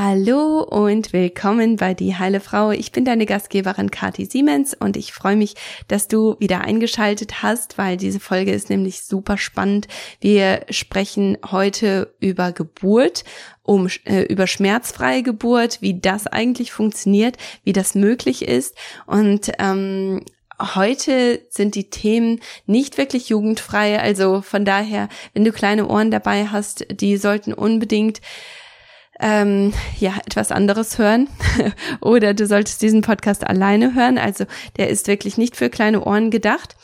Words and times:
Hallo 0.00 0.62
und 0.62 1.12
willkommen 1.12 1.74
bei 1.74 1.92
Die 1.92 2.14
Heile 2.14 2.38
Frau. 2.38 2.70
Ich 2.70 2.92
bin 2.92 3.04
deine 3.04 3.26
Gastgeberin 3.26 3.90
Kati 3.90 4.26
Siemens 4.26 4.72
und 4.72 4.96
ich 4.96 5.12
freue 5.12 5.34
mich, 5.34 5.56
dass 5.88 6.06
du 6.06 6.36
wieder 6.38 6.60
eingeschaltet 6.60 7.42
hast, 7.42 7.78
weil 7.78 7.96
diese 7.96 8.20
Folge 8.20 8.52
ist 8.52 8.70
nämlich 8.70 9.02
super 9.02 9.36
spannend. 9.38 9.88
Wir 10.20 10.64
sprechen 10.70 11.36
heute 11.50 12.14
über 12.20 12.52
Geburt, 12.52 13.24
um 13.64 13.88
äh, 14.04 14.22
über 14.22 14.46
schmerzfreie 14.46 15.24
Geburt, 15.24 15.82
wie 15.82 15.98
das 15.98 16.28
eigentlich 16.28 16.70
funktioniert, 16.70 17.36
wie 17.64 17.72
das 17.72 17.96
möglich 17.96 18.46
ist 18.46 18.76
und 19.04 19.50
ähm, 19.58 20.20
Heute 20.60 21.40
sind 21.50 21.76
die 21.76 21.88
Themen 21.88 22.40
nicht 22.66 22.98
wirklich 22.98 23.28
jugendfrei, 23.28 24.00
also 24.00 24.42
von 24.42 24.64
daher, 24.64 25.08
wenn 25.32 25.44
du 25.44 25.52
kleine 25.52 25.86
Ohren 25.86 26.10
dabei 26.10 26.48
hast, 26.48 26.84
die 26.90 27.16
sollten 27.16 27.52
unbedingt 27.52 28.20
ähm, 29.20 29.72
ja 29.98 30.14
etwas 30.26 30.52
anderes 30.52 30.98
hören 30.98 31.28
oder 32.00 32.34
du 32.34 32.46
solltest 32.46 32.82
diesen 32.82 33.02
Podcast 33.02 33.46
alleine 33.46 33.94
hören. 33.94 34.18
Also 34.18 34.44
der 34.76 34.88
ist 34.88 35.08
wirklich 35.08 35.38
nicht 35.38 35.56
für 35.56 35.70
kleine 35.70 36.04
Ohren 36.04 36.30
gedacht. 36.30 36.76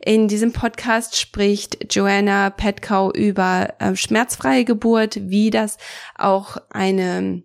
In 0.00 0.28
diesem 0.28 0.52
Podcast 0.52 1.16
spricht 1.16 1.94
Joanna 1.94 2.50
Petkow 2.50 3.12
über 3.14 3.74
äh, 3.78 3.96
schmerzfreie 3.96 4.64
Geburt, 4.64 5.18
wie 5.30 5.50
das 5.50 5.78
auch 6.16 6.56
eine 6.70 7.42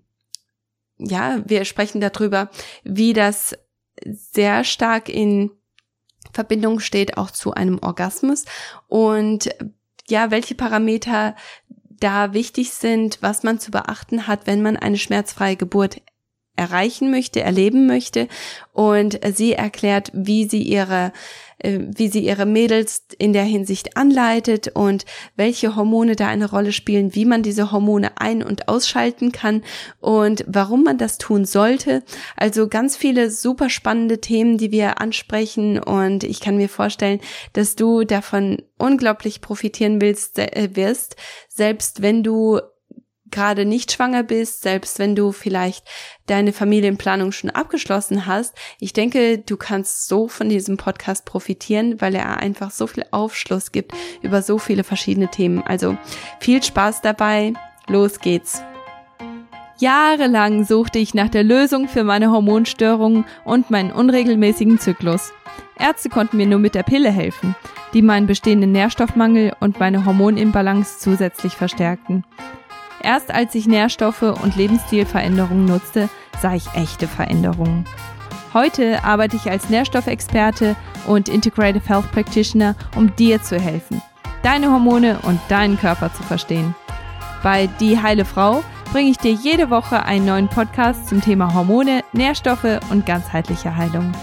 ja, 0.97 1.41
wir 1.45 1.65
sprechen 1.65 2.01
darüber, 2.01 2.49
wie 2.83 3.13
das 3.13 3.57
sehr 4.03 4.63
stark 4.63 5.09
in 5.09 5.51
Verbindung 6.33 6.79
steht 6.79 7.17
auch 7.17 7.31
zu 7.31 7.53
einem 7.53 7.79
Orgasmus 7.81 8.45
und 8.87 9.49
ja, 10.07 10.29
welche 10.31 10.53
Parameter 10.53 11.35
da 11.99 12.33
wichtig 12.33 12.71
sind, 12.71 13.19
was 13.21 13.43
man 13.43 13.59
zu 13.59 13.71
beachten 13.71 14.27
hat, 14.27 14.47
wenn 14.47 14.61
man 14.61 14.77
eine 14.77 14.97
schmerzfreie 14.97 15.55
Geburt 15.55 16.01
erreichen 16.55 17.11
möchte, 17.11 17.41
erleben 17.41 17.85
möchte. 17.87 18.27
Und 18.71 19.19
sie 19.33 19.53
erklärt, 19.53 20.11
wie 20.13 20.47
sie 20.47 20.61
ihre 20.61 21.11
wie 21.63 22.07
sie 22.09 22.19
ihre 22.19 22.45
Mädels 22.45 23.03
in 23.17 23.33
der 23.33 23.43
Hinsicht 23.43 23.97
anleitet 23.97 24.69
und 24.73 25.05
welche 25.35 25.75
Hormone 25.75 26.15
da 26.15 26.27
eine 26.27 26.49
Rolle 26.49 26.71
spielen, 26.71 27.15
wie 27.15 27.25
man 27.25 27.43
diese 27.43 27.71
Hormone 27.71 28.19
ein- 28.19 28.43
und 28.43 28.67
ausschalten 28.67 29.31
kann 29.31 29.63
und 29.99 30.43
warum 30.47 30.83
man 30.83 30.97
das 30.97 31.17
tun 31.17 31.45
sollte. 31.45 32.03
Also 32.35 32.67
ganz 32.67 32.97
viele 32.97 33.31
super 33.31 33.69
spannende 33.69 34.21
Themen, 34.21 34.57
die 34.57 34.71
wir 34.71 35.01
ansprechen 35.01 35.79
und 35.79 36.23
ich 36.23 36.39
kann 36.39 36.57
mir 36.57 36.69
vorstellen, 36.69 37.19
dass 37.53 37.75
du 37.75 38.03
davon 38.03 38.61
unglaublich 38.77 39.41
profitieren 39.41 40.01
willst, 40.01 40.37
äh, 40.39 40.69
wirst, 40.73 41.15
selbst 41.47 42.01
wenn 42.01 42.23
du 42.23 42.59
gerade 43.31 43.65
nicht 43.65 43.91
schwanger 43.91 44.23
bist, 44.23 44.61
selbst 44.61 44.99
wenn 44.99 45.15
du 45.15 45.31
vielleicht 45.31 45.85
deine 46.27 46.53
Familienplanung 46.53 47.31
schon 47.31 47.49
abgeschlossen 47.49 48.25
hast, 48.25 48.55
ich 48.79 48.93
denke, 48.93 49.39
du 49.39 49.57
kannst 49.57 50.07
so 50.07 50.27
von 50.27 50.49
diesem 50.49 50.77
Podcast 50.77 51.25
profitieren, 51.25 51.99
weil 52.01 52.15
er 52.15 52.37
einfach 52.37 52.71
so 52.71 52.87
viel 52.87 53.05
Aufschluss 53.11 53.71
gibt 53.71 53.93
über 54.21 54.41
so 54.41 54.57
viele 54.57 54.83
verschiedene 54.83 55.29
Themen. 55.29 55.63
Also 55.63 55.97
viel 56.39 56.61
Spaß 56.63 57.01
dabei. 57.01 57.53
Los 57.87 58.19
geht's. 58.19 58.63
Jahrelang 59.77 60.63
suchte 60.63 60.99
ich 60.99 61.13
nach 61.13 61.29
der 61.29 61.43
Lösung 61.43 61.89
für 61.89 62.05
meine 62.05 62.31
Hormonstörungen 62.31 63.25
und 63.43 63.69
meinen 63.71 63.91
unregelmäßigen 63.91 64.79
Zyklus. 64.79 65.33
Ärzte 65.77 66.07
konnten 66.09 66.37
mir 66.37 66.47
nur 66.47 66.59
mit 66.59 66.75
der 66.75 66.83
Pille 66.83 67.11
helfen, 67.11 67.55
die 67.93 68.01
meinen 68.01 68.27
bestehenden 68.27 68.71
Nährstoffmangel 68.71 69.53
und 69.59 69.79
meine 69.79 70.05
Hormonimbalance 70.05 70.99
zusätzlich 70.99 71.53
verstärkten. 71.53 72.23
Erst 73.05 73.31
als 73.31 73.53
ich 73.53 73.67
Nährstoffe 73.67 74.23
und 74.23 74.55
Lebensstilveränderungen 74.55 75.65
nutzte, 75.65 76.09
sah 76.41 76.55
ich 76.55 76.65
echte 76.73 77.07
Veränderungen. 77.07 77.85
Heute 78.51 79.03
arbeite 79.03 79.35
ich 79.35 79.49
als 79.51 79.69
Nährstoffexperte 79.69 80.75
und 81.05 81.29
Integrative 81.29 81.87
Health 81.87 82.11
Practitioner, 82.11 82.75
um 82.95 83.15
dir 83.15 83.43
zu 83.43 83.59
helfen, 83.59 84.01
deine 84.41 84.71
Hormone 84.71 85.19
und 85.21 85.39
deinen 85.49 85.77
Körper 85.77 86.11
zu 86.13 86.23
verstehen. 86.23 86.73
Bei 87.43 87.67
Die 87.79 88.01
Heile 88.01 88.25
Frau 88.25 88.63
bringe 88.91 89.11
ich 89.11 89.17
dir 89.17 89.33
jede 89.33 89.69
Woche 89.69 90.03
einen 90.03 90.25
neuen 90.25 90.47
Podcast 90.47 91.07
zum 91.07 91.21
Thema 91.21 91.53
Hormone, 91.53 92.03
Nährstoffe 92.11 92.79
und 92.89 93.05
ganzheitliche 93.05 93.75
Heilung. 93.77 94.13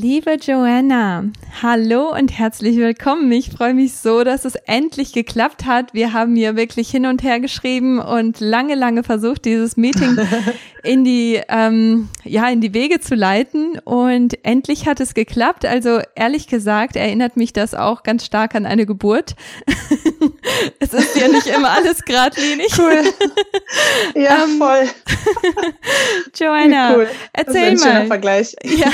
Liebe 0.00 0.36
Joanna, 0.40 1.24
hallo 1.60 2.14
und 2.16 2.30
herzlich 2.30 2.76
willkommen. 2.76 3.32
Ich 3.32 3.50
freue 3.50 3.74
mich 3.74 3.94
so, 3.94 4.22
dass 4.22 4.44
es 4.44 4.54
endlich 4.54 5.12
geklappt 5.12 5.66
hat. 5.66 5.92
Wir 5.92 6.12
haben 6.12 6.36
hier 6.36 6.54
wirklich 6.54 6.88
hin 6.88 7.04
und 7.04 7.24
her 7.24 7.40
geschrieben 7.40 7.98
und 7.98 8.38
lange, 8.38 8.76
lange 8.76 9.02
versucht, 9.02 9.44
dieses 9.44 9.76
Meeting 9.76 10.16
in 10.84 11.02
die, 11.02 11.40
ähm, 11.48 12.10
ja, 12.22 12.48
in 12.48 12.60
die 12.60 12.74
Wege 12.74 13.00
zu 13.00 13.16
leiten. 13.16 13.80
Und 13.80 14.44
endlich 14.44 14.86
hat 14.86 15.00
es 15.00 15.14
geklappt. 15.14 15.66
Also 15.66 15.98
ehrlich 16.14 16.46
gesagt 16.46 16.94
erinnert 16.94 17.36
mich 17.36 17.52
das 17.52 17.74
auch 17.74 18.04
ganz 18.04 18.24
stark 18.24 18.54
an 18.54 18.66
eine 18.66 18.86
Geburt. 18.86 19.34
es 20.78 20.92
ist 20.92 21.16
ja 21.16 21.28
nicht 21.28 21.46
immer 21.46 21.70
alles 21.70 22.02
geradlinig. 22.02 22.68
Cool. 22.78 23.02
Ja, 24.14 24.44
ähm, 24.44 24.58
voll. 24.58 24.88
Joanna, 26.34 26.96
cool. 26.96 27.08
erzähl 27.32 27.76
mal. 27.76 28.06
Vergleich. 28.06 28.56
Ja, 28.64 28.90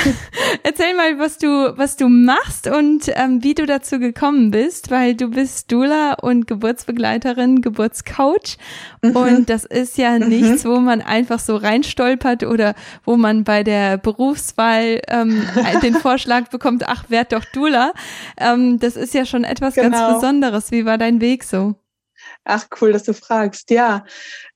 erzähl 0.63 0.95
mal, 0.95 1.19
was 1.19 1.39
du, 1.39 1.47
was 1.77 1.97
du 1.97 2.09
machst 2.09 2.67
und 2.67 3.05
ähm, 3.15 3.43
wie 3.43 3.55
du 3.55 3.67
dazu 3.67 3.99
gekommen 3.99 4.51
bist, 4.51 4.91
weil 4.91 5.15
du 5.15 5.29
bist 5.29 5.71
Dula 5.71 6.15
und 6.15 6.47
Geburtsbegleiterin, 6.47 7.63
Geburtscoach. 7.63 8.59
Mhm. 9.03 9.17
Und 9.17 9.51
das 9.51 9.65
ist 9.65 9.97
ja 9.97 10.19
mhm. 10.19 10.29
nichts, 10.29 10.65
wo 10.65 10.79
man 10.81 11.01
einfach 11.01 11.39
so 11.39 11.57
reinstolpert 11.57 12.43
oder 12.43 12.75
wo 13.05 13.17
man 13.17 13.45
bei 13.45 13.63
der 13.63 13.97
Berufswahl 13.97 15.01
ähm, 15.09 15.47
den 15.83 15.95
Vorschlag 15.95 16.49
bekommt, 16.49 16.87
ach, 16.89 17.05
werd 17.09 17.33
doch 17.33 17.45
Dula. 17.53 17.93
Ähm, 18.39 18.79
das 18.81 18.97
ist 18.97 19.15
ja 19.15 19.25
schon 19.25 19.45
etwas 19.45 19.75
genau. 19.75 19.91
ganz 19.91 20.15
Besonderes. 20.15 20.71
Wie 20.73 20.85
war 20.85 20.99
dein 20.99 21.21
Weg 21.21 21.44
so? 21.45 21.75
Ach, 22.45 22.67
cool, 22.81 22.93
dass 22.93 23.05
du 23.05 23.15
fragst. 23.15 23.71
Ja, 23.71 24.05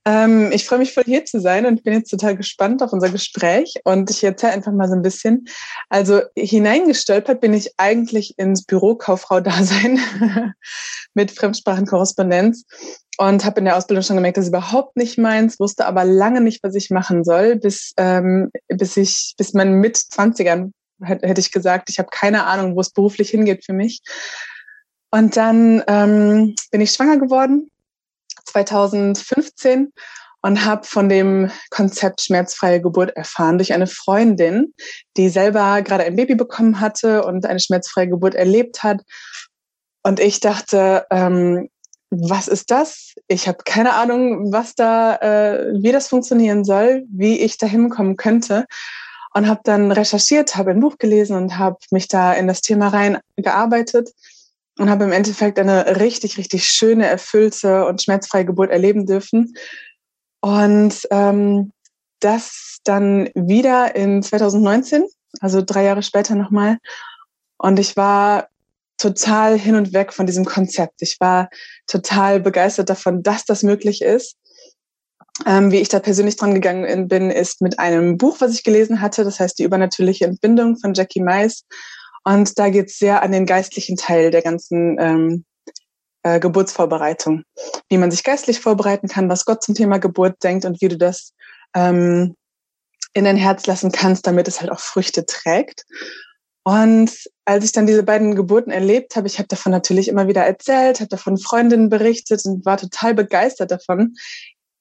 ähm, 0.05 0.51
ich 0.51 0.65
freue 0.65 0.79
mich 0.79 0.93
voll 0.93 1.03
hier 1.05 1.25
zu 1.25 1.39
sein 1.39 1.65
und 1.65 1.83
bin 1.83 1.93
jetzt 1.93 2.09
total 2.09 2.35
gespannt 2.35 2.81
auf 2.81 2.93
unser 2.93 3.09
Gespräch. 3.09 3.75
Und 3.83 4.09
ich 4.09 4.23
erzähle 4.23 4.53
einfach 4.53 4.71
mal 4.71 4.87
so 4.87 4.95
ein 4.95 5.01
bisschen. 5.01 5.45
Also 5.89 6.21
hineingestolpert 6.35 7.41
bin 7.41 7.53
ich 7.53 7.73
eigentlich 7.77 8.37
ins 8.37 8.65
Büro 8.65 8.95
Kauffrau-Dasein 8.95 9.99
mit 11.13 11.31
Fremdsprachenkorrespondenz 11.31 12.65
und 13.17 13.43
habe 13.43 13.59
in 13.59 13.65
der 13.65 13.75
Ausbildung 13.75 14.03
schon 14.03 14.15
gemerkt, 14.15 14.37
das 14.37 14.45
ist 14.45 14.49
überhaupt 14.49 14.95
nicht 14.95 15.17
meins, 15.17 15.59
wusste 15.59 15.85
aber 15.85 16.05
lange 16.05 16.41
nicht, 16.41 16.63
was 16.63 16.75
ich 16.75 16.89
machen 16.89 17.23
soll, 17.23 17.57
bis, 17.57 17.93
ähm, 17.97 18.49
bis 18.69 18.95
ich, 18.97 19.33
bis 19.37 19.53
mein 19.53 19.73
mit 19.73 19.97
20ern 19.97 20.71
hätte 21.01 21.39
ich 21.39 21.51
gesagt, 21.51 21.89
ich 21.89 21.99
habe 21.99 22.09
keine 22.11 22.45
Ahnung, 22.45 22.75
wo 22.75 22.81
es 22.81 22.91
beruflich 22.91 23.29
hingeht 23.29 23.65
für 23.65 23.73
mich. 23.73 24.01
Und 25.11 25.37
dann 25.37 25.83
ähm, 25.87 26.55
bin 26.71 26.81
ich 26.81 26.91
schwanger 26.91 27.17
geworden 27.17 27.69
2015 28.45 29.91
und 30.41 30.65
habe 30.65 30.85
von 30.85 31.09
dem 31.09 31.51
Konzept 31.69 32.21
schmerzfreie 32.21 32.81
Geburt 32.81 33.15
erfahren 33.15 33.57
durch 33.57 33.73
eine 33.73 33.87
Freundin, 33.87 34.73
die 35.17 35.29
selber 35.29 35.81
gerade 35.81 36.03
ein 36.05 36.15
Baby 36.15 36.35
bekommen 36.35 36.79
hatte 36.79 37.25
und 37.25 37.45
eine 37.45 37.59
schmerzfreie 37.59 38.07
Geburt 38.07 38.35
erlebt 38.35 38.83
hat. 38.83 39.01
Und 40.03 40.19
ich 40.19 40.39
dachte, 40.39 41.05
ähm, 41.11 41.69
was 42.09 42.47
ist 42.47 42.71
das? 42.71 43.13
Ich 43.27 43.47
habe 43.47 43.59
keine 43.65 43.93
Ahnung, 43.93 44.51
was 44.51 44.73
da, 44.75 45.15
äh, 45.17 45.73
wie 45.81 45.91
das 45.91 46.07
funktionieren 46.07 46.63
soll, 46.63 47.03
wie 47.11 47.39
ich 47.39 47.57
da 47.57 47.67
hinkommen 47.67 48.15
könnte. 48.15 48.65
Und 49.35 49.47
habe 49.47 49.61
dann 49.63 49.91
recherchiert, 49.91 50.55
habe 50.55 50.71
ein 50.71 50.79
Buch 50.79 50.97
gelesen 50.97 51.35
und 51.35 51.59
habe 51.59 51.77
mich 51.91 52.07
da 52.07 52.33
in 52.33 52.47
das 52.47 52.61
Thema 52.61 52.87
reingearbeitet 52.87 54.09
und 54.79 54.89
habe 54.89 55.03
im 55.03 55.11
Endeffekt 55.11 55.59
eine 55.59 55.99
richtig, 55.99 56.37
richtig 56.37 56.65
schöne, 56.65 57.05
erfüllte 57.05 57.85
und 57.85 58.01
schmerzfreie 58.01 58.45
Geburt 58.45 58.71
erleben 58.71 59.05
dürfen. 59.05 59.53
Und 60.41 60.95
ähm, 61.11 61.73
das 62.21 62.79
dann 62.85 63.29
wieder 63.35 63.95
in 63.95 64.23
2019, 64.23 65.03
also 65.41 65.61
drei 65.61 65.83
Jahre 65.83 66.01
später 66.01 66.35
nochmal. 66.35 66.77
Und 67.57 67.77
ich 67.77 67.97
war 67.97 68.47
total 68.97 69.59
hin 69.59 69.75
und 69.75 69.93
weg 69.93 70.13
von 70.13 70.25
diesem 70.25 70.45
Konzept. 70.45 71.01
Ich 71.01 71.19
war 71.19 71.49
total 71.87 72.39
begeistert 72.39 72.89
davon, 72.89 73.21
dass 73.21 73.43
das 73.45 73.63
möglich 73.63 74.01
ist. 74.01 74.37
Ähm, 75.45 75.71
wie 75.71 75.77
ich 75.77 75.89
da 75.89 75.99
persönlich 75.99 76.37
dran 76.37 76.53
gegangen 76.53 77.07
bin, 77.09 77.31
ist 77.31 77.61
mit 77.61 77.79
einem 77.79 78.17
Buch, 78.17 78.37
was 78.39 78.53
ich 78.53 78.63
gelesen 78.63 79.01
hatte, 79.01 79.23
das 79.25 79.39
heißt 79.39 79.59
Die 79.59 79.63
übernatürliche 79.63 80.25
Entbindung 80.25 80.77
von 80.77 80.93
Jackie 80.93 81.21
Mais. 81.21 81.65
Und 82.29 82.59
da 82.59 82.69
geht 82.69 82.89
es 82.89 82.99
sehr 82.99 83.23
an 83.23 83.31
den 83.31 83.47
geistlichen 83.47 83.95
Teil 83.95 84.29
der 84.29 84.43
ganzen 84.43 84.97
ähm, 84.99 85.45
äh, 86.21 86.39
Geburtsvorbereitung. 86.39 87.41
Wie 87.89 87.97
man 87.97 88.11
sich 88.11 88.23
geistlich 88.23 88.59
vorbereiten 88.59 89.07
kann, 89.07 89.29
was 89.29 89.45
Gott 89.45 89.63
zum 89.63 89.73
Thema 89.73 89.97
Geburt 89.97 90.35
denkt 90.43 90.63
und 90.63 90.79
wie 90.79 90.89
du 90.89 90.95
das 90.95 91.33
ähm, 91.75 92.35
in 93.13 93.23
dein 93.23 93.35
Herz 93.35 93.65
lassen 93.65 93.91
kannst, 93.91 94.27
damit 94.27 94.47
es 94.47 94.61
halt 94.61 94.71
auch 94.71 94.79
Früchte 94.79 95.25
trägt. 95.25 95.85
Und 96.63 97.11
als 97.45 97.65
ich 97.65 97.71
dann 97.71 97.87
diese 97.87 98.03
beiden 98.03 98.35
Geburten 98.35 98.69
erlebt 98.69 99.15
habe, 99.15 99.25
ich 99.25 99.39
habe 99.39 99.47
davon 99.47 99.71
natürlich 99.71 100.07
immer 100.07 100.27
wieder 100.27 100.45
erzählt, 100.45 100.99
habe 100.99 101.09
davon 101.09 101.35
Freundinnen 101.35 101.89
berichtet 101.89 102.45
und 102.45 102.63
war 102.63 102.77
total 102.77 103.15
begeistert 103.15 103.71
davon, 103.71 104.13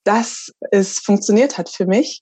dass 0.05 0.53
es 0.71 0.99
funktioniert 0.99 1.57
hat 1.57 1.71
für 1.71 1.87
mich. 1.87 2.21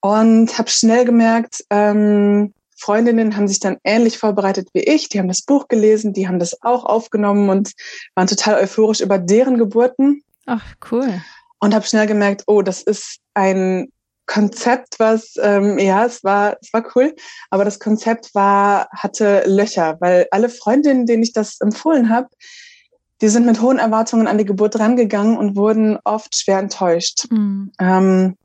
Und 0.00 0.56
habe 0.56 0.70
schnell 0.70 1.04
gemerkt, 1.04 1.62
ähm, 1.68 2.54
Freundinnen 2.82 3.36
haben 3.36 3.46
sich 3.46 3.60
dann 3.60 3.76
ähnlich 3.84 4.18
vorbereitet 4.18 4.68
wie 4.72 4.82
ich. 4.82 5.08
Die 5.08 5.20
haben 5.20 5.28
das 5.28 5.42
Buch 5.42 5.68
gelesen, 5.68 6.12
die 6.12 6.26
haben 6.26 6.40
das 6.40 6.62
auch 6.62 6.84
aufgenommen 6.84 7.48
und 7.48 7.72
waren 8.16 8.26
total 8.26 8.60
euphorisch 8.60 9.00
über 9.00 9.18
deren 9.18 9.56
Geburten. 9.56 10.24
Ach, 10.46 10.64
cool. 10.90 11.22
Und 11.60 11.74
habe 11.74 11.86
schnell 11.86 12.08
gemerkt, 12.08 12.42
oh, 12.48 12.60
das 12.60 12.82
ist 12.82 13.18
ein 13.34 13.92
Konzept, 14.26 14.98
was 14.98 15.34
ähm, 15.40 15.78
ja, 15.78 16.04
es 16.04 16.24
war, 16.24 16.56
es 16.60 16.72
war 16.72 16.84
cool, 16.96 17.14
aber 17.50 17.64
das 17.64 17.78
Konzept 17.78 18.34
war 18.34 18.88
hatte 18.90 19.44
Löcher, 19.46 19.96
weil 20.00 20.26
alle 20.32 20.48
Freundinnen, 20.48 21.06
denen 21.06 21.22
ich 21.22 21.32
das 21.32 21.60
empfohlen 21.60 22.08
habe, 22.08 22.28
die 23.20 23.28
sind 23.28 23.46
mit 23.46 23.60
hohen 23.60 23.78
Erwartungen 23.78 24.26
an 24.26 24.38
die 24.38 24.44
Geburt 24.44 24.78
rangegangen 24.78 25.36
und 25.36 25.54
wurden 25.54 25.98
oft 26.02 26.36
schwer 26.36 26.58
enttäuscht. 26.58 27.26
Mhm. 27.30 27.72
Ähm, 27.78 28.36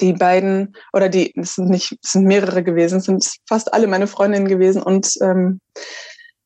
die 0.00 0.12
beiden 0.12 0.76
oder 0.92 1.08
die, 1.08 1.32
es 1.36 1.54
sind 1.54 1.70
nicht, 1.70 1.96
es 2.02 2.12
sind 2.12 2.24
mehrere 2.24 2.62
gewesen, 2.62 2.98
es 2.98 3.04
sind 3.04 3.26
fast 3.48 3.72
alle 3.72 3.86
meine 3.86 4.06
Freundinnen 4.06 4.48
gewesen 4.48 4.82
und 4.82 5.14
ähm, 5.22 5.60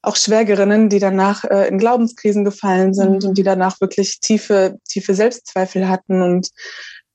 auch 0.03 0.17
Schwägerinnen, 0.17 0.89
die 0.89 0.99
danach 0.99 1.45
äh, 1.45 1.69
in 1.69 1.79
Glaubenskrisen 1.79 2.45
gefallen 2.45 2.95
sind 2.95 3.23
mhm. 3.23 3.29
und 3.29 3.39
die 3.39 3.43
danach 3.43 3.81
wirklich 3.81 4.21
tiefe, 4.21 4.77
tiefe 4.89 5.15
Selbstzweifel 5.15 5.89
hatten 5.89 6.23
und 6.23 6.51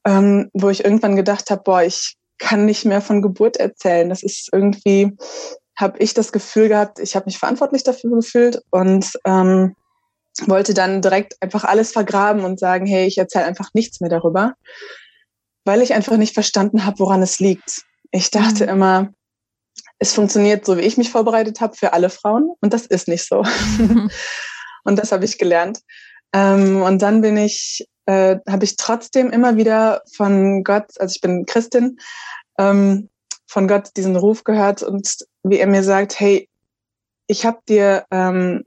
ähm, 0.06 0.50
wo 0.54 0.70
ich 0.70 0.84
irgendwann 0.84 1.16
gedacht 1.16 1.50
habe, 1.52 1.62
boah, 1.64 1.84
ich 1.84 2.16
kann 2.38 2.66
nicht 2.66 2.86
mehr 2.86 3.02
von 3.02 3.22
Geburt 3.22 3.58
erzählen. 3.58 4.10
Das 4.10 4.24
ist 4.24 4.50
irgendwie, 4.52 5.12
habe 5.78 6.00
ich 6.00 6.14
das 6.14 6.32
Gefühl 6.32 6.70
gehabt, 6.70 7.00
ich 7.00 7.16
habe 7.16 7.26
mich 7.26 7.38
verantwortlich 7.38 7.84
dafür 7.84 8.12
gefühlt 8.12 8.62
und 8.72 9.12
ähm, 9.26 9.76
wollte 10.48 10.74
dann 10.74 11.02
direkt 11.02 11.36
einfach 11.42 11.66
alles 11.66 11.92
vergraben 11.92 12.46
und 12.46 12.60
sagen, 12.60 12.86
hey, 12.86 13.06
ich 13.06 13.18
erzähle 13.18 13.46
einfach 13.46 13.70
nichts 13.74 14.00
mehr 14.00 14.10
darüber 14.10 14.54
weil 15.70 15.84
ich 15.84 15.94
einfach 15.94 16.18
nicht 16.18 16.34
verstanden 16.34 16.84
habe, 16.84 16.98
woran 16.98 17.22
es 17.22 17.38
liegt. 17.38 17.84
Ich 18.10 18.32
dachte 18.32 18.64
mhm. 18.64 18.70
immer, 18.70 19.10
es 20.00 20.16
funktioniert 20.16 20.66
so, 20.66 20.78
wie 20.78 20.82
ich 20.82 20.98
mich 20.98 21.12
vorbereitet 21.12 21.62
habe, 21.62 21.76
für 21.76 21.94
alle 21.94 22.10
Frauen. 22.10 22.50
Und 22.60 22.74
das 22.74 22.88
ist 22.88 23.08
nicht 23.08 23.24
so. 23.24 23.44
Mhm. 23.78 24.10
und 24.84 24.98
das 24.98 25.12
habe 25.12 25.26
ich 25.26 25.38
gelernt. 25.38 25.82
Ähm, 26.34 26.82
und 26.82 27.04
dann 27.04 27.22
bin 27.22 27.38
ich, 27.38 27.88
äh, 28.08 28.38
habe 28.50 28.64
ich 28.66 28.78
trotzdem 28.78 29.30
immer 29.30 29.58
wieder 29.58 30.02
von 30.16 30.64
Gott, 30.64 30.90
also 30.98 31.14
ich 31.14 31.22
bin 31.22 31.46
Christin, 31.46 32.00
ähm, 32.58 33.10
von 33.46 33.68
Gott 33.68 33.92
diesen 33.96 34.16
Ruf 34.16 34.44
gehört 34.44 34.82
und 34.82 35.08
wie 35.44 35.60
er 35.60 35.68
mir 35.68 35.84
sagt, 35.84 36.20
hey, 36.20 36.50
ich 37.28 37.46
habe 37.46 37.60
dir 37.70 38.06
ähm, 38.10 38.64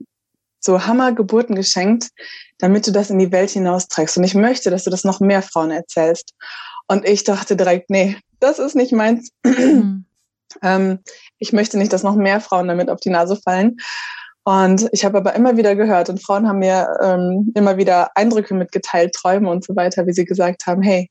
so 0.61 0.85
Hammergeburten 0.85 1.55
geschenkt, 1.55 2.11
damit 2.59 2.87
du 2.87 2.91
das 2.91 3.09
in 3.09 3.19
die 3.19 3.33
Welt 3.33 3.49
hinausträgst. 3.49 4.17
Und 4.17 4.23
ich 4.23 4.35
möchte, 4.35 4.69
dass 4.69 4.85
du 4.85 4.89
das 4.89 5.03
noch 5.03 5.19
mehr 5.19 5.41
Frauen 5.41 5.71
erzählst. 5.71 6.33
Und 6.87 7.07
ich 7.07 7.23
dachte 7.23 7.55
direkt, 7.55 7.89
nee, 7.89 8.17
das 8.39 8.59
ist 8.59 8.75
nicht 8.75 8.91
meins. 8.91 9.31
Mhm. 9.45 10.05
ähm, 10.61 10.99
ich 11.39 11.53
möchte 11.53 11.77
nicht, 11.77 11.93
dass 11.93 12.03
noch 12.03 12.15
mehr 12.15 12.41
Frauen 12.41 12.67
damit 12.67 12.89
auf 12.89 12.99
die 12.99 13.09
Nase 13.09 13.35
fallen. 13.37 13.77
Und 14.43 14.89
ich 14.91 15.05
habe 15.05 15.17
aber 15.17 15.33
immer 15.35 15.55
wieder 15.55 15.75
gehört 15.75 16.09
und 16.09 16.21
Frauen 16.21 16.47
haben 16.47 16.59
mir 16.59 16.89
ähm, 17.01 17.53
immer 17.55 17.77
wieder 17.77 18.11
Eindrücke 18.15 18.53
mitgeteilt, 18.53 19.13
Träume 19.13 19.49
und 19.49 19.63
so 19.63 19.75
weiter, 19.75 20.05
wie 20.05 20.11
sie 20.11 20.25
gesagt 20.25 20.67
haben, 20.67 20.81
hey, 20.81 21.09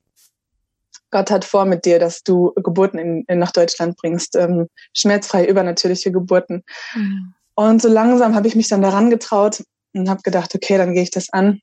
Gott 1.11 1.31
hat 1.31 1.45
vor 1.45 1.65
mit 1.65 1.85
dir, 1.87 1.99
dass 1.99 2.23
du 2.23 2.53
Geburten 2.57 2.99
in, 2.99 3.25
in 3.29 3.39
nach 3.39 3.53
Deutschland 3.53 3.97
bringst, 3.97 4.37
ähm, 4.37 4.69
schmerzfreie, 4.95 5.47
übernatürliche 5.47 6.13
Geburten. 6.13 6.63
Mhm. 6.95 7.35
Und 7.55 7.83
so 7.83 7.89
langsam 7.89 8.35
habe 8.35 8.49
ich 8.49 8.57
mich 8.57 8.69
dann 8.69 8.83
daran 8.83 9.11
getraut 9.11 9.63
und 9.95 10.09
habe 10.09 10.23
gedacht, 10.23 10.55
okay, 10.55 10.77
dann 10.77 10.95
gehe 10.95 11.03
ich 11.03 11.11
das 11.11 11.31
an. 11.31 11.61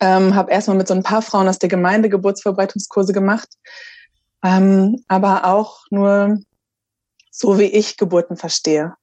Ähm, 0.00 0.34
habe 0.34 0.52
erstmal 0.52 0.76
mit 0.76 0.88
so 0.88 0.94
ein 0.94 1.02
paar 1.02 1.22
Frauen 1.22 1.48
aus 1.48 1.58
der 1.58 1.68
Gemeinde 1.68 2.08
Geburtsverbreitungskurse 2.08 3.12
gemacht, 3.12 3.48
ähm, 4.44 5.02
aber 5.08 5.44
auch 5.44 5.80
nur 5.90 6.38
so, 7.30 7.58
wie 7.58 7.64
ich 7.64 7.96
Geburten 7.96 8.36
verstehe, 8.36 8.94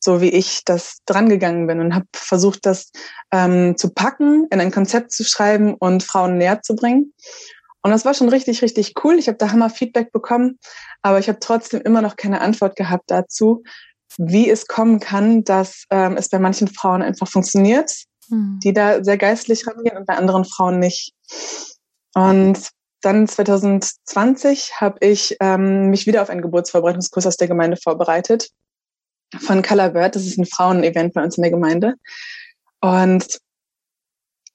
so 0.00 0.20
wie 0.20 0.30
ich 0.30 0.64
das 0.64 0.98
drangegangen 1.06 1.66
bin 1.66 1.80
und 1.80 1.94
habe 1.94 2.06
versucht, 2.14 2.66
das 2.66 2.90
ähm, 3.30 3.76
zu 3.76 3.92
packen, 3.92 4.46
in 4.50 4.60
ein 4.60 4.70
Konzept 4.70 5.12
zu 5.12 5.24
schreiben 5.24 5.74
und 5.74 6.02
Frauen 6.02 6.38
näher 6.38 6.62
zu 6.62 6.74
bringen. 6.74 7.12
Und 7.82 7.90
das 7.90 8.06
war 8.06 8.14
schon 8.14 8.30
richtig, 8.30 8.62
richtig 8.62 8.94
cool. 9.04 9.18
Ich 9.18 9.28
habe 9.28 9.36
da 9.36 9.52
Hammer 9.52 9.68
Feedback 9.68 10.12
bekommen, 10.12 10.58
aber 11.02 11.18
ich 11.18 11.28
habe 11.28 11.38
trotzdem 11.40 11.82
immer 11.82 12.00
noch 12.00 12.16
keine 12.16 12.40
Antwort 12.40 12.76
gehabt 12.76 13.04
dazu, 13.08 13.62
wie 14.16 14.48
es 14.48 14.66
kommen 14.66 15.00
kann, 15.00 15.44
dass 15.44 15.84
ähm, 15.90 16.16
es 16.16 16.30
bei 16.30 16.38
manchen 16.38 16.68
Frauen 16.68 17.02
einfach 17.02 17.28
funktioniert 17.28 17.92
hm. 18.28 18.60
die 18.62 18.72
da 18.72 19.02
sehr 19.02 19.18
geistlich 19.18 19.66
rangehen 19.66 19.96
und 19.96 20.06
bei 20.06 20.16
anderen 20.16 20.44
Frauen 20.44 20.78
nicht. 20.78 21.12
Und 22.14 22.58
dann 23.00 23.28
2020 23.28 24.80
habe 24.80 24.98
ich 25.00 25.36
ähm, 25.40 25.90
mich 25.90 26.06
wieder 26.06 26.22
auf 26.22 26.30
einen 26.30 26.42
Geburtsvorbereitungskurs 26.42 27.26
aus 27.26 27.36
der 27.36 27.48
Gemeinde 27.48 27.76
vorbereitet 27.76 28.50
von 29.40 29.62
Color 29.62 29.90
Bird. 29.90 30.16
Das 30.16 30.24
ist 30.24 30.38
ein 30.38 30.46
Frauen-Event 30.46 31.12
bei 31.12 31.22
uns 31.22 31.36
in 31.36 31.42
der 31.42 31.50
Gemeinde. 31.50 31.94
Und 32.80 33.40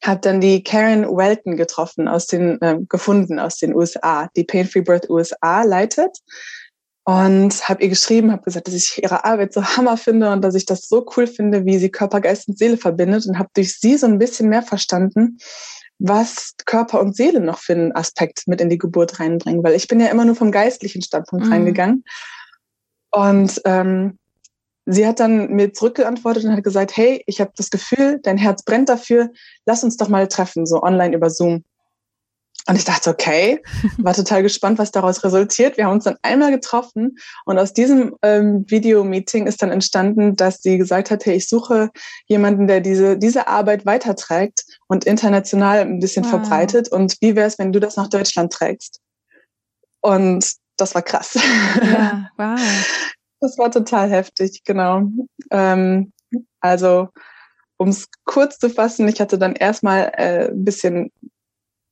habe 0.04 0.21
dann 0.21 0.39
die 0.39 0.63
Karen 0.63 1.04
Welton 1.06 1.57
getroffen, 1.57 2.07
aus 2.07 2.27
den 2.27 2.62
äh, 2.62 2.77
gefunden 2.88 3.38
aus 3.39 3.57
den 3.57 3.75
USA, 3.75 4.30
die 4.36 4.45
Pain 4.45 4.68
Free 4.68 4.81
Birth 4.81 5.10
USA 5.10 5.63
leitet 5.63 6.18
und 7.09 7.67
habe 7.67 7.81
ihr 7.81 7.89
geschrieben, 7.89 8.31
habe 8.31 8.44
gesagt, 8.44 8.67
dass 8.67 8.75
ich 8.75 9.01
ihre 9.01 9.25
Arbeit 9.25 9.51
so 9.51 9.63
hammer 9.63 9.97
finde 9.97 10.29
und 10.31 10.44
dass 10.44 10.53
ich 10.53 10.67
das 10.67 10.88
so 10.88 11.03
cool 11.17 11.25
finde, 11.25 11.65
wie 11.65 11.79
sie 11.79 11.89
Körper, 11.89 12.21
Geist 12.21 12.47
und 12.47 12.59
Seele 12.59 12.77
verbindet 12.77 13.25
und 13.25 13.39
habe 13.39 13.50
durch 13.56 13.79
sie 13.79 13.97
so 13.97 14.06
ein 14.06 14.19
bisschen 14.19 14.47
mehr 14.47 14.61
verstanden, 14.61 15.39
was 15.97 16.53
Körper 16.67 17.00
und 17.00 17.15
Seele 17.15 17.39
noch 17.39 17.57
für 17.57 17.73
einen 17.73 17.94
Aspekt 17.94 18.44
mit 18.45 18.61
in 18.61 18.69
die 18.69 18.77
Geburt 18.77 19.19
reinbringen, 19.19 19.63
weil 19.63 19.73
ich 19.73 19.88
bin 19.88 20.00
ja 20.00 20.06
immer 20.06 20.23
nur 20.23 20.35
vom 20.35 20.51
geistlichen 20.51 21.01
Standpunkt 21.01 21.47
mhm. 21.47 21.51
reingegangen. 21.51 22.03
Und 23.09 23.59
ähm, 23.65 24.19
sie 24.85 25.07
hat 25.07 25.19
dann 25.19 25.50
mir 25.50 25.73
zurückgeantwortet 25.73 26.44
und 26.44 26.56
hat 26.56 26.63
gesagt, 26.63 26.95
hey, 26.95 27.23
ich 27.25 27.41
habe 27.41 27.53
das 27.56 27.71
Gefühl, 27.71 28.19
dein 28.21 28.38
Herz 28.38 28.61
brennt 28.61 28.88
dafür, 28.88 29.31
lass 29.65 29.83
uns 29.83 29.97
doch 29.97 30.09
mal 30.09 30.27
treffen, 30.27 30.67
so 30.67 30.83
online 30.83 31.15
über 31.15 31.31
Zoom. 31.31 31.63
Und 32.67 32.75
ich 32.75 32.83
dachte, 32.83 33.09
okay, 33.09 33.61
war 33.97 34.13
total 34.13 34.44
gespannt, 34.44 34.77
was 34.79 34.91
daraus 34.91 35.23
resultiert. 35.23 35.77
Wir 35.77 35.85
haben 35.85 35.94
uns 35.94 36.03
dann 36.03 36.17
einmal 36.21 36.51
getroffen 36.51 37.17
und 37.45 37.57
aus 37.57 37.73
diesem 37.73 38.15
ähm, 38.21 38.65
Video-Meeting 38.67 39.47
ist 39.47 39.61
dann 39.61 39.71
entstanden, 39.71 40.35
dass 40.35 40.61
sie 40.61 40.77
gesagt 40.77 41.11
hat, 41.11 41.25
hey, 41.25 41.35
ich 41.35 41.47
suche 41.47 41.89
jemanden, 42.27 42.67
der 42.67 42.81
diese, 42.81 43.17
diese 43.17 43.47
Arbeit 43.47 43.85
weiterträgt 43.85 44.65
und 44.88 45.06
international 45.06 45.79
ein 45.79 46.00
bisschen 46.00 46.23
wow. 46.25 46.31
verbreitet. 46.31 46.91
Und 46.91 47.17
wie 47.21 47.35
wäre 47.35 47.47
es, 47.47 47.57
wenn 47.57 47.71
du 47.71 47.79
das 47.79 47.95
nach 47.95 48.07
Deutschland 48.07 48.53
trägst? 48.53 48.99
Und 50.01 50.54
das 50.78 50.95
war 50.95 51.01
krass. 51.01 51.37
Ja, 51.81 52.30
wow. 52.37 52.59
Das 53.42 53.57
war 53.57 53.71
total 53.71 54.09
heftig, 54.09 54.63
genau. 54.66 55.04
Ähm, 55.51 56.11
also, 56.59 57.09
um 57.78 57.89
es 57.89 58.07
kurz 58.25 58.57
zu 58.59 58.69
fassen, 58.69 59.07
ich 59.07 59.21
hatte 59.21 59.37
dann 59.37 59.56
erstmal 59.56 60.11
äh, 60.18 60.49
ein 60.49 60.66
bisschen 60.66 61.11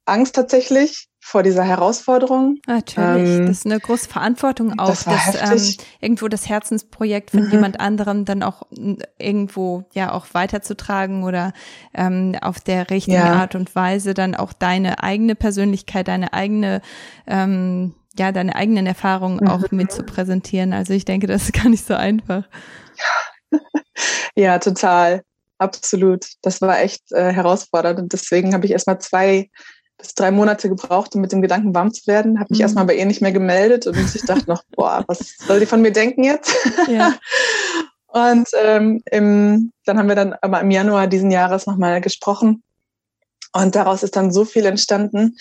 Angst 0.08 0.36
tatsächlich 0.36 1.08
vor 1.20 1.44
dieser 1.44 1.64
Herausforderung. 1.64 2.60
Natürlich, 2.68 3.30
ähm, 3.30 3.48
das 3.48 3.58
ist 3.58 3.66
eine 3.66 3.80
große 3.80 4.08
Verantwortung 4.08 4.80
auch, 4.80 5.04
das 5.04 5.04
dass 5.04 5.52
ähm, 5.52 5.86
irgendwo 6.00 6.30
das 6.30 6.48
Herzensprojekt 6.48 7.32
von 7.32 7.46
mhm. 7.46 7.52
jemand 7.52 7.80
anderem 7.80 8.24
dann 8.24 8.44
auch 8.44 8.64
irgendwo 9.18 9.84
ja 9.94 10.14
auch 10.14 10.28
weiterzutragen 10.32 11.24
oder 11.24 11.52
ähm, 11.94 12.36
auf 12.42 12.62
der 12.62 12.90
richtigen 12.90 13.18
ja. 13.18 13.34
Art 13.34 13.56
und 13.56 13.76
Weise 13.76 14.14
dann 14.14 14.36
auch 14.36 14.54
deine 14.54 15.04
eigene 15.04 15.36
Persönlichkeit, 15.36 16.08
deine 16.08 16.32
eigene 16.32 16.82
ähm, 17.28 17.94
ja 18.18 18.32
deine 18.32 18.56
eigenen 18.56 18.88
Erfahrungen 18.88 19.42
mhm. 19.42 19.48
auch 19.48 19.72
mit 19.72 19.92
zu 19.92 20.04
präsentieren. 20.04 20.72
Also 20.72 20.94
ich 20.94 21.04
denke, 21.04 21.28
das 21.28 21.44
ist 21.44 21.54
gar 21.54 21.70
nicht 21.70 21.86
so 21.86 21.94
einfach. 21.94 22.44
Ja, 24.36 24.60
total. 24.60 25.24
Absolut. 25.58 26.26
Das 26.44 26.62
war 26.62 26.80
echt 26.80 27.12
äh, 27.12 27.32
herausfordernd 27.34 28.00
und 28.00 28.14
deswegen 28.14 28.54
habe 28.54 28.66
ich 28.66 28.72
erstmal 28.72 29.00
zwei 29.00 29.50
bis 29.98 30.14
drei 30.14 30.32
Monate 30.32 30.70
gebraucht, 30.70 31.16
um 31.16 31.22
mit 31.22 31.32
dem 31.32 31.42
Gedanken 31.42 31.74
warm 31.74 31.92
zu 31.92 32.06
werden. 32.08 32.40
Habe 32.40 32.50
mich 32.52 32.60
mhm. 32.60 32.64
erstmal 32.64 32.86
bei 32.86 32.96
ihr 32.96 33.06
nicht 33.06 33.22
mehr 33.22 33.32
gemeldet 33.32 33.88
und 33.88 33.98
ich 33.98 34.22
dachte 34.24 34.48
noch, 34.48 34.64
boah, 34.76 35.04
was 35.08 35.38
soll 35.38 35.60
die 35.60 35.66
von 35.66 35.82
mir 35.82 35.92
denken 35.92 36.24
jetzt? 36.24 36.54
Ja. 36.88 37.16
und 38.08 38.48
ähm, 38.62 39.02
im, 39.12 39.72
dann 39.86 39.98
haben 39.98 40.08
wir 40.08 40.16
dann 40.16 40.36
aber 40.42 40.62
im 40.62 40.72
Januar 40.72 41.08
diesen 41.08 41.32
Jahres 41.32 41.66
nochmal 41.66 42.00
gesprochen 42.02 42.64
und 43.54 43.76
daraus 43.76 44.04
ist 44.04 44.16
dann 44.16 44.32
so 44.32 44.46
viel 44.46 44.66
entstanden. 44.66 45.36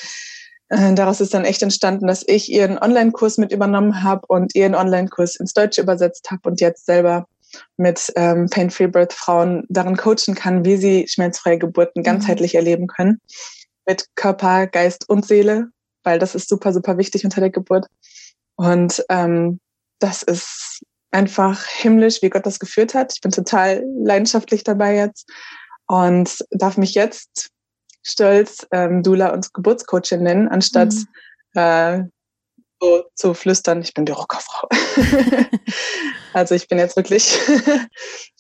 Äh, 0.68 0.94
daraus 0.94 1.20
ist 1.20 1.34
dann 1.34 1.44
echt 1.44 1.62
entstanden, 1.62 2.06
dass 2.06 2.24
ich 2.26 2.50
ihren 2.50 2.78
Online-Kurs 2.78 3.38
mit 3.38 3.52
übernommen 3.52 4.02
habe 4.02 4.26
und 4.26 4.54
ihren 4.54 4.74
Online-Kurs 4.74 5.36
ins 5.36 5.52
Deutsche 5.52 5.82
übersetzt 5.82 6.30
habe 6.30 6.48
und 6.48 6.60
jetzt 6.60 6.86
selber 6.86 7.26
mit 7.76 8.12
ähm, 8.16 8.48
Pain-Free 8.50 8.88
Birth 8.88 9.12
Frauen 9.12 9.64
darin 9.68 9.96
coachen 9.96 10.34
kann, 10.34 10.64
wie 10.64 10.76
sie 10.76 11.06
schmerzfreie 11.08 11.58
Geburten 11.58 12.00
mhm. 12.00 12.04
ganzheitlich 12.04 12.54
erleben 12.54 12.86
können 12.86 13.20
mit 13.86 14.06
Körper, 14.14 14.66
Geist 14.66 15.08
und 15.08 15.26
Seele, 15.26 15.68
weil 16.02 16.18
das 16.18 16.34
ist 16.34 16.48
super, 16.48 16.72
super 16.72 16.98
wichtig 16.98 17.24
unter 17.24 17.40
der 17.40 17.50
Geburt. 17.50 17.86
Und 18.56 19.04
ähm, 19.08 19.60
das 19.98 20.22
ist 20.22 20.82
einfach 21.10 21.64
himmlisch, 21.64 22.22
wie 22.22 22.30
Gott 22.30 22.46
das 22.46 22.58
geführt 22.58 22.94
hat. 22.94 23.12
Ich 23.14 23.20
bin 23.20 23.30
total 23.30 23.84
leidenschaftlich 24.02 24.64
dabei 24.64 24.96
jetzt 24.96 25.30
und 25.86 26.44
darf 26.50 26.76
mich 26.76 26.94
jetzt 26.94 27.50
stolz 28.02 28.66
ähm, 28.70 29.02
Dula 29.02 29.32
und 29.32 29.52
Geburtscoachin 29.52 30.22
nennen, 30.22 30.48
anstatt 30.48 30.92
mhm. 31.54 31.60
äh, 31.60 32.04
so 32.80 33.04
zu 33.14 33.34
flüstern, 33.34 33.80
ich 33.80 33.94
bin 33.94 34.04
die 34.04 34.12
Rockerfrau. 34.12 34.68
also 36.32 36.54
ich 36.54 36.68
bin 36.68 36.78
jetzt 36.78 36.96
wirklich 36.96 37.38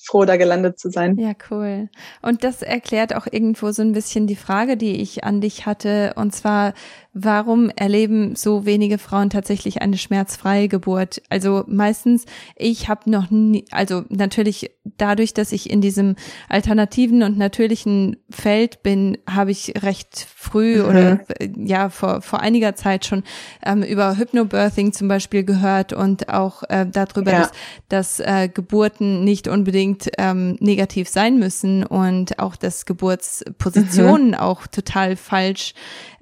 froh, 0.06 0.24
da 0.24 0.36
gelandet 0.36 0.78
zu 0.78 0.90
sein. 0.90 1.18
Ja, 1.18 1.32
cool. 1.50 1.88
Und 2.22 2.44
das 2.44 2.62
erklärt 2.62 3.14
auch 3.14 3.26
irgendwo 3.30 3.72
so 3.72 3.82
ein 3.82 3.92
bisschen 3.92 4.26
die 4.26 4.36
Frage, 4.36 4.76
die 4.76 5.00
ich 5.02 5.24
an 5.24 5.40
dich 5.40 5.66
hatte. 5.66 6.14
Und 6.16 6.34
zwar, 6.34 6.74
warum 7.12 7.70
erleben 7.70 8.36
so 8.36 8.66
wenige 8.66 8.98
Frauen 8.98 9.30
tatsächlich 9.30 9.82
eine 9.82 9.98
schmerzfreie 9.98 10.68
Geburt? 10.68 11.22
Also 11.28 11.64
meistens, 11.66 12.24
ich 12.54 12.88
habe 12.88 13.10
noch 13.10 13.30
nie, 13.30 13.64
also 13.72 14.04
natürlich 14.08 14.70
dadurch, 14.96 15.34
dass 15.34 15.50
ich 15.50 15.70
in 15.70 15.80
diesem 15.80 16.14
alternativen 16.48 17.22
und 17.22 17.36
natürlichen 17.36 18.16
Feld 18.30 18.82
bin, 18.82 19.18
habe 19.28 19.50
ich 19.50 19.82
recht 19.82 20.26
früh 20.34 20.82
mhm. 20.82 20.88
oder 20.88 21.20
ja 21.56 21.88
vor 21.88 22.22
vor 22.22 22.40
einiger 22.40 22.74
Zeit 22.76 23.04
schon 23.06 23.24
ähm, 23.64 23.82
über 23.82 24.16
Hypnobirthing 24.16 24.92
zum 24.92 25.08
Beispiel 25.08 25.42
gehört 25.42 25.92
und 25.92 26.28
auch 26.28 26.62
äh, 26.68 26.86
darüber, 26.86 27.32
ja. 27.32 27.50
dass, 27.88 28.18
dass 28.18 28.20
äh, 28.20 28.48
Geburten 28.48 29.24
nicht 29.24 29.48
unbedingt 29.48 29.95
ähm, 30.18 30.56
negativ 30.60 31.08
sein 31.08 31.38
müssen 31.38 31.84
und 31.84 32.38
auch 32.38 32.56
dass 32.56 32.86
Geburtspositionen 32.86 34.28
mhm. 34.28 34.34
auch 34.34 34.66
total 34.66 35.16
falsch 35.16 35.74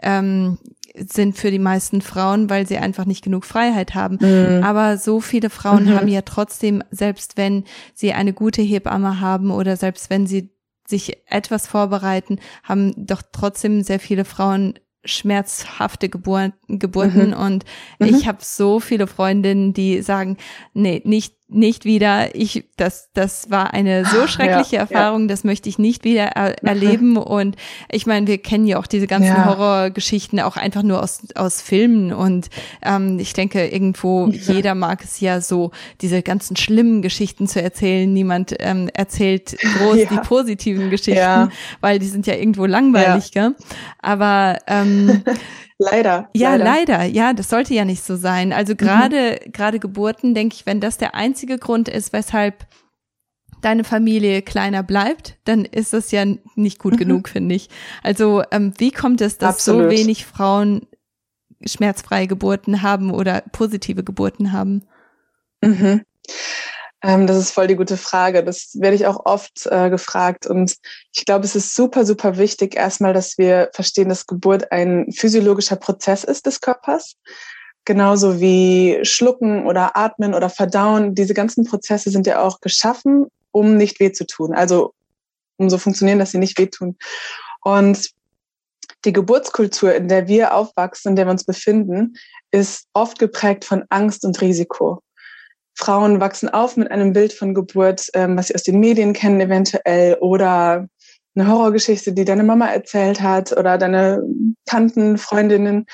ähm, 0.02 0.58
sind 0.96 1.36
für 1.36 1.50
die 1.50 1.58
meisten 1.58 2.00
Frauen, 2.00 2.48
weil 2.50 2.66
sie 2.66 2.78
einfach 2.78 3.04
nicht 3.04 3.24
genug 3.24 3.44
Freiheit 3.44 3.94
haben. 3.94 4.18
Mhm. 4.20 4.62
Aber 4.62 4.96
so 4.96 5.20
viele 5.20 5.50
Frauen 5.50 5.86
mhm. 5.86 5.94
haben 5.94 6.08
ja 6.08 6.22
trotzdem, 6.22 6.82
selbst 6.90 7.36
wenn 7.36 7.64
sie 7.94 8.12
eine 8.12 8.32
gute 8.32 8.62
Hebamme 8.62 9.20
haben 9.20 9.50
oder 9.50 9.76
selbst 9.76 10.10
wenn 10.10 10.26
sie 10.26 10.50
sich 10.86 11.18
etwas 11.26 11.66
vorbereiten, 11.66 12.38
haben 12.62 12.92
doch 12.96 13.22
trotzdem 13.32 13.82
sehr 13.82 13.98
viele 13.98 14.24
Frauen 14.24 14.74
schmerzhafte 15.04 16.08
Geburt, 16.08 16.52
Geburten 16.68 17.28
mhm. 17.28 17.36
und 17.36 17.64
mhm. 17.98 18.06
ich 18.06 18.26
habe 18.26 18.38
so 18.40 18.80
viele 18.80 19.06
Freundinnen, 19.06 19.74
die 19.74 20.02
sagen, 20.02 20.38
nee, 20.72 21.02
nicht 21.04 21.36
nicht 21.54 21.84
wieder. 21.84 22.34
Ich, 22.34 22.64
das, 22.76 23.10
das 23.14 23.50
war 23.50 23.72
eine 23.72 24.04
so 24.04 24.26
schreckliche 24.26 24.76
ja, 24.76 24.82
Erfahrung, 24.82 25.22
ja. 25.22 25.28
das 25.28 25.44
möchte 25.44 25.68
ich 25.68 25.78
nicht 25.78 26.04
wieder 26.04 26.24
er 26.24 26.62
erleben. 26.62 27.16
Und 27.16 27.56
ich 27.90 28.06
meine, 28.06 28.26
wir 28.26 28.38
kennen 28.38 28.66
ja 28.66 28.78
auch 28.78 28.86
diese 28.86 29.06
ganzen 29.06 29.28
ja. 29.28 29.46
Horrorgeschichten 29.46 30.40
auch 30.40 30.56
einfach 30.56 30.82
nur 30.82 31.02
aus, 31.02 31.22
aus 31.34 31.60
Filmen. 31.60 32.12
Und 32.12 32.50
ähm, 32.82 33.18
ich 33.18 33.32
denke, 33.32 33.66
irgendwo 33.66 34.28
jeder 34.28 34.74
mag 34.74 35.02
es 35.04 35.20
ja 35.20 35.40
so, 35.40 35.70
diese 36.00 36.22
ganzen 36.22 36.56
schlimmen 36.56 37.02
Geschichten 37.02 37.46
zu 37.46 37.62
erzählen. 37.62 38.12
Niemand 38.12 38.54
ähm, 38.58 38.90
erzählt 38.92 39.56
groß 39.78 39.96
die 40.10 40.18
positiven 40.26 40.90
Geschichten, 40.90 41.50
weil 41.80 41.98
die 41.98 42.06
sind 42.06 42.26
ja 42.26 42.34
irgendwo 42.34 42.66
langweilig, 42.66 43.32
gell? 43.32 43.54
Aber 44.00 44.58
ähm, 44.66 45.22
Leider. 45.78 46.28
Ja, 46.34 46.54
leider. 46.54 46.64
leider. 46.64 47.04
Ja, 47.04 47.32
das 47.32 47.48
sollte 47.48 47.74
ja 47.74 47.84
nicht 47.84 48.04
so 48.04 48.16
sein. 48.16 48.52
Also 48.52 48.76
gerade 48.76 49.40
mhm. 49.44 49.52
gerade 49.52 49.80
Geburten, 49.80 50.34
denke 50.34 50.54
ich, 50.54 50.66
wenn 50.66 50.80
das 50.80 50.98
der 50.98 51.14
einzige 51.14 51.58
Grund 51.58 51.88
ist, 51.88 52.12
weshalb 52.12 52.66
deine 53.60 53.84
Familie 53.84 54.42
kleiner 54.42 54.82
bleibt, 54.82 55.38
dann 55.44 55.64
ist 55.64 55.92
das 55.92 56.10
ja 56.10 56.24
nicht 56.54 56.78
gut 56.78 56.94
mhm. 56.94 56.98
genug, 56.98 57.28
finde 57.28 57.54
ich. 57.54 57.70
Also 58.02 58.42
ähm, 58.50 58.72
wie 58.78 58.90
kommt 58.90 59.20
es, 59.20 59.38
dass 59.38 59.56
Absolut. 59.56 59.84
so 59.84 59.90
wenig 59.90 60.26
Frauen 60.26 60.86
schmerzfreie 61.66 62.26
Geburten 62.26 62.82
haben 62.82 63.10
oder 63.10 63.42
positive 63.52 64.04
Geburten 64.04 64.52
haben? 64.52 64.82
Mhm. 65.62 66.02
Ähm, 67.04 67.26
das 67.26 67.36
ist 67.36 67.50
voll 67.50 67.66
die 67.66 67.76
gute 67.76 67.98
Frage. 67.98 68.42
Das 68.42 68.70
werde 68.80 68.96
ich 68.96 69.06
auch 69.06 69.26
oft 69.26 69.66
äh, 69.66 69.90
gefragt. 69.90 70.46
Und 70.46 70.76
ich 71.12 71.26
glaube, 71.26 71.44
es 71.44 71.54
ist 71.54 71.74
super, 71.74 72.06
super 72.06 72.38
wichtig 72.38 72.76
erstmal, 72.76 73.12
dass 73.12 73.36
wir 73.36 73.68
verstehen, 73.74 74.08
dass 74.08 74.26
Geburt 74.26 74.72
ein 74.72 75.12
physiologischer 75.12 75.76
Prozess 75.76 76.24
ist 76.24 76.46
des 76.46 76.62
Körpers. 76.62 77.16
Genauso 77.84 78.40
wie 78.40 79.00
Schlucken 79.02 79.66
oder 79.66 79.98
Atmen 79.98 80.32
oder 80.32 80.48
Verdauen. 80.48 81.14
Diese 81.14 81.34
ganzen 81.34 81.66
Prozesse 81.66 82.08
sind 82.08 82.26
ja 82.26 82.40
auch 82.40 82.62
geschaffen, 82.62 83.26
um 83.52 83.76
nicht 83.76 84.00
weh 84.00 84.12
zu 84.12 84.26
tun. 84.26 84.54
Also 84.54 84.94
um 85.58 85.68
so 85.68 85.76
funktionieren, 85.76 86.18
dass 86.18 86.30
sie 86.30 86.38
nicht 86.38 86.58
wehtun. 86.58 86.96
Und 87.60 88.08
die 89.04 89.12
Geburtskultur, 89.12 89.94
in 89.94 90.08
der 90.08 90.26
wir 90.26 90.54
aufwachsen, 90.54 91.10
in 91.10 91.16
der 91.16 91.26
wir 91.26 91.32
uns 91.32 91.44
befinden, 91.44 92.14
ist 92.50 92.86
oft 92.94 93.18
geprägt 93.18 93.66
von 93.66 93.84
Angst 93.90 94.24
und 94.24 94.40
Risiko. 94.40 95.02
Frauen 95.74 96.20
wachsen 96.20 96.48
auf 96.48 96.76
mit 96.76 96.90
einem 96.90 97.12
Bild 97.12 97.32
von 97.32 97.54
Geburt, 97.54 98.08
ähm, 98.14 98.36
was 98.36 98.48
sie 98.48 98.54
aus 98.54 98.62
den 98.62 98.80
Medien 98.80 99.12
kennen 99.12 99.40
eventuell 99.40 100.14
oder 100.20 100.88
eine 101.34 101.48
Horrorgeschichte, 101.48 102.12
die 102.12 102.24
deine 102.24 102.44
Mama 102.44 102.68
erzählt 102.68 103.20
hat 103.20 103.52
oder 103.52 103.76
deine 103.76 104.22
Tanten, 104.66 105.18
Freundinnen. 105.18 105.86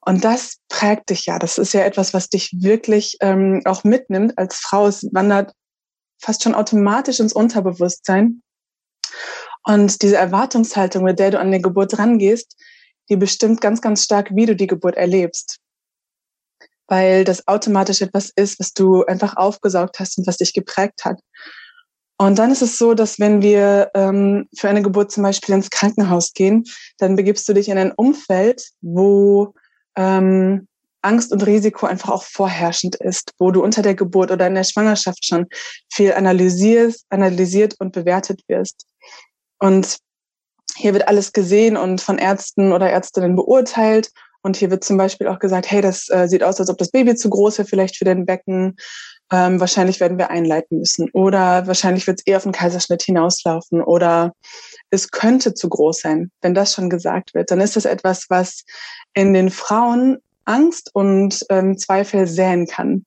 Und 0.00 0.24
das 0.24 0.56
prägt 0.68 1.10
dich 1.10 1.26
ja. 1.26 1.38
Das 1.38 1.58
ist 1.58 1.74
ja 1.74 1.82
etwas, 1.82 2.14
was 2.14 2.30
dich 2.30 2.50
wirklich 2.58 3.18
ähm, 3.20 3.60
auch 3.66 3.84
mitnimmt 3.84 4.38
als 4.38 4.56
Frau. 4.56 4.86
Es 4.86 5.06
wandert 5.12 5.52
fast 6.18 6.42
schon 6.42 6.54
automatisch 6.54 7.20
ins 7.20 7.34
Unterbewusstsein. 7.34 8.42
Und 9.64 10.00
diese 10.00 10.16
Erwartungshaltung, 10.16 11.04
mit 11.04 11.18
der 11.18 11.32
du 11.32 11.38
an 11.38 11.52
die 11.52 11.60
Geburt 11.60 11.98
rangehst, 11.98 12.56
die 13.10 13.16
bestimmt 13.16 13.60
ganz, 13.60 13.82
ganz 13.82 14.04
stark, 14.04 14.30
wie 14.34 14.46
du 14.46 14.56
die 14.56 14.66
Geburt 14.66 14.96
erlebst 14.96 15.59
weil 16.90 17.24
das 17.24 17.46
automatisch 17.48 18.02
etwas 18.02 18.30
ist, 18.34 18.58
was 18.60 18.74
du 18.74 19.04
einfach 19.04 19.36
aufgesaugt 19.36 19.98
hast 20.00 20.18
und 20.18 20.26
was 20.26 20.36
dich 20.36 20.52
geprägt 20.52 21.04
hat. 21.04 21.20
Und 22.18 22.38
dann 22.38 22.50
ist 22.50 22.60
es 22.60 22.76
so, 22.76 22.92
dass 22.92 23.18
wenn 23.18 23.40
wir 23.40 23.90
ähm, 23.94 24.46
für 24.54 24.68
eine 24.68 24.82
Geburt 24.82 25.10
zum 25.10 25.22
Beispiel 25.22 25.54
ins 25.54 25.70
Krankenhaus 25.70 26.34
gehen, 26.34 26.64
dann 26.98 27.16
begibst 27.16 27.48
du 27.48 27.54
dich 27.54 27.70
in 27.70 27.78
ein 27.78 27.92
Umfeld, 27.92 28.62
wo 28.82 29.54
ähm, 29.96 30.68
Angst 31.00 31.32
und 31.32 31.46
Risiko 31.46 31.86
einfach 31.86 32.10
auch 32.10 32.24
vorherrschend 32.24 32.96
ist, 32.96 33.32
wo 33.38 33.52
du 33.52 33.62
unter 33.62 33.80
der 33.80 33.94
Geburt 33.94 34.30
oder 34.30 34.46
in 34.48 34.54
der 34.54 34.64
Schwangerschaft 34.64 35.24
schon 35.24 35.46
viel 35.90 36.12
analysierst, 36.12 37.06
analysiert 37.08 37.76
und 37.78 37.92
bewertet 37.92 38.42
wirst. 38.48 38.84
Und 39.58 39.96
hier 40.76 40.92
wird 40.92 41.08
alles 41.08 41.32
gesehen 41.32 41.76
und 41.76 42.00
von 42.00 42.18
Ärzten 42.18 42.72
oder 42.72 42.90
Ärztinnen 42.90 43.34
beurteilt 43.34 44.10
und 44.42 44.56
hier 44.56 44.70
wird 44.70 44.84
zum 44.84 44.96
Beispiel 44.96 45.28
auch 45.28 45.38
gesagt, 45.38 45.70
hey, 45.70 45.80
das 45.80 46.08
äh, 46.08 46.26
sieht 46.28 46.42
aus, 46.42 46.60
als 46.60 46.70
ob 46.70 46.78
das 46.78 46.90
Baby 46.90 47.14
zu 47.14 47.30
groß 47.30 47.58
wäre, 47.58 47.68
vielleicht 47.68 47.96
für 47.96 48.04
dein 48.04 48.26
Becken. 48.26 48.76
Ähm, 49.32 49.60
wahrscheinlich 49.60 50.00
werden 50.00 50.18
wir 50.18 50.30
einleiten 50.30 50.78
müssen. 50.78 51.08
Oder 51.12 51.66
wahrscheinlich 51.66 52.06
wird 52.06 52.18
es 52.20 52.26
eher 52.26 52.38
auf 52.38 52.42
den 52.42 52.52
Kaiserschnitt 52.52 53.02
hinauslaufen. 53.02 53.82
Oder 53.82 54.32
es 54.90 55.10
könnte 55.10 55.54
zu 55.54 55.68
groß 55.68 56.00
sein. 56.00 56.30
Wenn 56.40 56.54
das 56.54 56.74
schon 56.74 56.90
gesagt 56.90 57.34
wird, 57.34 57.50
dann 57.50 57.60
ist 57.60 57.76
das 57.76 57.84
etwas, 57.84 58.26
was 58.28 58.64
in 59.14 59.32
den 59.32 59.50
Frauen 59.50 60.18
Angst 60.46 60.90
und 60.94 61.44
ähm, 61.48 61.78
Zweifel 61.78 62.26
säen 62.26 62.66
kann. 62.66 63.04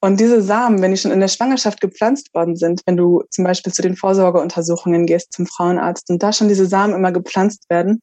Und 0.00 0.20
diese 0.20 0.42
Samen, 0.42 0.80
wenn 0.80 0.92
die 0.92 0.96
schon 0.96 1.10
in 1.10 1.20
der 1.20 1.28
Schwangerschaft 1.28 1.80
gepflanzt 1.80 2.32
worden 2.32 2.56
sind, 2.56 2.82
wenn 2.86 2.96
du 2.96 3.24
zum 3.30 3.44
Beispiel 3.44 3.72
zu 3.72 3.82
den 3.82 3.96
Vorsorgeuntersuchungen 3.96 5.06
gehst 5.06 5.32
zum 5.32 5.46
Frauenarzt 5.46 6.08
und 6.10 6.22
da 6.22 6.32
schon 6.32 6.48
diese 6.48 6.66
Samen 6.66 6.94
immer 6.94 7.10
gepflanzt 7.10 7.68
werden, 7.68 8.00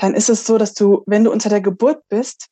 dann 0.00 0.14
ist 0.14 0.30
es 0.30 0.46
so, 0.46 0.58
dass 0.58 0.74
du, 0.74 1.02
wenn 1.06 1.24
du 1.24 1.30
unter 1.30 1.50
der 1.50 1.60
Geburt 1.60 2.02
bist, 2.08 2.46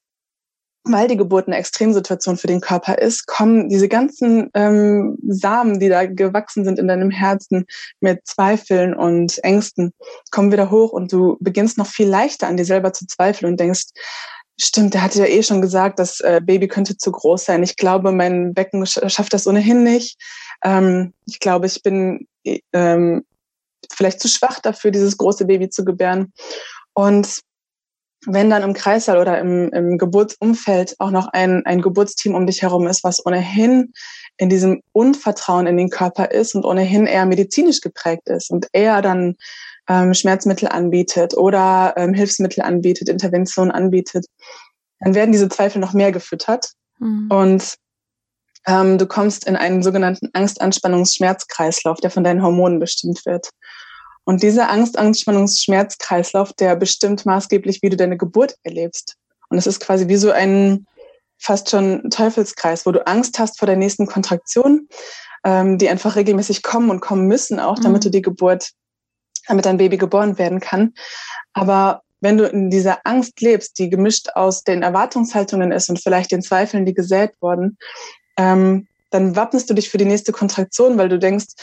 weil 0.85 1.09
die 1.09 1.17
Geburt 1.17 1.47
eine 1.47 1.57
Extremsituation 1.57 2.37
für 2.37 2.47
den 2.47 2.61
Körper 2.61 2.99
ist, 2.99 3.27
kommen 3.27 3.69
diese 3.69 3.89
ganzen 3.89 4.51
ähm, 4.55 5.19
Samen, 5.27 5.81
die 5.81 5.89
da 5.89 6.07
gewachsen 6.07 6.65
sind 6.65 6.79
in 6.79 6.89
deinem 6.89 7.11
Herzen 7.11 7.67
mit 8.01 8.27
Zweifeln 8.27 8.95
und 8.95 9.43
Ängsten, 9.45 9.93
kommen 10.31 10.53
wieder 10.53 10.71
hoch 10.71 10.93
und 10.93 11.13
du 11.13 11.37
beginnst 11.41 11.79
noch 11.79 11.87
viel 11.87 12.09
leichter 12.09 12.47
an 12.47 12.57
dir 12.57 12.65
selber 12.65 12.93
zu 12.93 13.07
zweifeln 13.07 13.51
und 13.51 13.61
denkst, 13.61 13.87
stimmt, 14.61 14.95
der 14.95 15.03
hatte 15.03 15.21
ja 15.21 15.27
eh 15.27 15.43
schon 15.43 15.63
gesagt, 15.63 15.99
das 15.99 16.21
äh, 16.21 16.41
Baby 16.43 16.69
könnte 16.69 16.97
zu 16.97 17.13
groß 17.13 17.45
sein. 17.45 17.63
Ich 17.63 17.77
glaube, 17.77 18.13
mein 18.13 18.55
Becken 18.55 18.85
schafft 18.87 19.33
das 19.33 19.47
ohnehin 19.47 19.83
nicht. 19.83 20.19
Ähm, 20.65 21.15
ich 21.27 21.41
glaube, 21.41 21.67
ich 21.67 21.83
bin 21.83 22.27
ähm, 22.73 23.25
vielleicht 23.93 24.21
zu 24.21 24.29
schwach 24.29 24.61
dafür, 24.61 24.91
dieses 24.91 25.17
große 25.17 25.47
Baby 25.47 25.71
zu 25.71 25.85
gebären. 25.85 26.33
Und 26.95 27.41
wenn 28.27 28.51
dann 28.51 28.63
im 28.63 28.75
Kreissaal 28.75 29.19
oder 29.19 29.39
im, 29.39 29.71
im 29.71 29.97
Geburtsumfeld 29.97 30.97
auch 30.99 31.11
noch 31.11 31.29
ein, 31.29 31.65
ein 31.65 31.81
Geburtsteam 31.81 32.35
um 32.35 32.47
dich 32.47 32.63
herum 32.63 32.87
ist, 32.87 33.05
was 33.05 33.25
ohnehin 33.25 33.93
in 34.37 34.49
diesem 34.49 34.83
Unvertrauen 34.93 35.67
in 35.67 35.77
den 35.77 35.91
Körper 35.91 36.31
ist 36.31 36.55
und 36.55 36.65
ohnehin 36.65 37.07
eher 37.07 37.27
medizinisch 37.27 37.81
geprägt 37.81 38.29
ist 38.29 38.51
und 38.51 38.67
eher 38.73 39.03
dann 39.03 39.37
ähm, 39.89 40.15
Schmerzmittel 40.15 40.69
anbietet 40.69 41.37
oder 41.37 41.95
ähm, 41.97 42.13
Hilfsmittel 42.13 42.63
anbietet, 42.63 43.09
Intervention 43.09 43.71
anbietet, 43.71 44.27
dann 45.01 45.15
werden 45.15 45.33
diese 45.33 45.49
Zweifel 45.49 45.81
noch 45.81 45.93
mehr 45.93 46.13
gefüttert 46.13 46.73
mhm. 46.99 47.29
und 47.31 47.75
ähm, 48.67 48.99
du 48.99 49.07
kommst 49.07 49.47
in 49.47 49.57
einen 49.57 49.83
sogenannten 49.83 50.29
Angst-Anspannungs-Schmerzkreislauf, 50.33 52.01
der 52.01 52.11
von 52.11 52.25
deinen 52.25 52.43
Hormonen 52.43 52.81
bestimmt 52.81 53.25
wird. 53.25 53.49
Und 54.29 54.43
dieser 54.43 54.69
Angst, 54.69 54.99
Anspannungs, 54.99 55.63
Schmerzkreislauf, 55.63 56.53
der 56.53 56.77
bestimmt 56.77 57.25
maßgeblich, 57.25 57.81
wie 57.81 57.89
du 57.89 57.97
deine 57.97 58.19
Geburt 58.19 58.57
erlebst. 58.63 59.17
Und 59.49 59.57
es 59.57 59.67
ist 59.67 59.81
quasi 59.81 60.07
wie 60.09 60.19
so 60.19 60.31
ein 60.31 60.85
fast 61.39 61.71
schon 61.71 62.11
Teufelskreis, 62.11 62.85
wo 62.85 62.93
du 62.93 63.07
Angst 63.07 63.39
hast 63.39 63.59
vor 63.59 63.65
der 63.65 63.77
nächsten 63.77 64.07
Kontraktion, 64.07 64.87
ähm, 65.45 65.79
die 65.79 65.89
einfach 65.89 66.15
regelmäßig 66.15 66.63
kommen 66.63 66.91
und 66.91 67.01
kommen 67.01 67.27
müssen, 67.27 67.59
auch 67.59 67.79
damit 67.79 68.03
mhm. 68.03 68.05
du 68.05 68.11
die 68.11 68.21
Geburt, 68.21 68.73
damit 69.47 69.65
dein 69.65 69.79
Baby 69.79 69.97
geboren 69.97 70.37
werden 70.37 70.61
kann. 70.61 70.93
Aber 71.55 72.03
wenn 72.21 72.37
du 72.37 72.45
in 72.45 72.69
dieser 72.69 73.07
Angst 73.07 73.41
lebst, 73.41 73.79
die 73.79 73.89
gemischt 73.89 74.29
aus 74.35 74.63
den 74.63 74.83
Erwartungshaltungen 74.83 75.73
ist 75.73 75.89
und 75.89 76.03
vielleicht 76.03 76.33
den 76.33 76.43
Zweifeln, 76.43 76.85
die 76.85 76.93
gesät 76.93 77.33
wurden, 77.41 77.79
ähm, 78.37 78.89
dann 79.09 79.37
wappnest 79.37 79.71
du 79.71 79.75
dich 79.75 79.89
für 79.89 79.97
die 79.97 80.05
nächste 80.05 80.33
Kontraktion, 80.33 80.99
weil 80.99 81.09
du 81.09 81.19
denkst, 81.19 81.55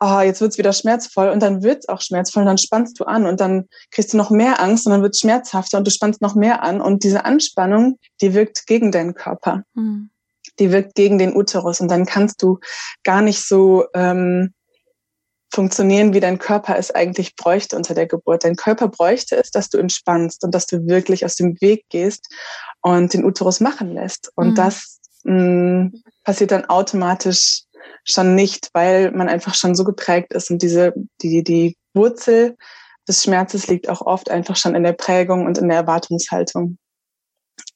oh, 0.00 0.20
jetzt 0.20 0.40
wird's 0.40 0.58
wieder 0.58 0.72
schmerzvoll 0.72 1.28
und 1.28 1.40
dann 1.40 1.62
wird's 1.62 1.88
auch 1.88 2.00
schmerzvoll 2.00 2.42
und 2.42 2.46
dann 2.46 2.58
spannst 2.58 2.98
du 2.98 3.04
an 3.04 3.26
und 3.26 3.40
dann 3.40 3.68
kriegst 3.90 4.12
du 4.12 4.16
noch 4.16 4.30
mehr 4.30 4.60
Angst 4.60 4.86
und 4.86 4.92
dann 4.92 5.02
wird's 5.02 5.20
schmerzhafter 5.20 5.78
und 5.78 5.86
du 5.86 5.90
spannst 5.90 6.22
noch 6.22 6.34
mehr 6.34 6.62
an 6.62 6.80
und 6.80 7.04
diese 7.04 7.24
Anspannung, 7.26 7.98
die 8.20 8.32
wirkt 8.34 8.66
gegen 8.66 8.92
deinen 8.92 9.14
Körper. 9.14 9.62
Mhm. 9.74 10.10
Die 10.58 10.72
wirkt 10.72 10.94
gegen 10.94 11.18
den 11.18 11.36
Uterus 11.36 11.80
und 11.80 11.90
dann 11.90 12.06
kannst 12.06 12.42
du 12.42 12.58
gar 13.04 13.20
nicht 13.20 13.46
so 13.46 13.84
ähm, 13.94 14.54
funktionieren, 15.52 16.14
wie 16.14 16.20
dein 16.20 16.38
Körper 16.38 16.76
es 16.76 16.90
eigentlich 16.90 17.36
bräuchte 17.36 17.76
unter 17.76 17.94
der 17.94 18.06
Geburt. 18.06 18.44
Dein 18.44 18.56
Körper 18.56 18.88
bräuchte 18.88 19.36
es, 19.36 19.50
dass 19.50 19.68
du 19.68 19.78
entspannst 19.78 20.44
und 20.44 20.54
dass 20.54 20.66
du 20.66 20.86
wirklich 20.86 21.24
aus 21.24 21.34
dem 21.34 21.60
Weg 21.60 21.84
gehst 21.90 22.26
und 22.80 23.12
den 23.12 23.24
Uterus 23.24 23.60
machen 23.60 23.92
lässt. 23.92 24.30
Und 24.36 24.50
mhm. 24.50 24.54
das 24.54 25.00
mh, 25.24 25.34
mm, 25.34 26.02
passiert 26.24 26.52
dann 26.52 26.66
automatisch 26.66 27.64
schon 28.04 28.34
nicht, 28.34 28.70
weil 28.72 29.10
man 29.12 29.28
einfach 29.28 29.54
schon 29.54 29.74
so 29.74 29.84
geprägt 29.84 30.32
ist 30.32 30.50
und 30.50 30.62
diese, 30.62 30.92
die, 31.22 31.42
die 31.42 31.76
Wurzel 31.94 32.56
des 33.08 33.24
Schmerzes 33.24 33.66
liegt 33.66 33.88
auch 33.88 34.02
oft 34.02 34.30
einfach 34.30 34.56
schon 34.56 34.74
in 34.74 34.82
der 34.82 34.92
Prägung 34.92 35.46
und 35.46 35.58
in 35.58 35.68
der 35.68 35.78
Erwartungshaltung. 35.78 36.78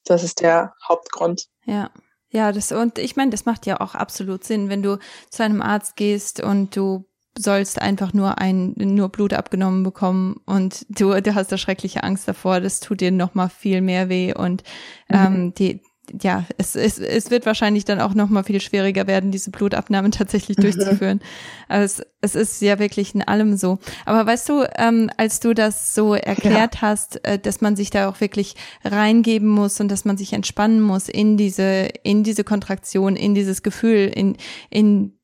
Das 0.04 0.23
ist 0.23 0.40
der 0.40 0.75
Hauptgrund. 0.88 1.46
Ja. 1.64 1.90
Ja, 2.30 2.50
das, 2.50 2.73
und 2.73 2.99
ich 2.99 3.14
meine, 3.14 3.30
das 3.30 3.44
macht 3.44 3.64
ja 3.64 3.80
auch 3.80 3.94
absolut 3.94 4.42
Sinn, 4.42 4.68
wenn 4.68 4.82
du 4.82 4.99
zu 5.30 5.44
einem 5.44 5.62
Arzt 5.62 5.94
gehst 5.94 6.42
und 6.42 6.75
du 6.75 7.04
sollst 7.38 7.80
einfach 7.80 8.12
nur 8.12 8.38
ein 8.38 8.75
nur 8.76 9.08
Blut 9.08 9.32
abgenommen 9.32 9.84
bekommen 9.84 10.40
und 10.44 10.84
du 10.88 11.20
du 11.20 11.34
hast 11.34 11.52
da 11.52 11.58
schreckliche 11.58 12.04
Angst 12.04 12.28
davor 12.28 12.61
das 12.61 12.80
tut 12.80 13.00
dir 13.00 13.11
noch 13.11 13.34
mal 13.34 13.49
viel 13.49 13.80
mehr 13.80 14.08
weh 14.08 14.32
und 14.34 14.62
mhm. 15.08 15.16
ähm, 15.16 15.54
die 15.54 15.82
ja, 16.23 16.44
es, 16.58 16.76
es, 16.76 16.99
es 16.99 17.30
wird 17.30 17.46
wahrscheinlich 17.46 17.84
dann 17.84 18.00
auch 18.00 18.14
noch 18.14 18.28
mal 18.28 18.44
viel 18.44 18.61
schwieriger 18.61 19.06
werden, 19.06 19.30
diese 19.30 19.50
Blutabnahmen 19.50 20.12
tatsächlich 20.12 20.58
mhm. 20.58 20.62
durchzuführen. 20.62 21.20
Also 21.68 22.02
es, 22.20 22.34
es 22.34 22.52
ist 22.52 22.62
ja 22.62 22.78
wirklich 22.78 23.14
in 23.14 23.23
allem 23.23 23.56
so. 23.56 23.78
Aber 24.04 24.26
weißt 24.26 24.49
du, 24.49 24.64
ähm, 24.76 25.11
als 25.16 25.40
du 25.40 25.54
das 25.54 25.94
so 25.94 26.14
erklärt 26.14 26.76
ja. 26.76 26.82
hast, 26.82 27.25
äh, 27.25 27.38
dass 27.38 27.61
man 27.61 27.76
sich 27.76 27.90
da 27.90 28.08
auch 28.08 28.20
wirklich 28.20 28.54
reingeben 28.84 29.49
muss 29.49 29.80
und 29.80 29.88
dass 29.88 30.04
man 30.04 30.16
sich 30.16 30.32
entspannen 30.32 30.80
muss 30.80 31.08
in 31.08 31.37
diese, 31.37 31.88
in 32.02 32.23
diese 32.23 32.44
Kontraktion, 32.44 33.16
in 33.16 33.34
dieses 33.34 33.62
Gefühl, 33.62 34.11
in, 34.14 34.37
in 34.70 35.18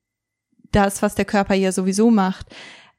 das, 0.72 1.02
was 1.02 1.14
der 1.14 1.24
Körper 1.24 1.54
ja 1.54 1.72
sowieso 1.72 2.10
macht, 2.10 2.46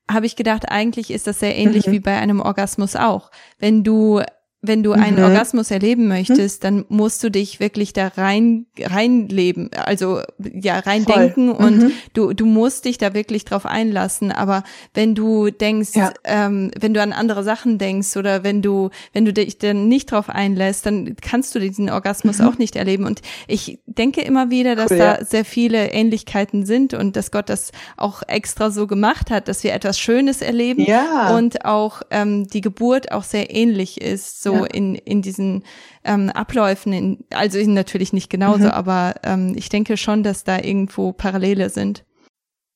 habe 0.10 0.26
ich 0.26 0.36
gedacht, 0.36 0.70
eigentlich 0.70 1.12
ist 1.12 1.28
das 1.28 1.40
sehr 1.40 1.56
ähnlich 1.56 1.88
mhm. 1.88 1.92
wie 1.92 2.00
bei 2.00 2.18
einem 2.18 2.42
Orgasmus 2.42 2.96
auch. 2.96 3.32
Wenn 3.60 3.84
du 3.84 4.22
wenn 4.64 4.84
du 4.84 4.92
einen 4.92 5.18
mhm. 5.18 5.24
Orgasmus 5.24 5.72
erleben 5.72 6.08
möchtest, 6.08 6.64
dann 6.64 6.86
musst 6.88 7.24
du 7.24 7.32
dich 7.32 7.60
wirklich 7.60 7.94
da 7.94 8.10
rein 8.10 8.68
reinleben, 8.80 9.72
also 9.74 10.22
ja 10.38 10.78
reindenken 10.78 11.48
mhm. 11.48 11.52
und 11.54 11.92
du 12.14 12.34
du 12.34 12.46
musst 12.46 12.86
dich 12.86 13.00
da 13.00 13.16
wirklich 13.16 13.44
drauf 13.44 13.66
einlassen. 13.66 14.32
Aber 14.32 14.64
wenn 14.94 15.16
du 15.16 15.50
denkst, 15.50 15.96
ja. 15.96 16.14
ähm, 16.26 16.70
wenn 16.80 16.94
du 16.94 17.02
an 17.02 17.12
andere 17.12 17.44
Sachen 17.44 17.80
denkst 17.80 18.16
oder 18.18 18.44
wenn 18.44 18.62
du 18.62 18.92
wenn 19.14 19.26
du 19.26 19.34
dich 19.34 19.58
dann 19.58 19.88
nicht 19.88 20.12
drauf 20.12 20.30
einlässt, 20.30 20.86
dann 20.86 21.16
kannst 21.20 21.56
du 21.56 21.60
diesen 21.60 21.90
Orgasmus 21.90 22.38
mhm. 22.38 22.48
auch 22.48 22.58
nicht 22.60 22.76
erleben. 22.76 23.06
Und 23.06 23.22
ich 23.48 23.80
denke 23.88 24.22
immer 24.22 24.52
wieder, 24.52 24.76
dass 24.76 24.92
cool, 24.92 24.98
da 24.98 25.18
ja. 25.18 25.26
sehr 25.26 25.44
viele 25.44 25.92
Ähnlichkeiten 25.92 26.68
sind 26.68 26.94
und 26.94 27.16
dass 27.16 27.32
Gott 27.32 27.50
das 27.50 27.72
auch 27.98 28.22
extra 28.28 28.70
so 28.70 28.86
gemacht 28.86 29.32
hat, 29.32 29.48
dass 29.48 29.64
wir 29.64 29.74
etwas 29.74 29.98
Schönes 29.98 30.44
erleben 30.44 30.84
ja. 30.84 31.36
und 31.36 31.66
auch 31.66 32.04
ähm, 32.12 32.46
die 32.48 32.62
Geburt 32.62 33.12
auch 33.12 33.24
sehr 33.24 33.56
ähnlich 33.56 34.00
ist. 34.00 34.44
So 34.44 34.51
so 34.52 34.66
ja. 34.66 34.66
in, 34.66 34.96
in 34.96 35.22
diesen 35.22 35.64
ähm, 36.04 36.30
Abläufen, 36.30 36.94
in, 36.94 37.26
also 37.32 37.60
natürlich 37.60 38.14
nicht 38.14 38.30
genauso, 38.30 38.66
mhm. 38.66 38.72
aber 38.72 39.16
ähm, 39.24 39.54
ich 39.56 39.70
denke 39.70 39.98
schon, 39.98 40.24
dass 40.24 40.44
da 40.44 40.58
irgendwo 40.60 41.12
Parallele 41.12 41.70
sind. 41.70 42.04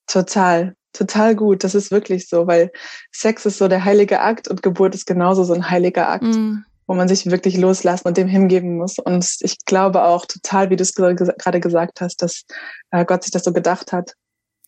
Total, 0.07 0.75
total 0.93 1.35
gut. 1.35 1.63
Das 1.63 1.75
ist 1.75 1.91
wirklich 1.91 2.29
so, 2.29 2.47
weil 2.47 2.71
Sex 3.11 3.45
ist 3.45 3.57
so 3.57 3.67
der 3.67 3.83
heilige 3.83 4.21
Akt 4.21 4.47
und 4.47 4.61
Geburt 4.61 4.95
ist 4.95 5.05
genauso 5.05 5.43
so 5.43 5.53
ein 5.53 5.69
heiliger 5.69 6.09
Akt. 6.09 6.23
Mhm 6.23 6.65
wo 6.87 6.93
man 6.93 7.07
sich 7.07 7.25
wirklich 7.25 7.57
loslassen 7.57 8.07
und 8.07 8.17
dem 8.17 8.27
hingeben 8.27 8.77
muss. 8.77 8.99
Und 8.99 9.25
ich 9.41 9.57
glaube 9.65 10.03
auch 10.03 10.25
total, 10.25 10.69
wie 10.69 10.75
du 10.75 10.83
es 10.83 10.93
gerade 10.93 11.59
gesagt 11.59 12.01
hast, 12.01 12.21
dass 12.21 12.45
äh, 12.91 13.05
Gott 13.05 13.23
sich 13.23 13.31
das 13.31 13.43
so 13.43 13.53
gedacht 13.53 13.91
hat. 13.91 14.13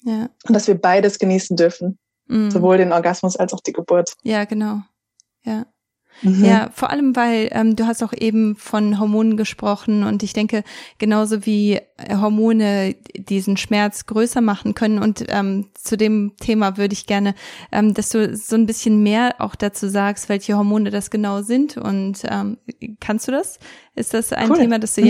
Ja. 0.01 0.29
Und 0.47 0.53
dass 0.53 0.67
wir 0.67 0.79
beides 0.79 1.19
genießen 1.19 1.57
dürfen. 1.57 1.99
Mm. 2.27 2.49
Sowohl 2.49 2.77
den 2.77 2.91
Orgasmus 2.91 3.37
als 3.37 3.53
auch 3.53 3.61
die 3.61 3.73
Geburt. 3.73 4.13
Ja, 4.23 4.45
genau. 4.45 4.81
Ja. 5.43 5.65
Mhm. 6.21 6.45
Ja, 6.45 6.69
vor 6.73 6.89
allem, 6.89 7.15
weil 7.15 7.49
ähm, 7.51 7.75
du 7.75 7.85
hast 7.85 8.03
auch 8.03 8.13
eben 8.13 8.55
von 8.55 8.99
Hormonen 8.99 9.37
gesprochen 9.37 10.03
und 10.03 10.23
ich 10.23 10.33
denke, 10.33 10.63
genauso 10.97 11.45
wie 11.45 11.75
äh, 11.75 12.15
Hormone 12.15 12.95
diesen 13.15 13.57
Schmerz 13.57 14.05
größer 14.05 14.41
machen 14.41 14.73
können 14.73 14.99
und 14.99 15.25
ähm, 15.29 15.67
zu 15.73 15.97
dem 15.97 16.33
Thema 16.39 16.77
würde 16.77 16.93
ich 16.93 17.05
gerne, 17.05 17.35
ähm, 17.71 17.93
dass 17.93 18.09
du 18.09 18.35
so 18.35 18.55
ein 18.55 18.65
bisschen 18.65 19.03
mehr 19.03 19.35
auch 19.39 19.55
dazu 19.55 19.87
sagst, 19.87 20.29
welche 20.29 20.57
Hormone 20.57 20.89
das 20.89 21.11
genau 21.11 21.41
sind 21.41 21.77
und 21.77 22.23
ähm, 22.29 22.57
kannst 22.99 23.27
du 23.27 23.31
das? 23.31 23.59
Ist 23.97 24.13
das 24.13 24.31
ein 24.31 24.51
cool. 24.51 24.57
Thema, 24.57 24.77
das 24.77 24.93
du 24.93 25.01
mhm, 25.01 25.07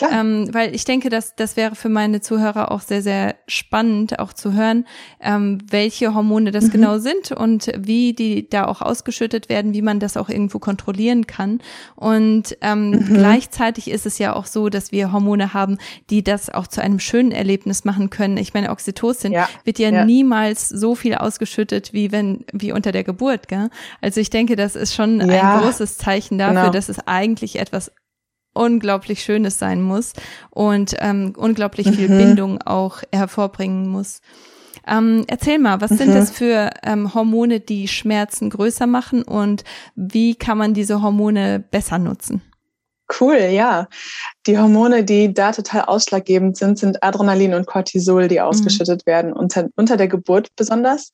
ja? 0.00 0.08
Ähm, 0.12 0.48
weil 0.52 0.72
ich 0.72 0.84
denke, 0.84 1.08
dass 1.08 1.34
das 1.34 1.56
wäre 1.56 1.74
für 1.74 1.88
meine 1.88 2.20
Zuhörer 2.20 2.70
auch 2.70 2.80
sehr, 2.80 3.02
sehr 3.02 3.34
spannend, 3.48 4.20
auch 4.20 4.32
zu 4.32 4.52
hören, 4.52 4.86
ähm, 5.20 5.58
welche 5.68 6.14
Hormone 6.14 6.52
das 6.52 6.66
mhm. 6.66 6.70
genau 6.70 6.98
sind 6.98 7.32
und 7.32 7.72
wie 7.76 8.12
die 8.12 8.48
da 8.48 8.66
auch 8.66 8.80
ausgeschüttet 8.80 9.48
werden, 9.48 9.74
wie 9.74 9.82
man 9.82 9.98
das 9.98 10.16
auch 10.16 10.28
irgendwo 10.28 10.60
kontrollieren 10.60 11.26
kann. 11.26 11.60
Und 11.96 12.56
ähm, 12.60 12.90
mhm. 12.90 13.14
gleichzeitig 13.14 13.90
ist 13.90 14.06
es 14.06 14.18
ja 14.18 14.34
auch 14.34 14.46
so, 14.46 14.68
dass 14.68 14.92
wir 14.92 15.10
Hormone 15.10 15.52
haben, 15.52 15.78
die 16.08 16.22
das 16.22 16.48
auch 16.48 16.68
zu 16.68 16.80
einem 16.80 17.00
schönen 17.00 17.32
Erlebnis 17.32 17.84
machen 17.84 18.08
können. 18.08 18.36
Ich 18.36 18.54
meine, 18.54 18.70
Oxytocin 18.70 19.32
ja. 19.32 19.48
wird 19.64 19.80
ja, 19.80 19.90
ja, 19.90 20.04
niemals 20.04 20.68
so 20.68 20.94
viel 20.94 21.16
ausgeschüttet 21.16 21.92
wie 21.92 22.12
wenn 22.12 22.44
wie 22.52 22.70
unter 22.70 22.92
der 22.92 23.02
Geburt. 23.02 23.48
Gell? 23.48 23.68
Also 24.00 24.20
ich 24.20 24.30
denke, 24.30 24.54
das 24.54 24.76
ist 24.76 24.94
schon 24.94 25.20
ja. 25.28 25.56
ein 25.56 25.62
großes 25.62 25.98
Zeichen 25.98 26.38
dafür, 26.38 26.60
genau. 26.60 26.72
dass 26.72 26.88
es 26.88 27.00
eigentlich 27.06 27.58
etwas 27.58 27.90
unglaublich 28.58 29.22
Schönes 29.22 29.58
sein 29.58 29.80
muss 29.82 30.12
und 30.50 30.96
ähm, 30.98 31.32
unglaublich 31.36 31.88
viel 31.88 32.08
mhm. 32.08 32.18
Bindung 32.18 32.62
auch 32.62 33.02
hervorbringen 33.12 33.88
muss. 33.88 34.20
Ähm, 34.86 35.24
erzähl 35.28 35.58
mal, 35.58 35.80
was 35.80 35.90
mhm. 35.92 35.96
sind 35.96 36.14
das 36.14 36.30
für 36.30 36.70
ähm, 36.82 37.14
Hormone, 37.14 37.60
die 37.60 37.88
Schmerzen 37.88 38.50
größer 38.50 38.86
machen 38.86 39.22
und 39.22 39.64
wie 39.94 40.34
kann 40.34 40.58
man 40.58 40.74
diese 40.74 41.02
Hormone 41.02 41.62
besser 41.70 41.98
nutzen? 41.98 42.42
Cool, 43.20 43.38
ja. 43.38 43.88
Die 44.46 44.58
Hormone, 44.58 45.02
die 45.02 45.32
da 45.32 45.52
total 45.52 45.82
ausschlaggebend 45.82 46.58
sind, 46.58 46.78
sind 46.78 47.02
Adrenalin 47.02 47.54
und 47.54 47.66
Cortisol, 47.66 48.28
die 48.28 48.36
mhm. 48.36 48.42
ausgeschüttet 48.42 49.02
mhm. 49.06 49.10
werden, 49.10 49.32
unter, 49.32 49.68
unter 49.76 49.96
der 49.96 50.08
Geburt 50.08 50.48
besonders 50.56 51.12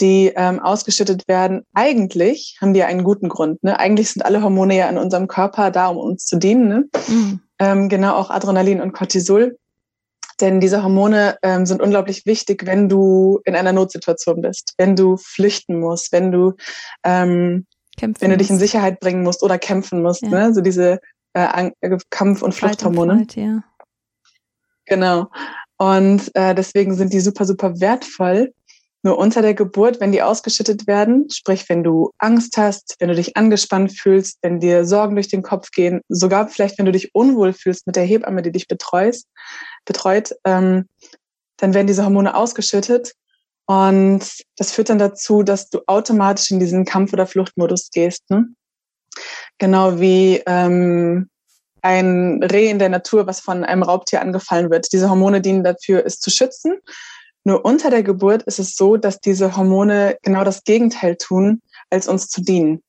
die 0.00 0.32
ähm, 0.34 0.60
ausgeschüttet 0.60 1.28
werden, 1.28 1.62
eigentlich 1.74 2.58
haben 2.60 2.74
die 2.74 2.80
ja 2.80 2.86
einen 2.86 3.04
guten 3.04 3.28
Grund. 3.28 3.62
Ne? 3.62 3.78
Eigentlich 3.78 4.10
sind 4.10 4.24
alle 4.24 4.42
Hormone 4.42 4.76
ja 4.76 4.88
in 4.88 4.98
unserem 4.98 5.28
Körper 5.28 5.70
da, 5.70 5.88
um 5.88 5.98
uns 5.98 6.24
zu 6.24 6.38
dienen. 6.38 6.68
Ne? 6.68 6.88
Mhm. 7.08 7.40
Ähm, 7.58 7.88
genau 7.88 8.14
auch 8.14 8.30
Adrenalin 8.30 8.80
und 8.80 8.92
Cortisol. 8.92 9.58
Denn 10.40 10.60
diese 10.60 10.82
Hormone 10.82 11.36
ähm, 11.42 11.66
sind 11.66 11.82
unglaublich 11.82 12.24
wichtig, 12.24 12.64
wenn 12.64 12.88
du 12.88 13.40
in 13.44 13.54
einer 13.54 13.72
Notsituation 13.72 14.40
bist, 14.40 14.72
wenn 14.78 14.96
du 14.96 15.18
flüchten 15.18 15.78
musst, 15.78 16.12
wenn 16.12 16.32
du, 16.32 16.54
ähm, 17.04 17.66
wenn 18.00 18.30
du 18.30 18.36
dich 18.38 18.48
in 18.48 18.58
Sicherheit 18.58 19.00
bringen 19.00 19.22
musst 19.22 19.42
oder 19.42 19.58
kämpfen 19.58 20.02
musst. 20.02 20.22
Ja. 20.22 20.28
Ne? 20.30 20.54
So 20.54 20.62
diese 20.62 21.00
äh, 21.34 21.70
Kampf- 22.08 22.42
und 22.42 22.54
Fluchthormone. 22.54 23.18
Fight, 23.18 23.36
ja. 23.36 23.62
Genau. 24.86 25.28
Und 25.76 26.30
äh, 26.34 26.54
deswegen 26.54 26.94
sind 26.94 27.12
die 27.12 27.20
super, 27.20 27.44
super 27.44 27.80
wertvoll. 27.80 28.52
Nur 29.02 29.16
unter 29.16 29.40
der 29.40 29.54
Geburt, 29.54 29.98
wenn 30.00 30.12
die 30.12 30.22
ausgeschüttet 30.22 30.86
werden, 30.86 31.30
sprich, 31.30 31.68
wenn 31.68 31.82
du 31.82 32.10
Angst 32.18 32.58
hast, 32.58 32.96
wenn 32.98 33.08
du 33.08 33.14
dich 33.14 33.34
angespannt 33.36 33.98
fühlst, 33.98 34.38
wenn 34.42 34.60
dir 34.60 34.84
Sorgen 34.84 35.14
durch 35.14 35.28
den 35.28 35.42
Kopf 35.42 35.70
gehen, 35.70 36.02
sogar 36.08 36.48
vielleicht, 36.48 36.78
wenn 36.78 36.84
du 36.84 36.92
dich 36.92 37.14
unwohl 37.14 37.54
fühlst 37.54 37.86
mit 37.86 37.96
der 37.96 38.04
Hebamme, 38.04 38.42
die 38.42 38.52
dich 38.52 38.68
betreust, 38.68 39.26
betreut, 39.86 40.34
ähm, 40.44 40.86
dann 41.56 41.72
werden 41.72 41.86
diese 41.86 42.04
Hormone 42.04 42.34
ausgeschüttet. 42.34 43.14
Und 43.66 44.24
das 44.56 44.72
führt 44.72 44.90
dann 44.90 44.98
dazu, 44.98 45.42
dass 45.42 45.70
du 45.70 45.80
automatisch 45.86 46.50
in 46.50 46.60
diesen 46.60 46.84
Kampf- 46.84 47.12
oder 47.12 47.26
Fluchtmodus 47.26 47.90
gehst. 47.90 48.28
Ne? 48.28 48.48
Genau 49.58 49.98
wie 49.98 50.42
ähm, 50.46 51.30
ein 51.80 52.42
Reh 52.42 52.68
in 52.68 52.78
der 52.78 52.88
Natur, 52.90 53.26
was 53.26 53.40
von 53.40 53.64
einem 53.64 53.82
Raubtier 53.82 54.20
angefallen 54.20 54.70
wird. 54.70 54.92
Diese 54.92 55.08
Hormone 55.08 55.40
dienen 55.40 55.64
dafür, 55.64 56.04
es 56.04 56.18
zu 56.18 56.30
schützen 56.30 56.80
nur 57.44 57.64
unter 57.64 57.90
der 57.90 58.02
Geburt 58.02 58.42
ist 58.42 58.58
es 58.58 58.76
so, 58.76 58.96
dass 58.96 59.20
diese 59.20 59.56
Hormone 59.56 60.16
genau 60.22 60.44
das 60.44 60.64
Gegenteil 60.64 61.16
tun, 61.16 61.62
als 61.90 62.08
uns 62.08 62.28
zu 62.28 62.42
dienen. 62.42 62.82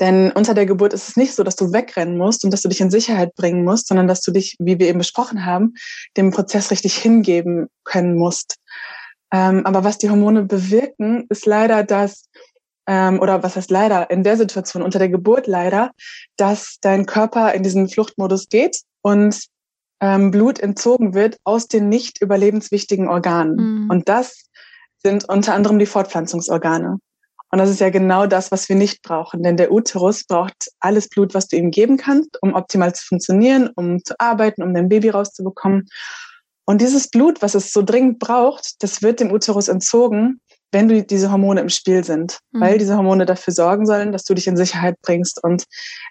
Denn 0.00 0.32
unter 0.32 0.54
der 0.54 0.66
Geburt 0.66 0.92
ist 0.92 1.08
es 1.08 1.16
nicht 1.16 1.34
so, 1.34 1.44
dass 1.44 1.56
du 1.56 1.72
wegrennen 1.72 2.18
musst 2.18 2.44
und 2.44 2.50
dass 2.50 2.62
du 2.62 2.68
dich 2.68 2.80
in 2.80 2.90
Sicherheit 2.90 3.34
bringen 3.34 3.64
musst, 3.64 3.88
sondern 3.88 4.08
dass 4.08 4.20
du 4.20 4.32
dich, 4.32 4.56
wie 4.58 4.78
wir 4.78 4.88
eben 4.88 4.98
besprochen 4.98 5.44
haben, 5.46 5.74
dem 6.16 6.30
Prozess 6.30 6.70
richtig 6.70 6.96
hingeben 6.96 7.68
können 7.84 8.16
musst. 8.16 8.56
Ähm, 9.32 9.64
aber 9.64 9.84
was 9.84 9.98
die 9.98 10.10
Hormone 10.10 10.42
bewirken, 10.42 11.26
ist 11.28 11.46
leider, 11.46 11.84
dass 11.84 12.28
ähm, 12.86 13.20
oder 13.20 13.42
was 13.42 13.56
heißt 13.56 13.70
leider, 13.70 14.10
in 14.10 14.24
der 14.24 14.36
Situation 14.36 14.82
unter 14.82 14.98
der 14.98 15.08
Geburt 15.08 15.46
leider, 15.46 15.92
dass 16.36 16.78
dein 16.80 17.06
Körper 17.06 17.54
in 17.54 17.62
diesen 17.62 17.88
Fluchtmodus 17.88 18.48
geht 18.48 18.82
und 19.02 19.46
ähm, 20.02 20.32
Blut 20.32 20.58
entzogen 20.60 21.14
wird 21.14 21.38
aus 21.44 21.68
den 21.68 21.88
nicht 21.88 22.20
überlebenswichtigen 22.20 23.08
Organen. 23.08 23.84
Mhm. 23.84 23.90
Und 23.90 24.08
das 24.08 24.42
sind 24.98 25.28
unter 25.28 25.54
anderem 25.54 25.78
die 25.78 25.86
Fortpflanzungsorgane. 25.86 26.98
Und 27.50 27.58
das 27.58 27.70
ist 27.70 27.80
ja 27.80 27.90
genau 27.90 28.26
das, 28.26 28.50
was 28.50 28.68
wir 28.68 28.76
nicht 28.76 29.02
brauchen. 29.02 29.42
Denn 29.42 29.56
der 29.56 29.72
Uterus 29.72 30.24
braucht 30.24 30.70
alles 30.80 31.08
Blut, 31.08 31.34
was 31.34 31.48
du 31.48 31.56
ihm 31.56 31.70
geben 31.70 31.98
kannst, 31.98 32.42
um 32.42 32.54
optimal 32.54 32.94
zu 32.94 33.04
funktionieren, 33.04 33.70
um 33.76 34.02
zu 34.02 34.14
arbeiten, 34.18 34.62
um 34.62 34.74
dein 34.74 34.88
Baby 34.88 35.10
rauszubekommen. 35.10 35.88
Und 36.64 36.80
dieses 36.80 37.08
Blut, 37.08 37.42
was 37.42 37.54
es 37.54 37.72
so 37.72 37.82
dringend 37.82 38.18
braucht, 38.18 38.82
das 38.82 39.02
wird 39.02 39.20
dem 39.20 39.30
Uterus 39.30 39.68
entzogen, 39.68 40.40
wenn 40.72 40.88
du 40.88 41.02
diese 41.02 41.30
Hormone 41.30 41.60
im 41.60 41.68
Spiel 41.68 42.02
sind, 42.02 42.38
mhm. 42.52 42.60
weil 42.60 42.78
diese 42.78 42.96
Hormone 42.96 43.26
dafür 43.26 43.52
sorgen 43.52 43.86
sollen, 43.86 44.10
dass 44.10 44.24
du 44.24 44.34
dich 44.34 44.46
in 44.46 44.56
Sicherheit 44.56 44.96
bringst 45.02 45.42
und 45.44 45.64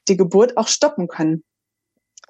die 0.07 0.17
Geburt 0.17 0.55
auch 0.57 0.67
stoppen 0.67 1.07
können. 1.07 1.43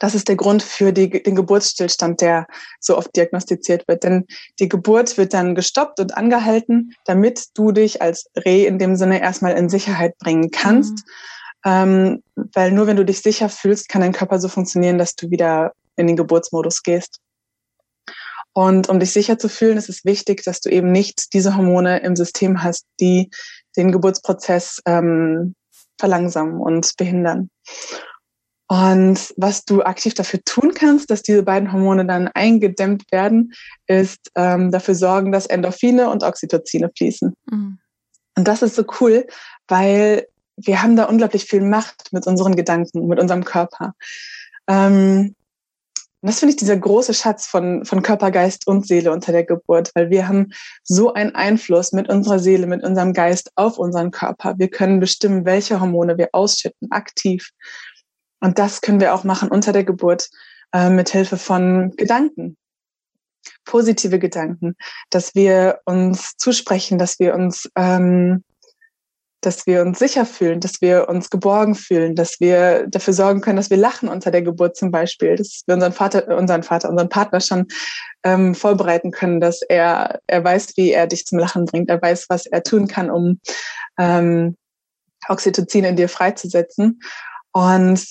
Das 0.01 0.15
ist 0.15 0.29
der 0.29 0.35
Grund 0.35 0.63
für 0.63 0.91
die, 0.91 1.09
den 1.11 1.35
Geburtsstillstand, 1.35 2.21
der 2.21 2.47
so 2.79 2.97
oft 2.97 3.15
diagnostiziert 3.15 3.87
wird. 3.87 4.03
Denn 4.03 4.25
die 4.59 4.67
Geburt 4.67 5.15
wird 5.19 5.31
dann 5.31 5.53
gestoppt 5.53 5.99
und 5.99 6.17
angehalten, 6.17 6.95
damit 7.05 7.49
du 7.53 7.71
dich 7.71 8.01
als 8.01 8.25
Reh 8.35 8.65
in 8.65 8.79
dem 8.79 8.95
Sinne 8.95 9.21
erstmal 9.21 9.55
in 9.55 9.69
Sicherheit 9.69 10.17
bringen 10.17 10.49
kannst. 10.49 10.93
Mhm. 10.93 11.03
Ähm, 11.63 12.23
weil 12.55 12.71
nur 12.71 12.87
wenn 12.87 12.97
du 12.97 13.05
dich 13.05 13.21
sicher 13.21 13.47
fühlst, 13.47 13.89
kann 13.89 14.01
dein 14.01 14.11
Körper 14.11 14.39
so 14.39 14.47
funktionieren, 14.47 14.97
dass 14.97 15.15
du 15.15 15.29
wieder 15.29 15.73
in 15.95 16.07
den 16.07 16.15
Geburtsmodus 16.15 16.81
gehst. 16.81 17.19
Und 18.53 18.89
um 18.89 18.99
dich 18.99 19.11
sicher 19.11 19.37
zu 19.37 19.49
fühlen, 19.49 19.77
ist 19.77 19.87
es 19.87 20.03
wichtig, 20.03 20.43
dass 20.43 20.61
du 20.61 20.69
eben 20.71 20.91
nicht 20.91 21.33
diese 21.33 21.55
Hormone 21.55 21.99
im 21.99 22.15
System 22.15 22.63
hast, 22.63 22.87
die 22.99 23.29
den 23.77 23.91
Geburtsprozess 23.91 24.81
ähm, 24.87 25.53
verlangsamen 25.99 26.59
und 26.59 26.91
behindern. 26.97 27.51
Und 28.71 29.33
was 29.35 29.65
du 29.65 29.81
aktiv 29.81 30.13
dafür 30.13 30.39
tun 30.45 30.73
kannst, 30.73 31.11
dass 31.11 31.23
diese 31.23 31.43
beiden 31.43 31.73
Hormone 31.73 32.05
dann 32.05 32.29
eingedämmt 32.29 33.11
werden, 33.11 33.51
ist 33.85 34.31
ähm, 34.35 34.71
dafür 34.71 34.95
sorgen, 34.95 35.33
dass 35.33 35.45
Endorphine 35.45 36.09
und 36.09 36.23
Oxytocine 36.23 36.89
fließen. 36.95 37.33
Mhm. 37.51 37.79
Und 38.37 38.47
das 38.47 38.61
ist 38.61 38.77
so 38.77 38.85
cool, 39.01 39.27
weil 39.67 40.25
wir 40.55 40.81
haben 40.81 40.95
da 40.95 41.03
unglaublich 41.03 41.43
viel 41.43 41.59
Macht 41.59 42.13
mit 42.13 42.25
unseren 42.27 42.55
Gedanken, 42.55 43.09
mit 43.09 43.19
unserem 43.19 43.43
Körper. 43.43 43.93
Ähm, 44.69 45.35
und 46.21 46.29
das 46.29 46.39
finde 46.39 46.51
ich 46.51 46.57
dieser 46.57 46.77
große 46.77 47.13
Schatz 47.13 47.47
von, 47.47 47.83
von 47.83 48.01
Körper, 48.03 48.31
Geist 48.31 48.67
und 48.67 48.87
Seele 48.87 49.11
unter 49.11 49.33
der 49.33 49.43
Geburt, 49.43 49.91
weil 49.95 50.11
wir 50.11 50.29
haben 50.29 50.53
so 50.83 51.13
einen 51.13 51.35
Einfluss 51.35 51.91
mit 51.91 52.07
unserer 52.07 52.39
Seele, 52.39 52.67
mit 52.67 52.85
unserem 52.85 53.11
Geist 53.11 53.51
auf 53.55 53.77
unseren 53.77 54.11
Körper. 54.11 54.53
Wir 54.59 54.69
können 54.69 55.01
bestimmen, 55.01 55.43
welche 55.43 55.81
Hormone 55.81 56.17
wir 56.17 56.29
ausschütten, 56.31 56.89
aktiv. 56.91 57.49
Und 58.41 58.59
das 58.59 58.81
können 58.81 58.99
wir 58.99 59.13
auch 59.13 59.23
machen 59.23 59.49
unter 59.49 59.71
der 59.71 59.83
Geburt 59.83 60.29
äh, 60.73 60.89
mit 60.89 61.09
Hilfe 61.09 61.37
von 61.37 61.91
Gedanken. 61.95 62.57
Positive 63.65 64.19
Gedanken, 64.19 64.75
dass 65.09 65.33
wir 65.33 65.79
uns 65.85 66.35
zusprechen, 66.37 66.97
dass 66.97 67.19
wir 67.19 67.33
uns 67.33 67.69
ähm, 67.75 68.43
dass 69.41 69.65
wir 69.65 69.81
uns 69.81 69.97
sicher 69.97 70.25
fühlen, 70.25 70.59
dass 70.59 70.81
wir 70.81 71.09
uns 71.09 71.31
geborgen 71.31 71.73
fühlen, 71.73 72.15
dass 72.15 72.39
wir 72.39 72.85
dafür 72.87 73.13
sorgen 73.13 73.41
können, 73.41 73.57
dass 73.57 73.71
wir 73.71 73.77
lachen 73.77 74.07
unter 74.07 74.29
der 74.29 74.43
Geburt 74.43 74.77
zum 74.77 74.91
Beispiel, 74.91 75.35
dass 75.35 75.63
wir 75.65 75.73
unseren 75.73 75.93
Vater, 75.93 76.37
unseren 76.37 76.61
Vater, 76.61 76.89
unseren 76.89 77.09
Partner 77.09 77.41
schon 77.41 77.67
ähm, 78.23 78.53
vorbereiten 78.53 79.09
können, 79.09 79.41
dass 79.41 79.63
er, 79.63 80.19
er 80.27 80.43
weiß, 80.43 80.77
wie 80.77 80.91
er 80.91 81.07
dich 81.07 81.25
zum 81.25 81.39
Lachen 81.39 81.65
bringt, 81.65 81.89
er 81.89 82.01
weiß, 82.01 82.27
was 82.29 82.45
er 82.45 82.61
tun 82.61 82.87
kann, 82.87 83.09
um 83.09 83.39
ähm, 83.97 84.55
Oxytocin 85.27 85.85
in 85.85 85.95
dir 85.95 86.07
freizusetzen. 86.07 87.01
Und 87.51 88.05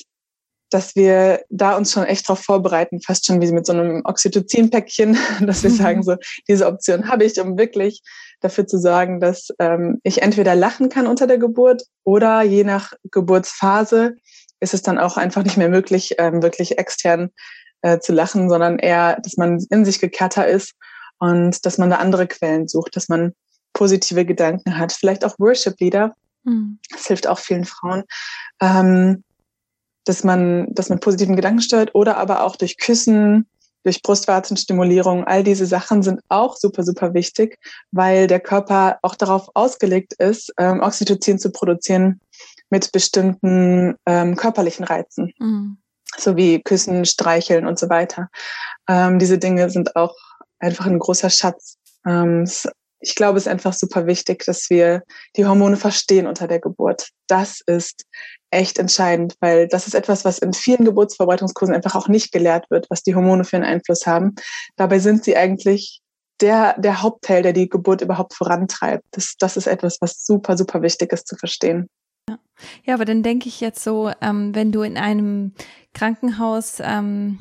dass 0.70 0.94
wir 0.96 1.42
da 1.50 1.76
uns 1.76 1.92
schon 1.92 2.04
echt 2.04 2.28
darauf 2.28 2.42
vorbereiten, 2.42 3.00
fast 3.00 3.26
schon 3.26 3.40
wie 3.40 3.50
mit 3.52 3.66
so 3.66 3.72
einem 3.72 4.02
Oxytocin-Päckchen, 4.04 5.18
dass 5.46 5.62
wir 5.62 5.70
sagen, 5.70 6.02
so, 6.02 6.16
diese 6.48 6.66
Option 6.66 7.08
habe 7.08 7.24
ich, 7.24 7.40
um 7.40 7.58
wirklich 7.58 8.02
dafür 8.40 8.66
zu 8.66 8.78
sorgen, 8.78 9.20
dass 9.20 9.48
ähm, 9.58 10.00
ich 10.02 10.22
entweder 10.22 10.54
lachen 10.54 10.88
kann 10.88 11.06
unter 11.06 11.26
der 11.26 11.38
Geburt 11.38 11.82
oder 12.04 12.42
je 12.42 12.64
nach 12.64 12.92
Geburtsphase 13.10 14.14
ist 14.60 14.74
es 14.74 14.82
dann 14.82 14.98
auch 14.98 15.16
einfach 15.16 15.42
nicht 15.42 15.56
mehr 15.56 15.68
möglich, 15.68 16.14
ähm, 16.18 16.42
wirklich 16.42 16.78
extern 16.78 17.30
äh, 17.82 17.98
zu 17.98 18.12
lachen, 18.12 18.48
sondern 18.48 18.78
eher, 18.78 19.18
dass 19.22 19.36
man 19.36 19.64
in 19.70 19.84
sich 19.84 20.00
gekehrter 20.00 20.46
ist 20.46 20.74
und 21.18 21.64
dass 21.64 21.78
man 21.78 21.90
da 21.90 21.96
andere 21.96 22.26
Quellen 22.26 22.68
sucht, 22.68 22.96
dass 22.96 23.08
man 23.08 23.32
positive 23.72 24.24
Gedanken 24.24 24.78
hat, 24.78 24.92
vielleicht 24.92 25.24
auch 25.24 25.38
Worship-Lieder. 25.38 26.14
Mhm. 26.44 26.78
Das 26.90 27.06
hilft 27.06 27.26
auch 27.26 27.38
vielen 27.38 27.64
Frauen. 27.64 28.04
Ähm, 28.60 29.24
dass 30.10 30.24
man 30.24 30.66
das 30.74 30.88
mit 30.88 31.00
positiven 31.00 31.36
Gedanken 31.36 31.62
steuert 31.62 31.94
oder 31.94 32.16
aber 32.16 32.42
auch 32.42 32.56
durch 32.56 32.78
Küssen, 32.78 33.48
durch 33.84 34.02
Brustwarzenstimulierung, 34.02 35.22
all 35.22 35.44
diese 35.44 35.66
Sachen 35.66 36.02
sind 36.02 36.20
auch 36.28 36.56
super, 36.56 36.82
super 36.82 37.14
wichtig, 37.14 37.58
weil 37.92 38.26
der 38.26 38.40
Körper 38.40 38.98
auch 39.02 39.14
darauf 39.14 39.48
ausgelegt 39.54 40.14
ist, 40.14 40.52
ähm, 40.58 40.80
Oxytocin 40.80 41.38
zu 41.38 41.52
produzieren 41.52 42.20
mit 42.70 42.90
bestimmten 42.90 43.94
ähm, 44.04 44.34
körperlichen 44.34 44.84
Reizen, 44.84 45.32
mhm. 45.38 45.78
so 46.18 46.36
wie 46.36 46.60
Küssen, 46.60 47.04
Streicheln 47.04 47.64
und 47.64 47.78
so 47.78 47.88
weiter. 47.88 48.30
Ähm, 48.88 49.20
diese 49.20 49.38
Dinge 49.38 49.70
sind 49.70 49.94
auch 49.94 50.16
einfach 50.58 50.86
ein 50.86 50.98
großer 50.98 51.30
Schatz. 51.30 51.76
Ähm, 52.04 52.48
ich 52.98 53.14
glaube, 53.14 53.38
es 53.38 53.46
ist 53.46 53.52
einfach 53.52 53.74
super 53.74 54.06
wichtig, 54.06 54.44
dass 54.44 54.70
wir 54.70 55.04
die 55.36 55.46
Hormone 55.46 55.76
verstehen 55.76 56.26
unter 56.26 56.48
der 56.48 56.58
Geburt. 56.58 57.10
Das 57.28 57.60
ist 57.64 58.04
echt 58.50 58.78
entscheidend, 58.78 59.36
weil 59.40 59.68
das 59.68 59.86
ist 59.86 59.94
etwas, 59.94 60.24
was 60.24 60.38
in 60.38 60.52
vielen 60.52 60.84
Geburtsvorbereitungskursen 60.84 61.74
einfach 61.74 61.94
auch 61.94 62.08
nicht 62.08 62.32
gelehrt 62.32 62.70
wird, 62.70 62.86
was 62.90 63.02
die 63.02 63.14
Hormone 63.14 63.44
für 63.44 63.56
einen 63.56 63.64
Einfluss 63.64 64.06
haben. 64.06 64.34
Dabei 64.76 64.98
sind 64.98 65.24
sie 65.24 65.36
eigentlich 65.36 66.00
der, 66.40 66.78
der 66.78 67.02
Hauptteil, 67.02 67.42
der 67.42 67.52
die 67.52 67.68
Geburt 67.68 68.00
überhaupt 68.00 68.34
vorantreibt. 68.34 69.04
Das, 69.12 69.34
das 69.38 69.56
ist 69.56 69.66
etwas, 69.66 69.98
was 70.00 70.24
super, 70.24 70.56
super 70.56 70.82
wichtig 70.82 71.12
ist 71.12 71.28
zu 71.28 71.36
verstehen. 71.36 71.88
Ja, 72.84 72.94
aber 72.94 73.04
dann 73.04 73.22
denke 73.22 73.48
ich 73.48 73.60
jetzt 73.60 73.82
so, 73.82 74.10
ähm, 74.20 74.54
wenn 74.54 74.72
du 74.72 74.82
in 74.82 74.96
einem 74.96 75.52
Krankenhaus 75.94 76.78
ähm, 76.80 77.38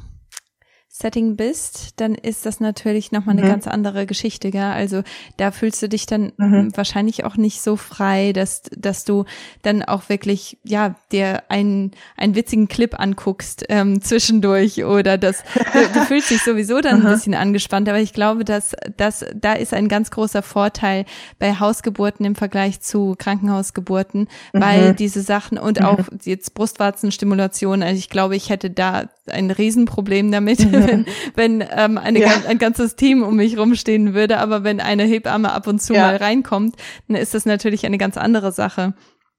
Setting 0.99 1.37
bist, 1.37 1.99
dann 2.01 2.13
ist 2.13 2.45
das 2.45 2.59
natürlich 2.59 3.13
nochmal 3.13 3.37
eine 3.37 3.45
mhm. 3.45 3.51
ganz 3.51 3.67
andere 3.67 4.05
Geschichte, 4.05 4.51
gell? 4.51 4.61
Also 4.61 5.03
da 5.37 5.51
fühlst 5.51 5.81
du 5.81 5.87
dich 5.87 6.05
dann 6.05 6.33
mhm. 6.35 6.75
wahrscheinlich 6.75 7.23
auch 7.23 7.37
nicht 7.37 7.61
so 7.61 7.77
frei, 7.77 8.33
dass, 8.33 8.63
dass 8.75 9.05
du 9.05 9.23
dann 9.61 9.81
auch 9.81 10.09
wirklich, 10.09 10.57
ja, 10.63 10.95
dir 11.13 11.43
einen, 11.47 11.91
einen 12.17 12.35
witzigen 12.35 12.67
Clip 12.67 12.99
anguckst 12.99 13.65
ähm, 13.69 14.01
zwischendurch 14.01 14.83
oder 14.83 15.17
das, 15.17 15.43
du, 15.71 15.99
du 15.99 16.05
fühlst 16.05 16.31
dich 16.31 16.43
sowieso 16.43 16.81
dann 16.81 17.05
ein 17.05 17.13
bisschen 17.13 17.33
angespannt, 17.33 17.87
aber 17.87 17.99
ich 17.99 18.11
glaube, 18.11 18.43
dass, 18.43 18.75
dass 18.97 19.25
da 19.33 19.53
ist 19.53 19.73
ein 19.73 19.87
ganz 19.87 20.11
großer 20.11 20.41
Vorteil 20.41 21.05
bei 21.39 21.57
Hausgeburten 21.59 22.25
im 22.25 22.35
Vergleich 22.35 22.81
zu 22.81 23.15
Krankenhausgeburten, 23.17 24.27
weil 24.51 24.91
mhm. 24.91 24.95
diese 24.97 25.21
Sachen 25.21 25.57
und 25.57 25.81
auch 25.81 25.99
mhm. 25.99 26.19
jetzt 26.25 26.55
Brustwarzenstimulation, 26.55 27.83
also 27.83 27.97
ich 27.97 28.09
glaube, 28.09 28.35
ich 28.35 28.49
hätte 28.49 28.69
da 28.69 29.07
ein 29.29 29.51
Riesenproblem 29.51 30.31
damit, 30.31 30.59
wenn, 30.89 31.05
wenn 31.35 31.67
ähm, 31.75 31.97
eine, 31.97 32.19
ja. 32.19 32.31
ein 32.47 32.57
ganzes 32.57 32.95
Team 32.95 33.23
um 33.23 33.35
mich 33.35 33.57
rumstehen 33.57 34.13
würde. 34.13 34.39
Aber 34.39 34.63
wenn 34.63 34.79
eine 34.79 35.03
Hebamme 35.03 35.51
ab 35.51 35.67
und 35.67 35.81
zu 35.81 35.93
ja. 35.93 36.07
mal 36.07 36.15
reinkommt, 36.15 36.75
dann 37.07 37.17
ist 37.17 37.33
das 37.33 37.45
natürlich 37.45 37.85
eine 37.85 37.97
ganz 37.97 38.17
andere 38.17 38.51
Sache. 38.51 38.93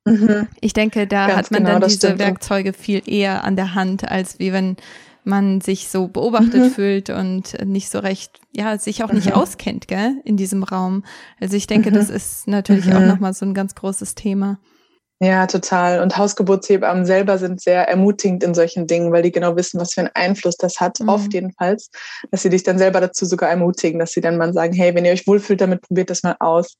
Mhm. 0.05 0.49
Ich 0.61 0.73
denke, 0.73 1.07
da 1.07 1.27
ganz 1.27 1.39
hat 1.39 1.51
man 1.51 1.65
genau, 1.65 1.79
dann 1.79 1.89
diese 1.89 2.19
Werkzeuge 2.19 2.73
viel 2.73 3.03
eher 3.07 3.45
an 3.45 3.57
der 3.57 3.75
Hand, 3.75 4.09
als 4.11 4.39
wie 4.39 4.53
wenn 4.53 4.77
man 5.25 5.61
sich 5.61 5.89
so 5.89 6.09
beobachtet 6.09 6.55
mhm. 6.55 6.71
fühlt 6.71 7.11
und 7.11 7.65
nicht 7.67 7.91
so 7.91 7.99
recht, 7.99 8.41
ja, 8.53 8.79
sich 8.79 9.05
auch 9.05 9.13
nicht 9.13 9.29
mhm. 9.29 9.35
auskennt, 9.35 9.87
gell, 9.87 10.15
in 10.25 10.37
diesem 10.37 10.63
Raum. 10.63 11.05
Also 11.41 11.57
ich 11.57 11.67
denke, 11.67 11.93
das 11.93 12.09
mhm. 12.09 12.17
ist 12.17 12.49
natürlich 12.49 12.93
auch 12.95 13.01
mhm. 13.01 13.09
nochmal 13.09 13.35
so 13.35 13.45
ein 13.45 13.55
ganz 13.55 13.75
großes 13.75 14.15
Thema. 14.15 14.59
Ja, 15.22 15.46
total. 15.46 16.00
Und 16.00 16.16
Hausgeburtshebammen 16.16 17.04
selber 17.04 17.37
sind 17.37 17.61
sehr 17.61 17.87
ermutigend 17.87 18.42
in 18.42 18.54
solchen 18.54 18.87
Dingen, 18.87 19.12
weil 19.12 19.22
die 19.22 19.30
genau 19.30 19.54
wissen, 19.54 19.78
was 19.78 19.92
für 19.92 20.00
einen 20.00 20.11
Einfluss 20.14 20.56
das 20.56 20.80
hat, 20.80 20.98
mhm. 20.98 21.11
oft 21.11 21.35
jedenfalls, 21.35 21.90
dass 22.30 22.42
sie 22.42 22.48
dich 22.48 22.62
dann 22.62 22.78
selber 22.78 23.02
dazu 23.02 23.26
sogar 23.26 23.50
ermutigen, 23.50 23.98
dass 24.00 24.12
sie 24.12 24.22
dann 24.22 24.38
mal 24.38 24.54
sagen, 24.54 24.72
hey, 24.72 24.94
wenn 24.94 25.04
ihr 25.04 25.12
euch 25.12 25.26
wohlfühlt 25.26 25.61
damit, 25.61 25.83
probiert 25.83 26.09
das 26.09 26.22
mal 26.22 26.37
aus. 26.40 26.78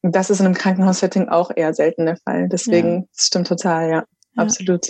Und 0.00 0.16
das 0.16 0.30
ist 0.30 0.40
in 0.40 0.46
einem 0.46 0.54
Krankenhaussetting 0.54 1.28
auch 1.28 1.50
eher 1.54 1.74
selten 1.74 2.06
der 2.06 2.16
Fall. 2.16 2.48
Deswegen, 2.48 2.94
ja. 2.94 3.04
das 3.14 3.26
stimmt 3.26 3.46
total, 3.46 3.90
ja, 3.90 3.96
ja. 3.96 4.04
absolut. 4.36 4.88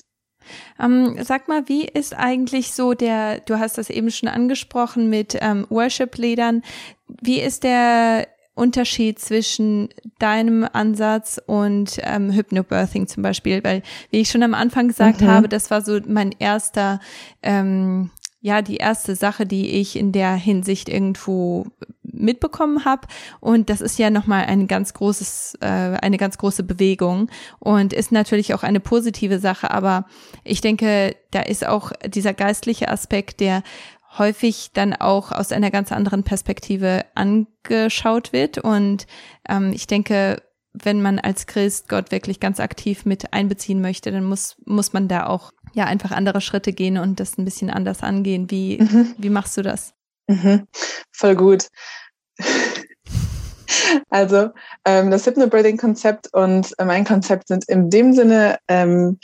Ähm, 0.80 1.18
sag 1.22 1.48
mal, 1.48 1.68
wie 1.68 1.84
ist 1.84 2.14
eigentlich 2.14 2.72
so 2.72 2.94
der, 2.94 3.40
du 3.40 3.58
hast 3.58 3.78
das 3.78 3.90
eben 3.90 4.10
schon 4.12 4.28
angesprochen 4.28 5.10
mit 5.10 5.36
ähm, 5.40 5.66
Worship-Liedern, 5.70 6.62
wie 7.20 7.40
ist 7.40 7.64
der 7.64 8.28
Unterschied 8.54 9.18
zwischen 9.18 9.88
deinem 10.18 10.66
Ansatz 10.70 11.40
und 11.46 11.98
ähm, 12.02 12.30
Hypnobirthing 12.32 13.06
zum 13.06 13.22
Beispiel, 13.22 13.64
weil 13.64 13.82
wie 14.10 14.20
ich 14.20 14.30
schon 14.30 14.42
am 14.42 14.54
Anfang 14.54 14.88
gesagt 14.88 15.22
mhm. 15.22 15.28
habe, 15.28 15.48
das 15.48 15.70
war 15.70 15.80
so 15.80 15.98
mein 16.06 16.32
erster, 16.38 17.00
ähm, 17.42 18.10
ja, 18.40 18.60
die 18.60 18.76
erste 18.76 19.16
Sache, 19.16 19.46
die 19.46 19.80
ich 19.80 19.96
in 19.96 20.12
der 20.12 20.34
Hinsicht 20.34 20.88
irgendwo 20.88 21.66
mitbekommen 22.02 22.84
habe. 22.84 23.08
Und 23.40 23.70
das 23.70 23.80
ist 23.80 23.98
ja 23.98 24.10
nochmal 24.10 24.44
ein 24.44 24.66
ganz 24.68 24.94
großes, 24.94 25.54
äh, 25.60 25.66
eine 25.66 26.18
ganz 26.18 26.38
große 26.38 26.62
Bewegung 26.62 27.30
und 27.58 27.92
ist 27.92 28.12
natürlich 28.12 28.52
auch 28.54 28.62
eine 28.62 28.80
positive 28.80 29.38
Sache. 29.38 29.70
Aber 29.70 30.06
ich 30.44 30.60
denke, 30.60 31.16
da 31.30 31.40
ist 31.40 31.66
auch 31.66 31.92
dieser 32.06 32.34
geistliche 32.34 32.88
Aspekt, 32.88 33.40
der 33.40 33.62
häufig 34.18 34.70
dann 34.72 34.94
auch 34.94 35.32
aus 35.32 35.52
einer 35.52 35.70
ganz 35.70 35.92
anderen 35.92 36.22
Perspektive 36.22 37.04
angeschaut 37.14 38.32
wird. 38.32 38.58
Und 38.58 39.06
ähm, 39.48 39.72
ich 39.72 39.86
denke, 39.86 40.42
wenn 40.72 41.02
man 41.02 41.18
als 41.18 41.46
Christ 41.46 41.88
Gott 41.88 42.10
wirklich 42.10 42.40
ganz 42.40 42.60
aktiv 42.60 43.04
mit 43.04 43.32
einbeziehen 43.32 43.80
möchte, 43.80 44.10
dann 44.10 44.24
muss, 44.24 44.56
muss 44.64 44.92
man 44.92 45.08
da 45.08 45.26
auch 45.26 45.52
ja 45.74 45.84
einfach 45.84 46.10
andere 46.10 46.40
Schritte 46.40 46.72
gehen 46.72 46.98
und 46.98 47.20
das 47.20 47.38
ein 47.38 47.44
bisschen 47.44 47.70
anders 47.70 48.02
angehen. 48.02 48.50
Wie, 48.50 48.78
mhm. 48.78 49.14
wie 49.18 49.30
machst 49.30 49.56
du 49.56 49.62
das? 49.62 49.94
Mhm. 50.28 50.66
Voll 51.10 51.36
gut. 51.36 51.68
Also 54.08 54.50
ähm, 54.84 55.10
das 55.10 55.26
Hypnobreathing-Konzept 55.26 56.32
und 56.32 56.74
mein 56.82 57.04
Konzept 57.04 57.48
sind 57.48 57.68
in 57.68 57.90
dem 57.90 58.12
Sinne 58.12 58.58
ähm, 58.68 59.18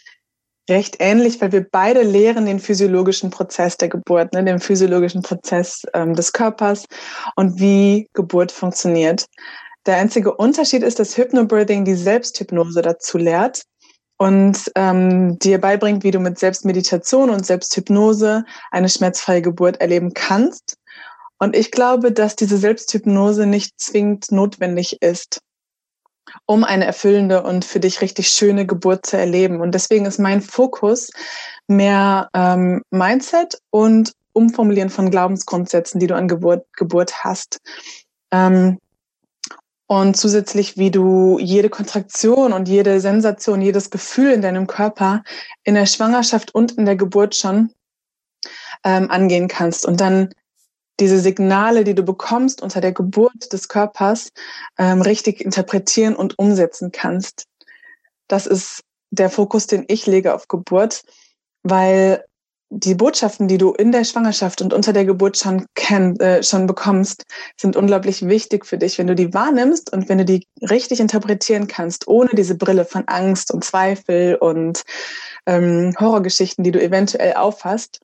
recht 0.68 0.96
ähnlich, 0.98 1.40
weil 1.40 1.52
wir 1.52 1.66
beide 1.68 2.02
lehren 2.02 2.46
den 2.46 2.60
physiologischen 2.60 3.30
Prozess 3.30 3.76
der 3.76 3.88
Geburt, 3.88 4.32
ne, 4.32 4.44
den 4.44 4.60
physiologischen 4.60 5.22
Prozess 5.22 5.82
ähm, 5.94 6.14
des 6.14 6.32
Körpers 6.32 6.84
und 7.36 7.58
wie 7.58 8.08
Geburt 8.12 8.52
funktioniert. 8.52 9.26
Der 9.86 9.96
einzige 9.96 10.34
Unterschied 10.34 10.82
ist, 10.82 10.98
dass 10.98 11.16
Hypnobirthing 11.16 11.84
die 11.84 11.94
Selbsthypnose 11.94 12.82
dazu 12.82 13.16
lehrt 13.16 13.62
und 14.18 14.70
ähm, 14.74 15.38
dir 15.38 15.60
beibringt, 15.60 16.04
wie 16.04 16.10
du 16.10 16.18
mit 16.18 16.38
Selbstmeditation 16.38 17.30
und 17.30 17.46
Selbsthypnose 17.46 18.44
eine 18.70 18.88
schmerzfreie 18.88 19.40
Geburt 19.40 19.80
erleben 19.80 20.12
kannst. 20.12 20.76
Und 21.38 21.56
ich 21.56 21.70
glaube, 21.70 22.12
dass 22.12 22.34
diese 22.34 22.58
Selbsthypnose 22.58 23.46
nicht 23.46 23.80
zwingend 23.80 24.32
notwendig 24.32 25.00
ist, 25.00 25.40
um 26.46 26.64
eine 26.64 26.84
erfüllende 26.84 27.42
und 27.42 27.64
für 27.64 27.80
dich 27.80 28.00
richtig 28.00 28.28
schöne 28.28 28.66
Geburt 28.66 29.06
zu 29.06 29.16
erleben. 29.16 29.60
Und 29.60 29.72
deswegen 29.72 30.06
ist 30.06 30.18
mein 30.18 30.40
Fokus 30.40 31.10
mehr 31.66 32.28
ähm, 32.34 32.82
Mindset 32.90 33.60
und 33.70 34.12
Umformulieren 34.32 34.90
von 34.90 35.10
Glaubensgrundsätzen, 35.10 35.98
die 35.98 36.06
du 36.06 36.14
an 36.14 36.28
Geburt, 36.28 36.64
Geburt 36.76 37.24
hast. 37.24 37.58
Ähm, 38.30 38.78
und 39.86 40.16
zusätzlich, 40.16 40.76
wie 40.76 40.90
du 40.90 41.38
jede 41.40 41.70
Kontraktion 41.70 42.52
und 42.52 42.68
jede 42.68 43.00
Sensation, 43.00 43.62
jedes 43.62 43.90
Gefühl 43.90 44.32
in 44.32 44.42
deinem 44.42 44.66
Körper 44.66 45.22
in 45.64 45.74
der 45.74 45.86
Schwangerschaft 45.86 46.54
und 46.54 46.72
in 46.72 46.84
der 46.84 46.96
Geburt 46.96 47.34
schon 47.34 47.72
ähm, 48.84 49.10
angehen 49.10 49.48
kannst. 49.48 49.86
Und 49.86 50.00
dann 50.00 50.28
diese 51.00 51.20
Signale, 51.20 51.84
die 51.84 51.94
du 51.94 52.02
bekommst 52.02 52.62
unter 52.62 52.80
der 52.80 52.92
Geburt 52.92 53.52
des 53.52 53.68
Körpers, 53.68 54.30
ähm, 54.78 55.02
richtig 55.02 55.40
interpretieren 55.44 56.16
und 56.16 56.38
umsetzen 56.38 56.90
kannst. 56.92 57.44
Das 58.26 58.46
ist 58.46 58.82
der 59.10 59.30
Fokus, 59.30 59.66
den 59.66 59.84
ich 59.88 60.06
lege 60.06 60.34
auf 60.34 60.48
Geburt, 60.48 61.02
weil 61.62 62.24
die 62.70 62.94
Botschaften, 62.94 63.48
die 63.48 63.56
du 63.56 63.72
in 63.72 63.92
der 63.92 64.04
Schwangerschaft 64.04 64.60
und 64.60 64.74
unter 64.74 64.92
der 64.92 65.06
Geburt 65.06 65.38
schon 65.38 65.64
kenn, 65.74 66.20
äh, 66.20 66.42
schon 66.42 66.66
bekommst, 66.66 67.24
sind 67.58 67.76
unglaublich 67.76 68.26
wichtig 68.26 68.66
für 68.66 68.76
dich, 68.76 68.98
wenn 68.98 69.06
du 69.06 69.14
die 69.14 69.32
wahrnimmst 69.32 69.90
und 69.90 70.08
wenn 70.10 70.18
du 70.18 70.26
die 70.26 70.46
richtig 70.60 71.00
interpretieren 71.00 71.66
kannst, 71.66 72.06
ohne 72.08 72.30
diese 72.34 72.56
Brille 72.56 72.84
von 72.84 73.04
Angst 73.06 73.52
und 73.54 73.64
Zweifel 73.64 74.34
und 74.34 74.82
ähm, 75.46 75.94
Horrorgeschichten, 75.98 76.62
die 76.62 76.70
du 76.70 76.82
eventuell 76.82 77.34
auffasst, 77.34 78.00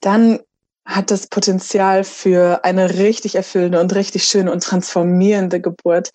dann 0.00 0.40
hat 0.84 1.10
das 1.10 1.26
Potenzial 1.26 2.04
für 2.04 2.64
eine 2.64 2.98
richtig 2.98 3.36
erfüllende 3.36 3.80
und 3.80 3.94
richtig 3.94 4.24
schöne 4.24 4.52
und 4.52 4.62
transformierende 4.62 5.60
Geburt. 5.60 6.10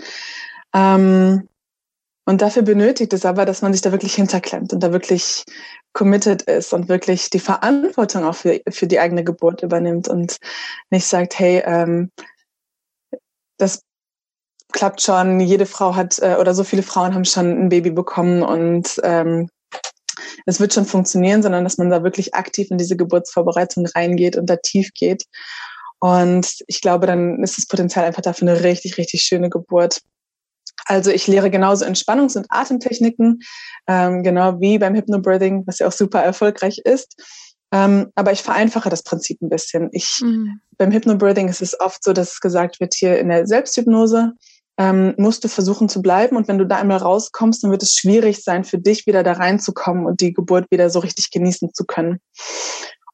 Ähm, 0.74 1.48
und 2.26 2.42
dafür 2.44 2.62
benötigt 2.62 3.12
es 3.14 3.26
aber, 3.26 3.46
dass 3.46 3.64
man 3.64 3.74
sich 3.74 3.82
da 3.82 3.92
wirklich 3.92 4.14
hinterklemmt 4.14 4.72
und 4.72 4.82
da 4.82 4.92
wirklich 4.92 5.46
committed 5.94 6.44
ist 6.44 6.74
und 6.74 6.88
wirklich 6.88 7.32
die 7.32 7.40
Verantwortung 7.40 8.24
auch 8.24 8.36
für, 8.36 8.62
für 8.70 8.86
die 8.86 9.00
eigene 9.00 9.24
Geburt 9.24 9.64
übernimmt 9.64 10.08
und 10.08 10.38
nicht 10.92 11.08
sagt, 11.08 11.40
hey, 11.40 11.64
ähm, 11.66 12.12
das 13.58 13.82
klappt 14.72 15.02
schon, 15.02 15.40
jede 15.40 15.66
Frau 15.66 15.96
hat 15.96 16.20
äh, 16.20 16.36
oder 16.40 16.54
so 16.54 16.64
viele 16.64 16.84
Frauen 16.84 17.16
haben 17.16 17.26
schon 17.26 17.66
ein 17.66 17.70
Baby 17.70 17.90
bekommen 17.90 18.44
und 18.44 19.00
ähm, 19.04 19.50
es 20.46 20.60
wird 20.60 20.74
schon 20.74 20.86
funktionieren, 20.86 21.42
sondern 21.44 21.64
dass 21.64 21.78
man 21.78 21.90
da 21.90 22.04
wirklich 22.04 22.34
aktiv 22.34 22.70
in 22.72 22.78
diese 22.78 22.98
Geburtsvorbereitung 22.98 23.86
reingeht 23.88 24.36
und 24.38 24.50
da 24.50 24.58
tief 24.58 24.92
geht. 24.94 25.26
Und 26.00 26.48
ich 26.68 26.82
glaube, 26.82 27.08
dann 27.08 27.44
ist 27.44 27.58
das 27.58 27.68
Potenzial 27.68 28.06
einfach 28.06 28.22
dafür 28.22 28.50
eine 28.50 28.64
richtig, 28.64 28.98
richtig 28.98 29.22
schöne 29.22 29.50
Geburt. 29.50 30.02
Also 30.86 31.12
ich 31.12 31.28
lehre 31.28 31.50
genauso 31.50 31.86
Entspannungs- 31.86 32.38
und 32.38 32.48
Atemtechniken, 32.50 33.40
ähm, 33.88 34.24
genau 34.24 34.60
wie 34.60 34.80
beim 34.80 34.96
Hypnobirthing, 34.96 35.64
was 35.68 35.80
ja 35.80 35.88
auch 35.88 35.92
super 35.92 36.22
erfolgreich 36.22 36.80
ist. 36.80 37.16
Ähm, 37.72 38.12
aber 38.16 38.32
ich 38.32 38.42
vereinfache 38.42 38.90
das 38.90 39.04
Prinzip 39.04 39.42
ein 39.42 39.50
bisschen. 39.50 39.90
Ich, 39.92 40.20
mhm. 40.24 40.62
Beim 40.78 40.92
Hypnobirthing 40.92 41.50
ist 41.50 41.62
es 41.62 41.80
oft 41.80 42.04
so, 42.04 42.14
dass 42.14 42.40
gesagt 42.40 42.80
wird, 42.80 42.96
hier 42.96 43.20
in 43.20 43.30
der 43.30 43.46
Selbsthypnose 43.46 44.34
ähm, 44.80 45.14
musst 45.18 45.44
du 45.44 45.50
versuchen 45.50 45.90
zu 45.90 46.02
bleiben. 46.02 46.38
Und 46.38 46.48
wenn 46.48 46.58
du 46.58 46.66
da 46.66 46.78
einmal 46.78 46.98
rauskommst, 46.98 47.64
dann 47.64 47.72
wird 47.72 47.84
es 47.84 47.96
schwierig 47.96 48.44
sein, 48.44 48.64
für 48.64 48.80
dich 48.80 49.06
wieder 49.06 49.24
da 49.24 49.34
reinzukommen 49.34 50.06
und 50.06 50.22
die 50.22 50.34
Geburt 50.34 50.72
wieder 50.72 50.90
so 50.90 51.00
richtig 51.00 51.30
genießen 51.32 51.74
zu 51.74 51.86
können. 51.86 52.20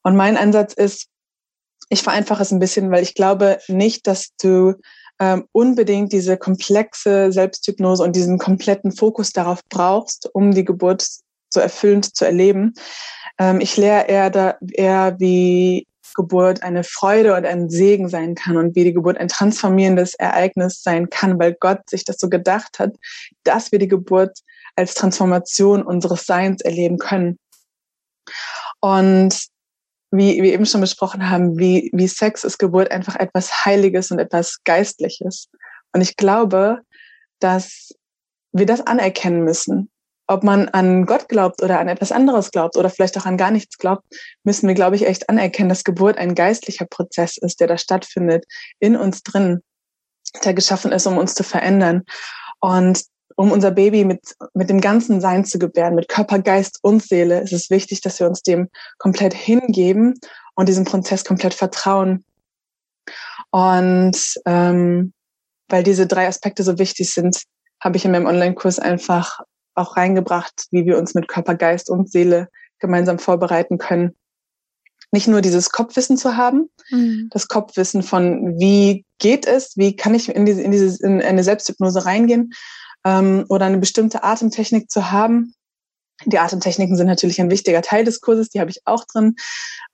Und 0.03 0.15
mein 0.15 0.37
Ansatz 0.37 0.73
ist, 0.73 1.07
ich 1.89 2.03
vereinfache 2.03 2.43
es 2.43 2.51
ein 2.51 2.59
bisschen, 2.59 2.91
weil 2.91 3.01
ich 3.01 3.15
glaube 3.15 3.57
nicht, 3.67 4.05
dass 4.05 4.29
du 4.41 4.75
ähm, 5.19 5.45
unbedingt 5.51 6.13
diese 6.13 6.37
komplexe 6.37 7.31
Selbsthypnose 7.31 8.03
und 8.03 8.15
diesen 8.15 8.37
kompletten 8.37 8.91
Fokus 8.91 9.31
darauf 9.31 9.61
brauchst, 9.69 10.29
um 10.33 10.51
die 10.51 10.65
Geburt 10.65 11.07
so 11.49 11.59
erfüllend 11.59 12.15
zu 12.15 12.25
erleben. 12.25 12.73
Ähm, 13.39 13.59
ich 13.59 13.75
lehre 13.75 14.07
eher, 14.07 14.29
da, 14.29 14.57
eher, 14.71 15.15
wie 15.19 15.87
Geburt 16.13 16.63
eine 16.63 16.83
Freude 16.83 17.35
und 17.35 17.45
ein 17.45 17.69
Segen 17.69 18.09
sein 18.09 18.35
kann 18.35 18.57
und 18.57 18.75
wie 18.75 18.83
die 18.83 18.93
Geburt 18.93 19.17
ein 19.17 19.27
transformierendes 19.27 20.15
Ereignis 20.15 20.81
sein 20.83 21.09
kann, 21.09 21.39
weil 21.39 21.55
Gott 21.59 21.89
sich 21.89 22.03
das 22.03 22.17
so 22.17 22.29
gedacht 22.29 22.79
hat, 22.79 22.95
dass 23.43 23.71
wir 23.71 23.79
die 23.79 23.87
Geburt 23.87 24.39
als 24.75 24.93
Transformation 24.93 25.83
unseres 25.83 26.25
Seins 26.25 26.61
erleben 26.61 26.97
können. 26.97 27.39
Und 28.81 29.47
wie 30.11 30.41
wir 30.41 30.53
eben 30.53 30.65
schon 30.65 30.81
besprochen 30.81 31.29
haben, 31.29 31.57
wie, 31.57 31.89
wie 31.93 32.07
Sex 32.07 32.43
ist 32.43 32.57
Geburt 32.57 32.91
einfach 32.91 33.15
etwas 33.15 33.65
Heiliges 33.65 34.11
und 34.11 34.19
etwas 34.19 34.63
Geistliches. 34.63 35.49
Und 35.93 36.01
ich 36.01 36.15
glaube, 36.15 36.79
dass 37.39 37.93
wir 38.51 38.65
das 38.65 38.81
anerkennen 38.81 39.43
müssen 39.43 39.89
ob 40.27 40.43
man 40.43 40.69
an 40.69 41.05
Gott 41.05 41.29
glaubt 41.29 41.61
oder 41.61 41.79
an 41.79 41.87
etwas 41.87 42.11
anderes 42.11 42.51
glaubt 42.51 42.77
oder 42.77 42.89
vielleicht 42.89 43.17
auch 43.17 43.25
an 43.25 43.37
gar 43.37 43.51
nichts 43.51 43.77
glaubt, 43.77 44.03
müssen 44.43 44.67
wir, 44.67 44.75
glaube 44.75 44.95
ich, 44.95 45.05
echt 45.05 45.29
anerkennen, 45.29 45.69
dass 45.69 45.83
Geburt 45.83 46.17
ein 46.17 46.35
geistlicher 46.35 46.85
Prozess 46.85 47.37
ist, 47.37 47.59
der 47.59 47.67
da 47.67 47.77
stattfindet, 47.77 48.45
in 48.79 48.95
uns 48.95 49.23
drin, 49.23 49.61
der 50.43 50.53
geschaffen 50.53 50.91
ist, 50.91 51.05
um 51.05 51.17
uns 51.17 51.35
zu 51.35 51.43
verändern. 51.43 52.03
Und 52.59 53.03
um 53.35 53.51
unser 53.51 53.71
Baby 53.71 54.05
mit, 54.05 54.21
mit 54.53 54.69
dem 54.69 54.81
ganzen 54.81 55.21
Sein 55.21 55.45
zu 55.45 55.59
gebären, 55.59 55.95
mit 55.95 56.07
Körper, 56.07 56.39
Geist 56.39 56.79
und 56.81 57.03
Seele, 57.03 57.41
ist 57.41 57.53
es 57.53 57.69
wichtig, 57.69 58.01
dass 58.01 58.19
wir 58.19 58.27
uns 58.27 58.41
dem 58.41 58.69
komplett 58.97 59.33
hingeben 59.33 60.15
und 60.55 60.69
diesem 60.69 60.85
Prozess 60.85 61.25
komplett 61.25 61.53
vertrauen. 61.53 62.23
Und 63.51 64.35
ähm, 64.45 65.13
weil 65.67 65.83
diese 65.83 66.07
drei 66.07 66.27
Aspekte 66.27 66.63
so 66.63 66.79
wichtig 66.79 67.13
sind, 67.13 67.43
habe 67.81 67.97
ich 67.97 68.05
in 68.05 68.11
meinem 68.11 68.25
Online-Kurs 68.25 68.79
einfach 68.79 69.41
auch 69.75 69.97
reingebracht, 69.97 70.67
wie 70.71 70.85
wir 70.85 70.97
uns 70.97 71.13
mit 71.13 71.27
Körper, 71.27 71.55
Geist 71.55 71.89
und 71.89 72.11
Seele 72.11 72.49
gemeinsam 72.79 73.19
vorbereiten 73.19 73.77
können. 73.77 74.15
Nicht 75.11 75.27
nur 75.27 75.41
dieses 75.41 75.69
Kopfwissen 75.69 76.17
zu 76.17 76.35
haben, 76.35 76.69
mhm. 76.89 77.29
das 77.31 77.47
Kopfwissen 77.47 78.03
von 78.03 78.57
wie 78.59 79.05
geht 79.19 79.45
es, 79.45 79.77
wie 79.77 79.95
kann 79.95 80.13
ich 80.13 80.29
in 80.29 80.45
diese, 80.45 80.61
in 80.61 80.71
diese 80.71 81.05
in 81.05 81.21
eine 81.21 81.43
Selbsthypnose 81.43 82.05
reingehen 82.05 82.53
ähm, 83.05 83.45
oder 83.49 83.65
eine 83.65 83.77
bestimmte 83.77 84.23
Atemtechnik 84.23 84.89
zu 84.89 85.11
haben. 85.11 85.53
Die 86.25 86.39
Atemtechniken 86.39 86.95
sind 86.95 87.07
natürlich 87.07 87.39
ein 87.39 87.51
wichtiger 87.51 87.81
Teil 87.81 88.03
des 88.03 88.21
Kurses, 88.21 88.49
die 88.49 88.59
habe 88.59 88.71
ich 88.71 88.81
auch 88.85 89.05
drin, 89.05 89.35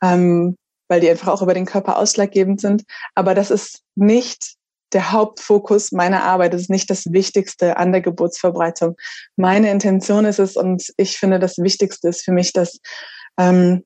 ähm, 0.01 0.55
weil 0.87 1.01
die 1.01 1.09
einfach 1.09 1.27
auch 1.27 1.41
über 1.41 1.53
den 1.53 1.65
Körper 1.65 1.97
ausschlaggebend 1.97 2.61
sind. 2.61 2.83
Aber 3.15 3.35
das 3.35 3.51
ist 3.51 3.81
nicht 3.95 4.55
der 4.93 5.12
Hauptfokus 5.12 5.91
meiner 5.91 6.23
Arbeit. 6.23 6.54
Das 6.54 6.62
ist 6.62 6.69
nicht 6.69 6.89
das 6.89 7.12
Wichtigste 7.12 7.77
an 7.77 7.91
der 7.91 8.01
Geburtsverbreitung. 8.01 8.95
Meine 9.36 9.71
Intention 9.71 10.25
ist 10.25 10.39
es 10.39 10.56
und 10.56 10.84
ich 10.97 11.17
finde, 11.17 11.39
das 11.39 11.58
Wichtigste 11.58 12.10
ist 12.10 12.23
für 12.23 12.32
mich, 12.32 12.54
dass 12.54 12.80
ähm, 13.38 13.84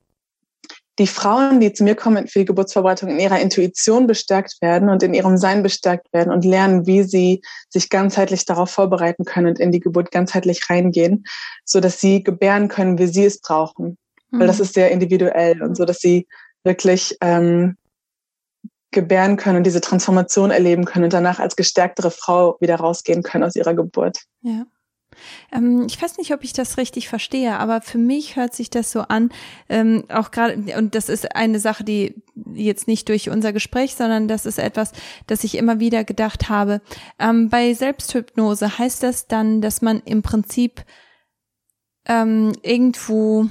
die 0.97 1.07
Frauen, 1.07 1.59
die 1.59 1.73
zu 1.73 1.83
mir 1.83 1.95
kommen 1.95 2.27
für 2.27 2.39
die 2.39 2.45
Geburtsverbreitung, 2.45 3.09
in 3.09 3.19
ihrer 3.19 3.39
Intuition 3.39 4.07
bestärkt 4.07 4.61
werden 4.61 4.89
und 4.89 5.03
in 5.03 5.13
ihrem 5.13 5.37
Sein 5.37 5.61
bestärkt 5.61 6.11
werden 6.13 6.31
und 6.31 6.45
lernen, 6.45 6.87
wie 6.87 7.03
sie 7.03 7.41
sich 7.69 7.89
ganzheitlich 7.89 8.45
darauf 8.45 8.69
vorbereiten 8.69 9.25
können 9.25 9.47
und 9.47 9.59
in 9.59 9.71
die 9.71 9.81
Geburt 9.81 10.11
ganzheitlich 10.11 10.69
reingehen, 10.69 11.25
so 11.65 11.81
dass 11.81 11.99
sie 11.99 12.23
gebären 12.23 12.69
können, 12.69 12.97
wie 12.97 13.07
sie 13.07 13.25
es 13.25 13.41
brauchen. 13.41 13.97
Mhm. 14.31 14.39
Weil 14.39 14.47
das 14.47 14.59
mhm. 14.59 14.63
ist 14.63 14.73
sehr 14.73 14.91
individuell 14.91 15.61
und 15.61 15.75
so, 15.75 15.83
dass 15.83 15.99
sie 15.99 16.27
wirklich 16.63 17.17
ähm, 17.21 17.75
gebären 18.91 19.37
können 19.37 19.57
und 19.57 19.63
diese 19.63 19.81
Transformation 19.81 20.51
erleben 20.51 20.85
können 20.85 21.05
und 21.05 21.13
danach 21.13 21.39
als 21.39 21.55
gestärktere 21.55 22.11
Frau 22.11 22.57
wieder 22.59 22.77
rausgehen 22.77 23.23
können 23.23 23.43
aus 23.43 23.55
ihrer 23.55 23.73
Geburt. 23.73 24.19
Ja. 24.41 24.65
Ähm, 25.51 25.85
ich 25.87 26.01
weiß 26.01 26.17
nicht, 26.17 26.33
ob 26.33 26.43
ich 26.43 26.53
das 26.53 26.77
richtig 26.77 27.07
verstehe, 27.07 27.57
aber 27.57 27.81
für 27.81 27.97
mich 27.97 28.35
hört 28.35 28.53
sich 28.53 28.69
das 28.69 28.91
so 28.91 29.01
an, 29.01 29.29
ähm, 29.69 30.03
auch 30.09 30.31
gerade, 30.31 30.55
und 30.77 30.95
das 30.95 31.09
ist 31.09 31.35
eine 31.35 31.59
Sache, 31.59 31.83
die 31.83 32.15
jetzt 32.53 32.87
nicht 32.87 33.09
durch 33.09 33.29
unser 33.29 33.53
Gespräch, 33.53 33.95
sondern 33.95 34.27
das 34.27 34.45
ist 34.45 34.59
etwas, 34.59 34.91
das 35.27 35.43
ich 35.43 35.55
immer 35.55 35.79
wieder 35.79 36.03
gedacht 36.03 36.49
habe. 36.49 36.81
Ähm, 37.19 37.49
bei 37.49 37.73
Selbsthypnose 37.73 38.77
heißt 38.77 39.03
das 39.03 39.27
dann, 39.27 39.61
dass 39.61 39.81
man 39.81 40.01
im 40.05 40.21
Prinzip 40.21 40.83
ähm, 42.07 42.53
irgendwo 42.61 43.47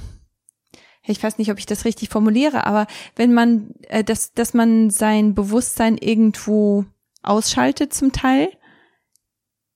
ich 1.07 1.21
weiß 1.21 1.37
nicht, 1.37 1.51
ob 1.51 1.59
ich 1.59 1.65
das 1.65 1.85
richtig 1.85 2.09
formuliere, 2.09 2.65
aber 2.65 2.87
wenn 3.15 3.33
man, 3.33 3.71
äh, 3.89 4.03
dass, 4.03 4.33
dass 4.33 4.53
man 4.53 4.89
sein 4.89 5.35
Bewusstsein 5.35 5.97
irgendwo 5.97 6.85
ausschaltet 7.23 7.93
zum 7.93 8.11
Teil 8.11 8.49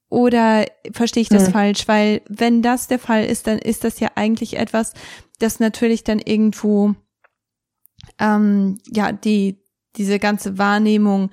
oder 0.10 0.66
verstehe 0.92 1.22
ich 1.22 1.30
das 1.30 1.48
hm. 1.48 1.54
falsch? 1.54 1.88
Weil 1.88 2.22
wenn 2.28 2.62
das 2.62 2.88
der 2.88 3.00
Fall 3.00 3.26
ist, 3.26 3.48
dann 3.48 3.60
ist 3.60 3.84
das 3.84 4.00
ja 4.00 4.10
eigentlich 4.16 4.58
etwas, 4.58 4.94
das 5.40 5.60
natürlich 5.60 6.04
dann 6.04 6.20
irgendwo 6.20 6.96
ähm, 8.20 8.80
ja 8.88 9.12
die 9.12 9.62
diese 9.96 10.20
ganze 10.20 10.58
Wahrnehmung 10.58 11.32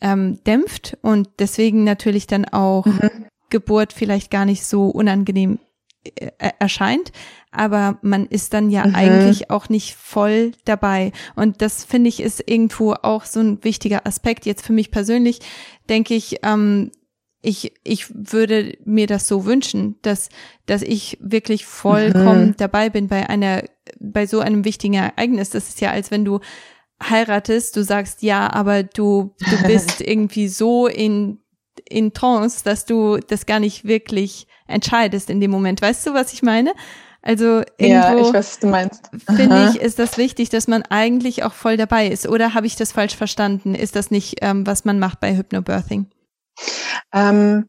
ähm, 0.00 0.42
dämpft 0.44 0.96
und 1.02 1.28
deswegen 1.38 1.84
natürlich 1.84 2.26
dann 2.26 2.44
auch 2.46 2.86
mhm. 2.86 3.26
Geburt 3.50 3.92
vielleicht 3.92 4.30
gar 4.30 4.44
nicht 4.44 4.64
so 4.64 4.88
unangenehm 4.88 5.58
erscheint, 6.58 7.12
aber 7.50 7.98
man 8.02 8.26
ist 8.26 8.52
dann 8.52 8.70
ja 8.70 8.86
mhm. 8.86 8.94
eigentlich 8.94 9.50
auch 9.50 9.68
nicht 9.68 9.94
voll 9.94 10.52
dabei. 10.64 11.12
Und 11.34 11.62
das 11.62 11.84
finde 11.84 12.08
ich 12.08 12.20
ist 12.20 12.42
irgendwo 12.46 12.92
auch 12.92 13.24
so 13.24 13.40
ein 13.40 13.64
wichtiger 13.64 14.06
Aspekt. 14.06 14.46
Jetzt 14.46 14.64
für 14.64 14.72
mich 14.72 14.90
persönlich 14.90 15.40
denke 15.88 16.14
ich, 16.14 16.40
ähm, 16.42 16.90
ich, 17.42 17.72
ich 17.84 18.06
würde 18.12 18.76
mir 18.84 19.06
das 19.06 19.28
so 19.28 19.46
wünschen, 19.46 19.96
dass, 20.02 20.28
dass 20.66 20.82
ich 20.82 21.16
wirklich 21.20 21.64
vollkommen 21.64 22.48
mhm. 22.48 22.56
dabei 22.56 22.90
bin 22.90 23.08
bei 23.08 23.28
einer, 23.28 23.62
bei 24.00 24.26
so 24.26 24.40
einem 24.40 24.64
wichtigen 24.64 24.94
Ereignis. 24.94 25.50
Das 25.50 25.68
ist 25.68 25.80
ja, 25.80 25.90
als 25.90 26.10
wenn 26.10 26.24
du 26.24 26.40
heiratest, 27.02 27.76
du 27.76 27.84
sagst 27.84 28.22
ja, 28.22 28.52
aber 28.52 28.82
du, 28.82 29.34
du 29.38 29.66
bist 29.66 30.00
irgendwie 30.04 30.48
so 30.48 30.88
in, 30.88 31.38
in 31.88 32.12
Trance, 32.12 32.64
dass 32.64 32.84
du 32.84 33.18
das 33.18 33.46
gar 33.46 33.60
nicht 33.60 33.84
wirklich 33.84 34.46
entscheidest 34.66 35.30
in 35.30 35.40
dem 35.40 35.50
Moment. 35.50 35.82
Weißt 35.82 36.06
du, 36.06 36.14
was 36.14 36.32
ich 36.32 36.42
meine? 36.42 36.72
Also 37.22 37.62
irgendwo 37.76 37.86
ja, 37.86 38.16
ich 38.16 38.26
weiß, 38.26 38.34
was 38.34 38.58
du 38.60 38.68
meinst. 38.68 39.10
Finde 39.26 39.70
ich, 39.70 39.80
ist 39.80 39.98
das 39.98 40.16
wichtig, 40.16 40.48
dass 40.48 40.68
man 40.68 40.82
eigentlich 40.82 41.42
auch 41.42 41.52
voll 41.52 41.76
dabei 41.76 42.06
ist. 42.06 42.28
Oder 42.28 42.54
habe 42.54 42.66
ich 42.66 42.76
das 42.76 42.92
falsch 42.92 43.16
verstanden? 43.16 43.74
Ist 43.74 43.96
das 43.96 44.12
nicht, 44.12 44.36
ähm, 44.42 44.64
was 44.64 44.84
man 44.84 45.00
macht 45.00 45.18
bei 45.18 45.36
Hypnobirthing? 45.36 46.06
Ähm, 47.12 47.68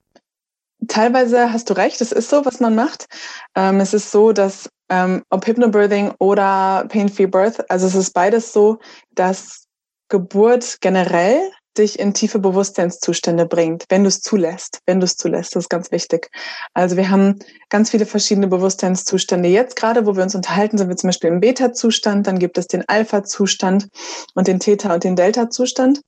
teilweise 0.88 1.52
hast 1.52 1.72
du 1.72 1.74
recht, 1.74 2.02
es 2.02 2.12
ist 2.12 2.30
so, 2.30 2.46
was 2.46 2.60
man 2.60 2.76
macht. 2.76 3.08
Ähm, 3.56 3.80
es 3.80 3.96
ist 3.96 4.12
so, 4.12 4.32
dass 4.32 4.70
ähm, 4.89 5.24
ob 5.32 5.48
Hypnobirthing 5.48 6.13
oder 6.20 6.86
Pain-Free 6.89 7.26
Birth, 7.26 7.70
also 7.70 7.88
es 7.88 7.96
ist 7.96 8.13
beides 8.13 8.54
so, 8.54 8.78
dass 9.15 9.65
Geburt 10.10 10.78
generell 10.82 11.41
dich 11.78 12.00
in 12.00 12.13
tiefe 12.13 12.40
Bewusstseinszustände 12.40 13.46
bringt, 13.46 13.86
wenn 13.90 14.04
du 14.04 14.08
es 14.08 14.22
zulässt, 14.22 14.80
wenn 14.86 15.00
du 15.00 15.06
es 15.06 15.16
zulässt, 15.16 15.56
das 15.56 15.66
ist 15.66 15.70
ganz 15.70 15.92
wichtig. 15.92 16.30
Also 16.74 16.98
wir 16.98 17.10
haben 17.10 17.40
ganz 17.70 17.92
viele 17.92 18.06
verschiedene 18.06 18.48
Bewusstseinszustände. 18.48 19.50
Jetzt 19.50 19.76
gerade, 19.76 20.06
wo 20.06 20.16
wir 20.16 20.24
uns 20.24 20.36
unterhalten, 20.36 20.78
sind 20.78 20.90
wir 20.90 20.96
zum 20.96 21.10
Beispiel 21.10 21.30
im 21.30 21.40
Beta-Zustand, 21.40 22.28
dann 22.28 22.40
gibt 22.40 22.58
es 22.58 22.68
den 22.68 22.88
Alpha-Zustand 22.88 23.88
und 24.34 24.48
den 24.48 24.60
Theta- 24.60 24.94
und 24.94 25.04
den 25.04 25.16
Delta-Zustand. 25.16 26.02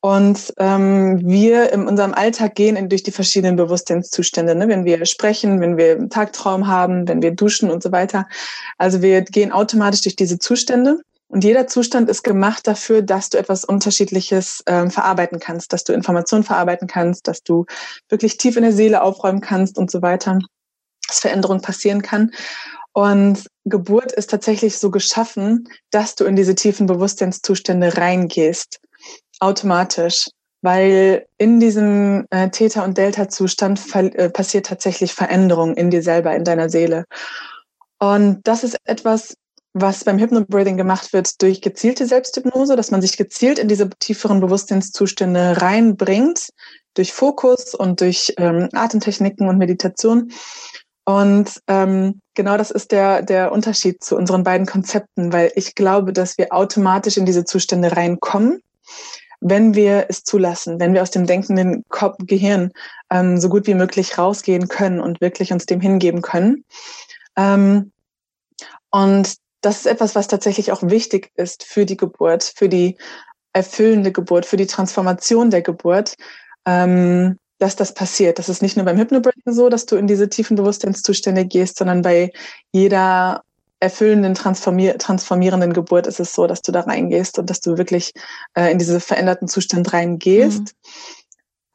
Und 0.00 0.54
ähm, 0.58 1.20
wir 1.26 1.72
in 1.72 1.88
unserem 1.88 2.14
Alltag 2.14 2.54
gehen 2.54 2.76
in, 2.76 2.88
durch 2.88 3.02
die 3.02 3.10
verschiedenen 3.10 3.56
Bewusstseinszustände, 3.56 4.54
ne? 4.54 4.68
wenn 4.68 4.84
wir 4.84 5.04
sprechen, 5.06 5.60
wenn 5.60 5.76
wir 5.76 5.92
einen 5.92 6.08
Tagtraum 6.08 6.68
haben, 6.68 7.08
wenn 7.08 7.20
wir 7.20 7.32
duschen 7.32 7.68
und 7.68 7.82
so 7.82 7.90
weiter. 7.90 8.28
Also 8.76 9.02
wir 9.02 9.22
gehen 9.22 9.50
automatisch 9.50 10.02
durch 10.02 10.14
diese 10.14 10.38
Zustände. 10.38 11.00
Und 11.28 11.44
jeder 11.44 11.66
Zustand 11.66 12.08
ist 12.08 12.24
gemacht 12.24 12.66
dafür, 12.66 13.02
dass 13.02 13.28
du 13.28 13.38
etwas 13.38 13.64
Unterschiedliches 13.64 14.62
ähm, 14.66 14.90
verarbeiten 14.90 15.38
kannst, 15.38 15.72
dass 15.72 15.84
du 15.84 15.92
Informationen 15.92 16.42
verarbeiten 16.42 16.88
kannst, 16.88 17.28
dass 17.28 17.42
du 17.42 17.66
wirklich 18.08 18.38
tief 18.38 18.56
in 18.56 18.62
der 18.62 18.72
Seele 18.72 19.02
aufräumen 19.02 19.40
kannst 19.40 19.76
und 19.76 19.90
so 19.90 20.00
weiter, 20.00 20.38
dass 21.06 21.20
Veränderung 21.20 21.60
passieren 21.60 22.00
kann. 22.00 22.32
Und 22.92 23.46
Geburt 23.64 24.12
ist 24.12 24.30
tatsächlich 24.30 24.78
so 24.78 24.90
geschaffen, 24.90 25.68
dass 25.90 26.14
du 26.14 26.24
in 26.24 26.34
diese 26.34 26.54
tiefen 26.54 26.86
Bewusstseinszustände 26.86 27.96
reingehst 27.96 28.80
automatisch, 29.40 30.26
weil 30.62 31.26
in 31.36 31.60
diesem 31.60 32.26
äh, 32.30 32.48
Theta- 32.50 32.84
und 32.84 32.98
Delta-Zustand 32.98 33.80
äh, 33.94 34.30
passiert 34.30 34.66
tatsächlich 34.66 35.14
Veränderung 35.14 35.76
in 35.76 35.90
dir 35.90 36.02
selber, 36.02 36.34
in 36.34 36.44
deiner 36.44 36.70
Seele. 36.70 37.04
Und 37.98 38.40
das 38.44 38.64
ist 38.64 38.76
etwas, 38.84 39.34
was 39.74 40.04
beim 40.04 40.18
Hypnobreathing 40.18 40.76
gemacht 40.76 41.12
wird 41.12 41.40
durch 41.42 41.60
gezielte 41.60 42.06
Selbsthypnose, 42.06 42.76
dass 42.76 42.90
man 42.90 43.02
sich 43.02 43.16
gezielt 43.16 43.58
in 43.58 43.68
diese 43.68 43.88
tieferen 43.90 44.40
Bewusstseinszustände 44.40 45.60
reinbringt, 45.60 46.48
durch 46.94 47.12
Fokus 47.12 47.74
und 47.74 48.00
durch 48.00 48.34
ähm, 48.38 48.68
Atemtechniken 48.72 49.48
und 49.48 49.58
Meditation. 49.58 50.32
Und 51.04 51.62
ähm, 51.68 52.20
genau 52.34 52.56
das 52.56 52.70
ist 52.70 52.92
der, 52.92 53.22
der 53.22 53.52
Unterschied 53.52 54.02
zu 54.02 54.16
unseren 54.16 54.42
beiden 54.42 54.66
Konzepten, 54.66 55.32
weil 55.32 55.52
ich 55.54 55.74
glaube, 55.74 56.12
dass 56.12 56.36
wir 56.38 56.52
automatisch 56.52 57.16
in 57.16 57.26
diese 57.26 57.44
Zustände 57.44 57.96
reinkommen 57.96 58.62
wenn 59.40 59.74
wir 59.74 60.06
es 60.08 60.24
zulassen, 60.24 60.80
wenn 60.80 60.94
wir 60.94 61.02
aus 61.02 61.10
dem 61.10 61.26
denkenden 61.26 61.84
Kopf, 61.88 62.16
Gehirn 62.20 62.72
ähm, 63.10 63.38
so 63.38 63.48
gut 63.48 63.66
wie 63.66 63.74
möglich 63.74 64.18
rausgehen 64.18 64.68
können 64.68 65.00
und 65.00 65.20
wirklich 65.20 65.52
uns 65.52 65.66
dem 65.66 65.80
hingeben 65.80 66.22
können. 66.22 66.64
Ähm, 67.36 67.92
und 68.90 69.36
das 69.60 69.78
ist 69.78 69.86
etwas, 69.86 70.14
was 70.14 70.28
tatsächlich 70.28 70.72
auch 70.72 70.82
wichtig 70.82 71.30
ist 71.34 71.64
für 71.64 71.84
die 71.84 71.96
Geburt, 71.96 72.44
für 72.44 72.68
die 72.68 72.96
erfüllende 73.52 74.12
Geburt, 74.12 74.46
für 74.46 74.56
die 74.56 74.66
Transformation 74.66 75.50
der 75.50 75.62
Geburt, 75.62 76.14
ähm, 76.64 77.38
dass 77.58 77.74
das 77.74 77.94
passiert. 77.94 78.38
Das 78.38 78.48
ist 78.48 78.62
nicht 78.62 78.76
nur 78.76 78.84
beim 78.84 78.98
Hypnobreathing 78.98 79.52
so, 79.52 79.68
dass 79.68 79.86
du 79.86 79.96
in 79.96 80.06
diese 80.06 80.28
tiefen 80.28 80.56
Bewusstseinszustände 80.56 81.44
gehst, 81.44 81.78
sondern 81.78 82.02
bei 82.02 82.30
jeder 82.72 83.42
erfüllenden, 83.80 84.34
transformier 84.34 84.98
transformierenden 84.98 85.72
Geburt 85.72 86.06
ist 86.06 86.20
es 86.20 86.34
so, 86.34 86.46
dass 86.46 86.62
du 86.62 86.72
da 86.72 86.80
reingehst 86.80 87.38
und 87.38 87.48
dass 87.48 87.60
du 87.60 87.78
wirklich 87.78 88.12
äh, 88.54 88.72
in 88.72 88.78
diese 88.78 89.00
veränderten 89.00 89.48
Zustand 89.48 89.92
reingehst. 89.92 90.60
Mhm. 90.60 90.70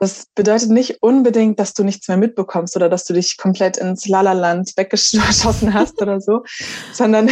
Das 0.04 0.26
bedeutet 0.36 0.70
nicht 0.70 1.02
unbedingt, 1.02 1.62
dass 1.62 1.74
du 1.74 1.86
nichts 1.86 2.10
mehr 2.10 2.18
mitbekommst 2.18 2.76
oder 2.76 2.90
dass 2.90 3.06
du 3.06 3.14
dich 3.14 3.38
komplett 3.38 3.78
ins 3.78 4.06
Lalaland 4.06 4.74
weggeschossen 4.76 5.74
hast 5.74 6.02
oder 6.02 6.20
so, 6.20 6.44
sondern 6.92 7.30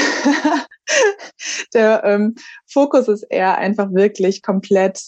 der 1.74 2.06
ähm, 2.06 2.36
Fokus 2.66 3.10
ist 3.10 3.24
eher 3.24 3.58
einfach 3.58 3.92
wirklich 3.92 4.42
komplett 4.42 5.02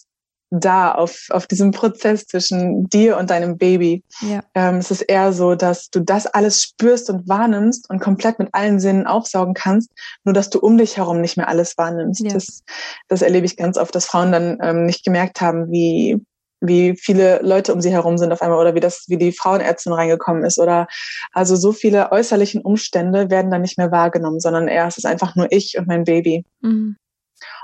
da 0.52 0.92
auf, 0.92 1.28
auf 1.30 1.48
diesem 1.48 1.72
Prozess 1.72 2.26
zwischen 2.26 2.90
dir 2.90 3.16
und 3.16 3.30
deinem 3.30 3.58
Baby. 3.58 4.04
Ja. 4.20 4.44
Ähm, 4.56 4.76
es 4.76 4.92
ist 4.92 5.04
eher 5.04 5.32
so, 5.32 5.56
dass 5.56 5.90
du 5.90 6.02
das 6.02 6.28
alles 6.28 6.62
spürst 6.62 7.10
und 7.10 7.30
wahrnimmst 7.30 7.90
und 7.90 8.02
komplett 8.02 8.40
mit 8.40 8.50
allen 8.52 8.82
Sinnen 8.82 9.08
aufsaugen 9.08 9.54
kannst, 9.54 9.90
nur 10.26 10.34
dass 10.34 10.50
du 10.50 10.60
um 10.60 10.78
dich 10.78 10.98
herum 10.98 11.22
nicht 11.22 11.38
mehr 11.38 11.48
alles 11.48 11.78
wahrnimmst. 11.78 12.26
Ja. 12.26 12.34
Das, 12.34 12.64
das 13.08 13.22
erlebe 13.22 13.46
ich 13.46 13.56
ganz 13.56 13.78
oft, 13.78 13.96
dass 13.96 14.06
Frauen 14.06 14.34
dann 14.34 14.58
ähm, 14.62 14.86
nicht 14.86 15.06
gemerkt 15.06 15.40
haben, 15.40 15.72
wie 15.72 16.22
wie 16.66 16.96
viele 16.98 17.40
Leute 17.44 17.74
um 17.74 17.82
sie 17.82 17.92
herum 17.92 18.18
sind 18.18 18.32
auf 18.32 18.42
einmal 18.42 18.60
oder 18.60 18.74
wie 18.74 18.80
das, 18.80 19.06
wie 19.08 19.18
die 19.18 19.34
Frauenärztin 19.34 19.94
reingekommen 19.94 20.44
ist 20.44 20.60
oder 20.60 20.88
also 21.34 21.56
so 21.56 21.74
viele 21.74 22.12
äußerlichen 22.12 22.62
Umstände 22.62 23.30
werden 23.30 23.52
dann 23.52 23.62
nicht 23.62 23.78
mehr 23.78 23.92
wahrgenommen, 23.92 24.40
sondern 24.40 24.68
eher 24.68 24.88
es 24.88 24.98
ist 24.98 25.06
einfach 25.06 25.36
nur 25.36 25.52
ich 25.52 25.78
und 25.78 25.88
mein 25.88 26.06
Baby. 26.06 26.46
Mhm. 26.62 26.96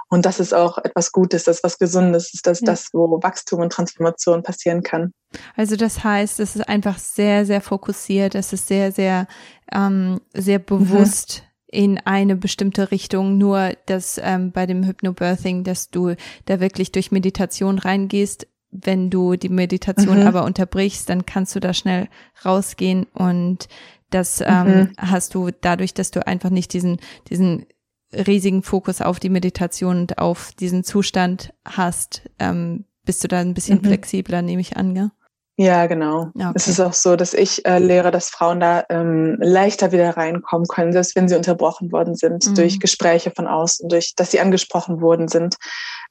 Und 0.10 0.26
das 0.26 0.40
ist 0.40 0.54
auch 0.54 0.80
etwas 0.80 1.12
Gutes, 1.12 1.44
das 1.44 1.58
ist 1.58 1.64
was 1.64 1.78
Gesundes, 1.78 2.34
ist 2.34 2.48
das, 2.48 2.62
ja. 2.62 2.66
das, 2.66 2.90
wo 2.94 3.22
Wachstum 3.22 3.62
und 3.62 3.72
Transformation 3.72 4.44
passieren 4.44 4.82
kann. 4.82 5.14
Also 5.56 5.76
das 5.76 6.04
heißt, 6.04 6.40
es 6.40 6.56
ist 6.56 6.68
einfach 6.68 6.98
sehr, 6.98 7.46
sehr 7.46 7.62
fokussiert, 7.62 8.34
es 8.34 8.52
ist 8.52 8.68
sehr, 8.68 8.92
sehr, 8.92 9.28
ähm, 9.72 10.20
sehr 10.34 10.60
bewusst. 10.60 11.44
Mhm 11.44 11.50
in 11.72 12.00
eine 12.00 12.36
bestimmte 12.36 12.92
Richtung, 12.92 13.38
nur 13.38 13.74
dass 13.86 14.20
ähm, 14.22 14.52
bei 14.52 14.66
dem 14.66 14.84
Hypnobirthing, 14.84 15.64
dass 15.64 15.90
du 15.90 16.16
da 16.46 16.60
wirklich 16.60 16.92
durch 16.92 17.12
Meditation 17.12 17.78
reingehst. 17.78 18.48
Wenn 18.72 19.10
du 19.10 19.36
die 19.36 19.50
Meditation 19.50 20.22
mhm. 20.22 20.28
aber 20.28 20.44
unterbrichst, 20.44 21.10
dann 21.10 21.26
kannst 21.26 21.56
du 21.56 21.60
da 21.60 21.74
schnell 21.74 22.08
rausgehen 22.46 23.08
und 23.14 23.68
das 24.10 24.42
ähm, 24.42 24.68
mhm. 24.68 24.92
hast 24.98 25.36
du 25.36 25.50
dadurch, 25.52 25.94
dass 25.94 26.12
du 26.12 26.26
einfach 26.26 26.50
nicht 26.50 26.74
diesen, 26.74 26.98
diesen 27.30 27.66
riesigen 28.14 28.64
Fokus 28.64 29.02
auf 29.02 29.20
die 29.20 29.30
Meditation 29.30 30.00
und 30.00 30.18
auf 30.18 30.52
diesen 30.60 30.84
Zustand 30.84 31.54
hast, 31.66 32.24
ähm, 32.40 32.86
bist 33.06 33.24
du 33.24 33.28
da 33.28 33.40
ein 33.40 33.54
bisschen 33.54 33.80
mhm. 33.80 33.86
flexibler, 33.86 34.42
nehme 34.42 34.62
ich 34.62 34.78
an, 34.78 34.94
gell? 34.94 35.12
Ja, 35.62 35.88
genau. 35.88 36.32
Okay. 36.34 36.52
Es 36.56 36.70
ist 36.70 36.80
auch 36.80 36.94
so, 36.94 37.18
dass 37.18 37.34
ich 37.34 37.66
äh, 37.66 37.80
lehre, 37.80 38.12
dass 38.12 38.30
Frauen 38.30 38.62
da 38.62 38.86
ähm, 38.90 39.36
leichter 39.42 39.92
wieder 39.92 40.16
reinkommen 40.16 40.68
können, 40.68 40.94
selbst 40.94 41.18
wenn 41.18 41.28
sie 41.28 41.36
unterbrochen 41.36 41.92
worden 41.92 42.16
sind 42.16 42.48
mhm. 42.48 42.56
durch 42.56 42.80
Gespräche 42.80 43.32
von 43.32 43.46
außen, 43.46 43.90
durch, 43.90 44.14
dass 44.16 44.32
sie 44.32 44.40
angesprochen 44.40 45.02
worden 45.02 45.28
sind. 45.28 45.58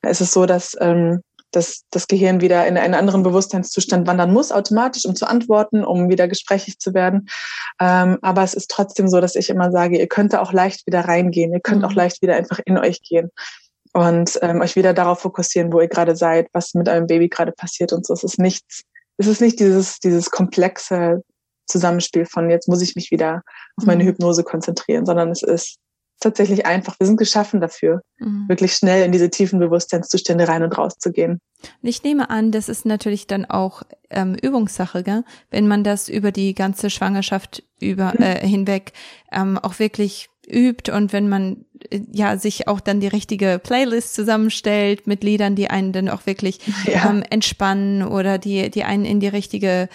Es 0.03 0.21
ist 0.21 0.33
so, 0.33 0.45
dass 0.45 0.77
ähm, 0.81 1.23
dass 1.51 1.85
das 1.91 2.07
Gehirn 2.07 2.41
wieder 2.41 2.67
in 2.67 2.77
einen 2.77 2.95
anderen 2.95 3.23
Bewusstseinszustand 3.23 4.07
wandern 4.07 4.33
muss, 4.33 4.53
automatisch, 4.53 5.05
um 5.07 5.17
zu 5.17 5.27
antworten, 5.27 5.85
um 5.85 6.09
wieder 6.09 6.29
gesprächig 6.29 6.79
zu 6.79 6.95
werden. 6.95 7.29
Ähm, 7.81 8.19
aber 8.23 8.43
es 8.43 8.55
ist 8.55 8.71
trotzdem 8.71 9.09
so, 9.09 9.21
dass 9.21 9.35
ich 9.35 9.51
immer 9.51 9.71
sage, 9.71 9.99
ihr 9.99 10.09
könnt 10.09 10.33
da 10.33 10.41
auch 10.41 10.53
leicht 10.53 10.87
wieder 10.87 11.01
reingehen, 11.01 11.53
ihr 11.53 11.61
könnt 11.61 11.81
mhm. 11.81 11.85
auch 11.87 11.95
leicht 11.95 12.23
wieder 12.23 12.37
einfach 12.37 12.61
in 12.65 12.79
euch 12.79 13.01
gehen 13.03 13.31
und 13.93 14.39
ähm, 14.43 14.61
euch 14.61 14.77
wieder 14.77 14.95
darauf 14.95 15.21
fokussieren, 15.21 15.73
wo 15.73 15.81
ihr 15.81 15.89
gerade 15.89 16.17
seid, 16.17 16.49
was 16.53 16.75
mit 16.75 16.89
eurem 16.89 17.07
Baby 17.07 17.29
gerade 17.29 17.53
passiert 17.53 17.93
und 17.93 18.07
so. 18.07 18.15
Es 18.15 18.25
ist 18.25 18.39
nichts, 18.39 18.83
es 19.17 19.27
ist 19.27 19.41
nicht 19.41 19.59
dieses, 19.61 19.99
dieses 19.99 20.31
komplexe 20.31 21.23
Zusammenspiel 21.67 22.27
von 22.27 22.51
jetzt 22.51 22.69
muss 22.69 22.83
ich 22.83 22.97
mich 22.97 23.11
wieder 23.11 23.43
auf 23.77 23.87
meine 23.87 24.03
mhm. 24.03 24.09
Hypnose 24.09 24.43
konzentrieren, 24.43 25.07
sondern 25.07 25.31
es 25.31 25.43
ist 25.43 25.79
tatsächlich 26.19 26.67
einfach. 26.67 26.99
Wir 26.99 27.07
sind 27.07 27.17
geschaffen 27.17 27.61
dafür, 27.61 28.03
mhm. 28.19 28.49
wirklich 28.49 28.75
schnell 28.75 29.05
in 29.05 29.13
diese 29.13 29.31
tiefen 29.31 29.59
Bewusstseinszustände 29.59 30.49
rein 30.49 30.63
und 30.63 30.77
raus 30.77 30.95
zu 30.99 31.13
gehen. 31.13 31.41
Und 31.83 31.89
ich 31.89 32.03
nehme 32.03 32.31
an, 32.31 32.53
das 32.53 32.69
ist 32.69 32.85
natürlich 32.85 33.27
dann 33.27 33.45
auch 33.45 33.83
ähm, 34.11 34.35
Übungssache, 34.35 35.03
gell? 35.03 35.25
wenn 35.51 35.67
man 35.69 35.85
das 35.85 36.09
über 36.09 36.33
die 36.33 36.55
ganze 36.55 36.91
Schwangerschaft 36.91 37.63
über 37.81 38.13
mhm. 38.17 38.23
äh, 38.23 38.47
hinweg 38.47 38.93
ähm, 39.33 39.59
auch 39.59 39.79
wirklich 39.79 40.29
übt 40.51 40.91
und 40.91 41.13
wenn 41.13 41.29
man 41.29 41.65
äh, 41.91 42.01
ja 42.13 42.39
sich 42.39 42.69
auch 42.69 42.81
dann 42.81 43.01
die 43.01 43.09
richtige 43.09 43.61
Playlist 43.63 44.15
zusammenstellt 44.15 45.07
mit 45.07 45.23
Liedern, 45.23 45.57
die 45.57 45.69
einen 45.69 45.93
dann 45.93 46.09
auch 46.09 46.27
wirklich 46.27 46.61
ja. 46.87 47.11
ähm, 47.11 47.23
entspannen 47.29 48.03
oder 48.03 48.39
die 48.39 48.71
die 48.71 48.85
einen 48.85 49.05
in 49.05 49.21
die 49.21 49.29
richtige 49.29 49.89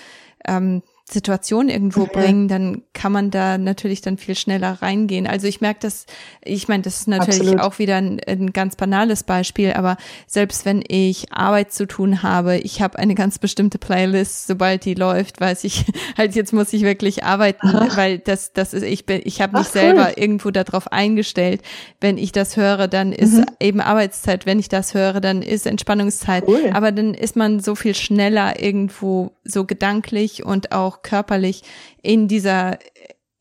ähm, 0.45 0.83
Situation 1.09 1.67
irgendwo 1.67 2.05
bringen, 2.05 2.47
dann 2.47 2.81
kann 2.93 3.11
man 3.11 3.29
da 3.29 3.57
natürlich 3.57 4.01
dann 4.01 4.17
viel 4.17 4.35
schneller 4.35 4.81
reingehen. 4.81 5.27
Also 5.27 5.47
ich 5.47 5.59
merke 5.59 5.81
das, 5.81 6.05
ich 6.43 6.69
meine, 6.69 6.83
das 6.83 7.01
ist 7.01 7.07
natürlich 7.09 7.41
Absolut. 7.41 7.61
auch 7.61 7.77
wieder 7.77 7.97
ein, 7.97 8.21
ein, 8.25 8.53
ganz 8.53 8.77
banales 8.77 9.23
Beispiel, 9.23 9.73
aber 9.73 9.97
selbst 10.27 10.65
wenn 10.65 10.81
ich 10.87 11.33
Arbeit 11.33 11.73
zu 11.73 11.87
tun 11.87 12.23
habe, 12.23 12.57
ich 12.57 12.81
habe 12.81 12.97
eine 12.99 13.15
ganz 13.15 13.37
bestimmte 13.37 13.79
Playlist, 13.79 14.47
sobald 14.47 14.85
die 14.85 14.93
läuft, 14.93 15.41
weiß 15.41 15.65
ich, 15.65 15.85
halt 16.17 16.35
jetzt 16.35 16.53
muss 16.53 16.71
ich 16.71 16.83
wirklich 16.83 17.25
arbeiten, 17.25 17.67
Ach. 17.73 17.97
weil 17.97 18.19
das, 18.19 18.53
das 18.53 18.73
ist, 18.73 18.83
ich 18.83 19.05
bin, 19.05 19.21
ich 19.25 19.41
habe 19.41 19.57
mich 19.57 19.67
Ach, 19.67 19.73
selber 19.73 20.07
cool. 20.07 20.23
irgendwo 20.23 20.51
darauf 20.51 20.89
eingestellt. 20.91 21.61
Wenn 21.99 22.17
ich 22.17 22.31
das 22.31 22.55
höre, 22.55 22.87
dann 22.87 23.11
ist 23.11 23.33
mhm. 23.33 23.45
eben 23.59 23.81
Arbeitszeit. 23.81 24.45
Wenn 24.45 24.57
ich 24.57 24.69
das 24.69 24.93
höre, 24.93 25.19
dann 25.19 25.41
ist 25.41 25.67
Entspannungszeit. 25.67 26.45
Cool. 26.47 26.71
Aber 26.73 26.93
dann 26.93 27.13
ist 27.13 27.35
man 27.35 27.59
so 27.59 27.75
viel 27.75 27.93
schneller 27.93 28.61
irgendwo 28.61 29.33
so 29.43 29.65
gedanklich 29.65 30.45
und 30.45 30.71
auch 30.71 30.92
körperlich 31.01 31.63
in 32.01 32.27
dieser 32.27 32.79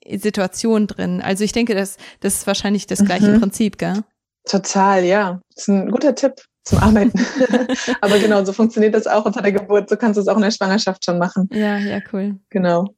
äh, 0.05 0.19
Situation 0.19 0.87
drin. 0.87 1.21
Also 1.21 1.45
ich 1.45 1.53
denke, 1.53 1.75
das, 1.75 1.97
das 2.21 2.35
ist 2.35 2.47
wahrscheinlich 2.47 2.87
das 2.87 3.05
gleiche 3.05 3.29
mhm. 3.29 3.41
Prinzip, 3.41 3.79
gell? 3.79 4.03
Total, 4.45 5.05
ja. 5.05 5.41
Das 5.55 5.65
ist 5.65 5.69
ein 5.69 5.91
guter 5.91 6.15
Tipp 6.15 6.35
zum 6.65 6.79
Arbeiten. 6.79 7.19
Aber 8.01 8.19
genau, 8.19 8.45
so 8.45 8.53
funktioniert 8.53 8.95
das 8.95 9.07
auch 9.07 9.25
unter 9.25 9.43
der 9.43 9.53
Geburt. 9.53 9.89
So 9.89 9.97
kannst 9.97 10.17
du 10.17 10.23
es 10.23 10.29
auch 10.29 10.37
in 10.37 10.43
der 10.43 10.51
Schwangerschaft 10.51 11.05
schon 11.05 11.19
machen. 11.19 11.49
Ja, 11.53 11.79
ja, 11.79 12.01
cool. 12.13 12.37
Genau. 12.51 12.95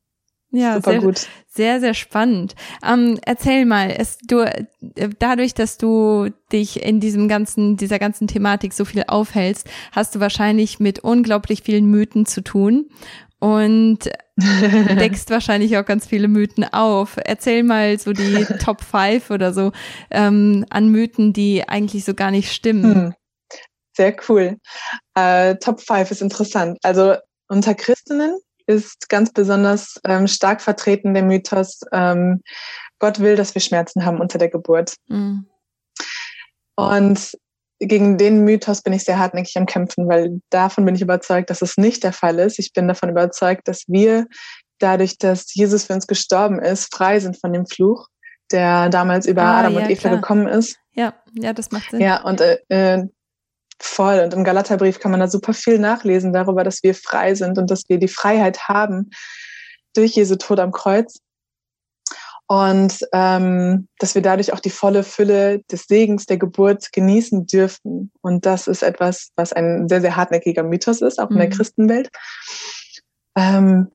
Ja, 0.54 0.74
Super 0.74 0.90
sehr, 0.92 1.00
gut. 1.00 1.26
sehr, 1.48 1.80
sehr 1.80 1.94
spannend. 1.94 2.54
Ähm, 2.86 3.18
erzähl 3.26 3.66
mal, 3.66 3.90
es, 3.90 4.18
du, 4.18 4.42
äh, 4.42 4.66
dadurch, 5.18 5.52
dass 5.52 5.78
du 5.78 6.28
dich 6.52 6.80
in 6.84 7.00
diesem 7.00 7.26
ganzen, 7.26 7.76
dieser 7.76 7.98
ganzen 7.98 8.28
Thematik 8.28 8.72
so 8.72 8.84
viel 8.84 9.02
aufhältst, 9.08 9.68
hast 9.90 10.14
du 10.14 10.20
wahrscheinlich 10.20 10.78
mit 10.78 11.00
unglaublich 11.00 11.62
vielen 11.62 11.86
Mythen 11.86 12.24
zu 12.24 12.40
tun 12.40 12.88
und 13.44 13.98
deckst 14.38 15.28
wahrscheinlich 15.28 15.76
auch 15.76 15.84
ganz 15.84 16.06
viele 16.06 16.28
Mythen 16.28 16.64
auf. 16.64 17.18
Erzähl 17.22 17.62
mal 17.62 17.98
so 17.98 18.14
die 18.14 18.46
Top 18.64 18.80
5 18.80 19.28
oder 19.28 19.52
so 19.52 19.70
ähm, 20.10 20.64
an 20.70 20.88
Mythen, 20.88 21.34
die 21.34 21.68
eigentlich 21.68 22.06
so 22.06 22.14
gar 22.14 22.30
nicht 22.30 22.50
stimmen. 22.50 22.94
Hm. 22.94 23.14
Sehr 23.94 24.16
cool. 24.30 24.56
Äh, 25.14 25.56
Top 25.56 25.82
5 25.82 26.10
ist 26.10 26.22
interessant. 26.22 26.78
Also 26.82 27.16
unter 27.48 27.74
Christinnen 27.74 28.38
ist 28.66 29.10
ganz 29.10 29.30
besonders 29.30 30.00
ähm, 30.06 30.26
stark 30.26 30.62
vertreten 30.62 31.12
der 31.12 31.22
Mythos, 31.22 31.80
ähm, 31.92 32.40
Gott 32.98 33.20
will, 33.20 33.36
dass 33.36 33.54
wir 33.54 33.60
Schmerzen 33.60 34.06
haben 34.06 34.20
unter 34.20 34.38
der 34.38 34.48
Geburt. 34.48 34.94
Mhm. 35.08 35.46
Und 36.76 37.36
gegen 37.86 38.18
den 38.18 38.44
Mythos 38.44 38.82
bin 38.82 38.92
ich 38.92 39.04
sehr 39.04 39.18
hartnäckig 39.18 39.56
am 39.56 39.66
Kämpfen, 39.66 40.08
weil 40.08 40.40
davon 40.50 40.84
bin 40.84 40.94
ich 40.94 41.02
überzeugt, 41.02 41.50
dass 41.50 41.62
es 41.62 41.76
nicht 41.76 42.02
der 42.04 42.12
Fall 42.12 42.38
ist. 42.38 42.58
Ich 42.58 42.72
bin 42.72 42.88
davon 42.88 43.10
überzeugt, 43.10 43.68
dass 43.68 43.84
wir 43.86 44.26
dadurch, 44.78 45.18
dass 45.18 45.54
Jesus 45.54 45.84
für 45.84 45.94
uns 45.94 46.06
gestorben 46.06 46.60
ist, 46.60 46.94
frei 46.94 47.20
sind 47.20 47.38
von 47.40 47.52
dem 47.52 47.66
Fluch, 47.66 48.08
der 48.52 48.88
damals 48.88 49.26
über 49.26 49.42
ah, 49.42 49.60
Adam 49.60 49.74
ja, 49.74 49.80
und 49.80 49.90
Eva 49.90 50.00
klar. 50.00 50.16
gekommen 50.16 50.46
ist. 50.46 50.76
Ja, 50.92 51.14
ja, 51.34 51.52
das 51.52 51.70
macht 51.70 51.90
Sinn. 51.90 52.00
Ja, 52.00 52.22
und 52.22 52.40
äh, 52.40 52.58
äh, 52.68 53.04
voll. 53.80 54.20
Und 54.20 54.34
im 54.34 54.44
Galaterbrief 54.44 55.00
kann 55.00 55.10
man 55.10 55.20
da 55.20 55.28
super 55.28 55.54
viel 55.54 55.78
nachlesen 55.78 56.32
darüber, 56.32 56.64
dass 56.64 56.82
wir 56.82 56.94
frei 56.94 57.34
sind 57.34 57.58
und 57.58 57.70
dass 57.70 57.88
wir 57.88 57.98
die 57.98 58.08
Freiheit 58.08 58.68
haben 58.68 59.10
durch 59.94 60.12
Jesu 60.12 60.36
Tod 60.36 60.60
am 60.60 60.72
Kreuz 60.72 61.20
und 62.46 62.98
ähm, 63.12 63.88
dass 63.98 64.14
wir 64.14 64.22
dadurch 64.22 64.52
auch 64.52 64.60
die 64.60 64.70
volle 64.70 65.02
Fülle 65.02 65.60
des 65.70 65.84
Segens 65.84 66.26
der 66.26 66.36
Geburt 66.36 66.92
genießen 66.92 67.46
dürfen. 67.46 68.12
Und 68.20 68.44
das 68.44 68.66
ist 68.66 68.82
etwas, 68.82 69.30
was 69.36 69.52
ein 69.52 69.88
sehr, 69.88 70.02
sehr 70.02 70.16
hartnäckiger 70.16 70.62
Mythos 70.62 71.00
ist, 71.00 71.18
auch 71.18 71.30
in 71.30 71.38
der 71.38 71.46
mhm. 71.46 71.52
Christenwelt. 71.52 72.10
Ähm, 73.36 73.90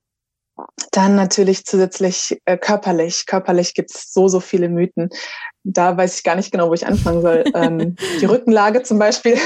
dann 0.92 1.16
natürlich 1.16 1.66
zusätzlich 1.66 2.40
äh, 2.46 2.58
körperlich. 2.58 3.26
Körperlich 3.26 3.74
gibt's 3.74 4.14
so, 4.14 4.28
so 4.28 4.40
viele 4.40 4.70
Mythen. 4.70 5.10
Da 5.64 5.96
weiß 5.98 6.18
ich 6.18 6.24
gar 6.24 6.36
nicht 6.36 6.52
genau, 6.52 6.70
wo 6.70 6.74
ich 6.74 6.86
anfangen 6.86 7.22
soll. 7.22 7.44
ähm, 7.56 7.96
die 8.22 8.26
Rückenlage 8.26 8.84
zum 8.84 9.00
Beispiel. 9.00 9.38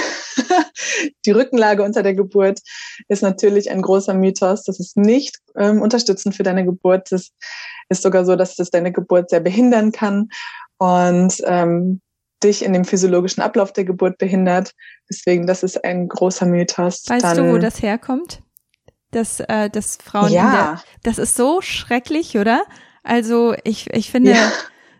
die 1.25 1.31
Rückenlage 1.31 1.83
unter 1.83 2.03
der 2.03 2.13
Geburt 2.13 2.59
ist 3.07 3.23
natürlich 3.23 3.69
ein 3.71 3.81
großer 3.81 4.13
Mythos. 4.13 4.63
Das 4.63 4.79
ist 4.79 4.97
nicht 4.97 5.37
ähm, 5.57 5.81
unterstützend 5.81 6.35
für 6.35 6.43
deine 6.43 6.65
Geburt. 6.65 7.11
Das 7.11 7.31
ist 7.89 8.03
sogar 8.03 8.25
so, 8.25 8.35
dass 8.35 8.55
das 8.55 8.69
deine 8.69 8.91
Geburt 8.91 9.29
sehr 9.29 9.41
behindern 9.41 9.91
kann 9.91 10.29
und 10.77 11.35
ähm, 11.45 12.01
dich 12.43 12.63
in 12.63 12.73
dem 12.73 12.85
physiologischen 12.85 13.41
Ablauf 13.41 13.71
der 13.73 13.85
Geburt 13.85 14.17
behindert. 14.17 14.73
Deswegen, 15.09 15.47
das 15.47 15.63
ist 15.63 15.83
ein 15.83 16.07
großer 16.07 16.45
Mythos. 16.45 17.03
Weißt 17.07 17.23
Dann, 17.23 17.37
du, 17.37 17.53
wo 17.53 17.57
das 17.57 17.81
herkommt? 17.81 18.41
Dass, 19.13 19.39
äh, 19.39 19.69
dass 19.69 19.97
Frauen 20.03 20.31
ja. 20.31 20.51
Der, 20.51 20.83
das 21.03 21.17
ist 21.17 21.35
so 21.35 21.61
schrecklich, 21.61 22.37
oder? 22.37 22.63
Also 23.03 23.55
ich, 23.63 23.89
ich 23.93 24.11
finde, 24.11 24.31
ja. 24.31 24.51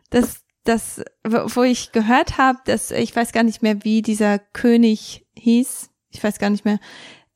dass 0.10 0.42
das, 0.64 1.04
wo 1.24 1.64
ich 1.64 1.92
gehört 1.92 2.38
habe, 2.38 2.60
dass 2.66 2.92
ich 2.92 3.16
weiß 3.16 3.34
gar 3.34 3.44
nicht 3.44 3.62
mehr, 3.62 3.84
wie 3.84 4.02
dieser 4.02 4.40
König 4.40 5.26
hieß. 5.34 5.90
Ich 6.10 6.24
weiß 6.24 6.40
gar 6.40 6.50
nicht 6.50 6.64
mehr. 6.64 6.80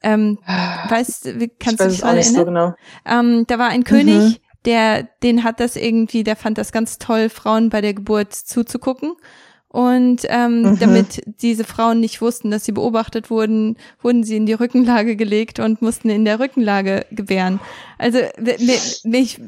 Ähm, 0.01 0.37
weißt, 0.45 1.29
kannst 1.59 1.81
du 1.81 1.89
dich 1.89 2.03
erinnern? 2.03 2.23
So 2.23 2.45
genau. 2.45 2.73
ähm, 3.05 3.45
da 3.47 3.59
war 3.59 3.69
ein 3.69 3.83
König, 3.83 4.15
mhm 4.15 4.35
der, 4.67 5.03
den 5.23 5.43
hat 5.45 5.61
das 5.61 5.77
irgendwie, 5.77 6.23
der 6.23 6.35
fand 6.35 6.57
das 6.57 6.71
ganz 6.71 6.97
toll, 6.97 7.29
Frauen 7.29 7.69
bei 7.69 7.79
der 7.81 7.93
Geburt 7.93 8.33
zuzugucken. 8.33 9.13
Und 9.69 10.21
ähm, 10.29 10.61
mhm. 10.61 10.79
damit 10.79 11.21
diese 11.41 11.65
Frauen 11.65 11.99
nicht 11.99 12.21
wussten, 12.21 12.51
dass 12.51 12.63
sie 12.63 12.71
beobachtet 12.71 13.29
wurden, 13.29 13.77
wurden 14.01 14.23
sie 14.23 14.37
in 14.37 14.45
die 14.45 14.53
Rückenlage 14.53 15.15
gelegt 15.15 15.59
und 15.59 15.81
mussten 15.81 16.09
in 16.09 16.23
der 16.23 16.39
Rückenlage 16.39 17.05
gebären. 17.11 17.59
Also 17.97 18.19
mich, 19.03 19.39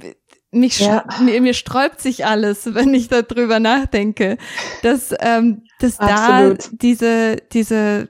mich 0.51 0.79
ja. 0.79 1.05
mir, 1.21 1.39
mir 1.41 1.53
sträubt 1.53 2.01
sich 2.01 2.25
alles, 2.25 2.73
wenn 2.73 2.93
ich 2.93 3.07
darüber 3.07 3.59
nachdenke, 3.59 4.37
dass, 4.83 5.13
ähm, 5.19 5.63
dass 5.79 5.97
da 5.97 6.53
diese, 6.71 7.37
diese 7.53 8.09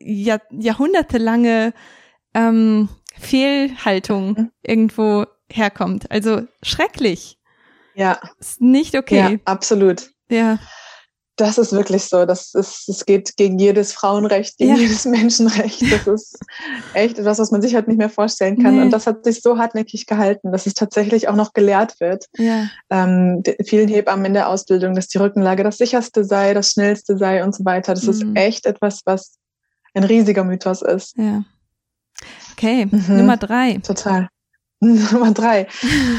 Jahr, 0.00 0.40
jahrhundertelange 0.50 1.74
ähm, 2.34 2.88
Fehlhaltung 3.18 4.28
mhm. 4.30 4.50
irgendwo 4.62 5.26
herkommt. 5.50 6.10
Also 6.10 6.42
schrecklich. 6.62 7.38
Ja. 7.94 8.18
Ist 8.40 8.60
nicht 8.60 8.96
okay. 8.96 9.34
Ja, 9.34 9.38
absolut. 9.44 10.10
Ja. 10.30 10.58
Das 11.36 11.56
ist 11.56 11.72
wirklich 11.72 12.04
so. 12.04 12.26
Das 12.26 12.52
ist, 12.54 12.88
es 12.88 13.06
geht 13.06 13.36
gegen 13.36 13.58
jedes 13.58 13.92
Frauenrecht, 13.92 14.58
gegen 14.58 14.76
ja. 14.76 14.82
jedes 14.82 15.04
Menschenrecht. 15.06 15.82
Das 15.92 16.06
ist 16.06 16.38
echt 16.94 17.18
etwas, 17.18 17.38
was 17.38 17.50
man 17.50 17.62
sich 17.62 17.74
halt 17.74 17.88
nicht 17.88 17.96
mehr 17.96 18.10
vorstellen 18.10 18.62
kann. 18.62 18.76
Nee. 18.76 18.82
Und 18.82 18.90
das 18.90 19.06
hat 19.06 19.24
sich 19.24 19.40
so 19.40 19.58
hartnäckig 19.58 20.06
gehalten, 20.06 20.52
dass 20.52 20.66
es 20.66 20.74
tatsächlich 20.74 21.28
auch 21.28 21.36
noch 21.36 21.52
gelehrt 21.52 22.00
wird. 22.00 22.26
Ja. 22.36 22.68
Ähm, 22.90 23.42
vielen 23.64 23.88
Hebammen 23.88 24.26
in 24.26 24.34
der 24.34 24.48
Ausbildung, 24.48 24.94
dass 24.94 25.08
die 25.08 25.18
Rückenlage 25.18 25.64
das 25.64 25.78
sicherste 25.78 26.24
sei, 26.24 26.54
das 26.54 26.70
schnellste 26.70 27.16
sei 27.16 27.44
und 27.44 27.54
so 27.54 27.64
weiter. 27.64 27.94
Das 27.94 28.04
mhm. 28.04 28.10
ist 28.10 28.24
echt 28.34 28.66
etwas, 28.66 29.00
was 29.04 29.38
ein 29.94 30.04
riesiger 30.04 30.44
Mythos 30.44 30.82
ist. 30.82 31.16
Ja. 31.16 31.44
Okay, 32.52 32.86
mhm. 32.86 33.16
Nummer 33.16 33.36
drei. 33.36 33.78
Total. 33.78 34.28
Nummer 34.80 35.32
drei. 35.32 35.66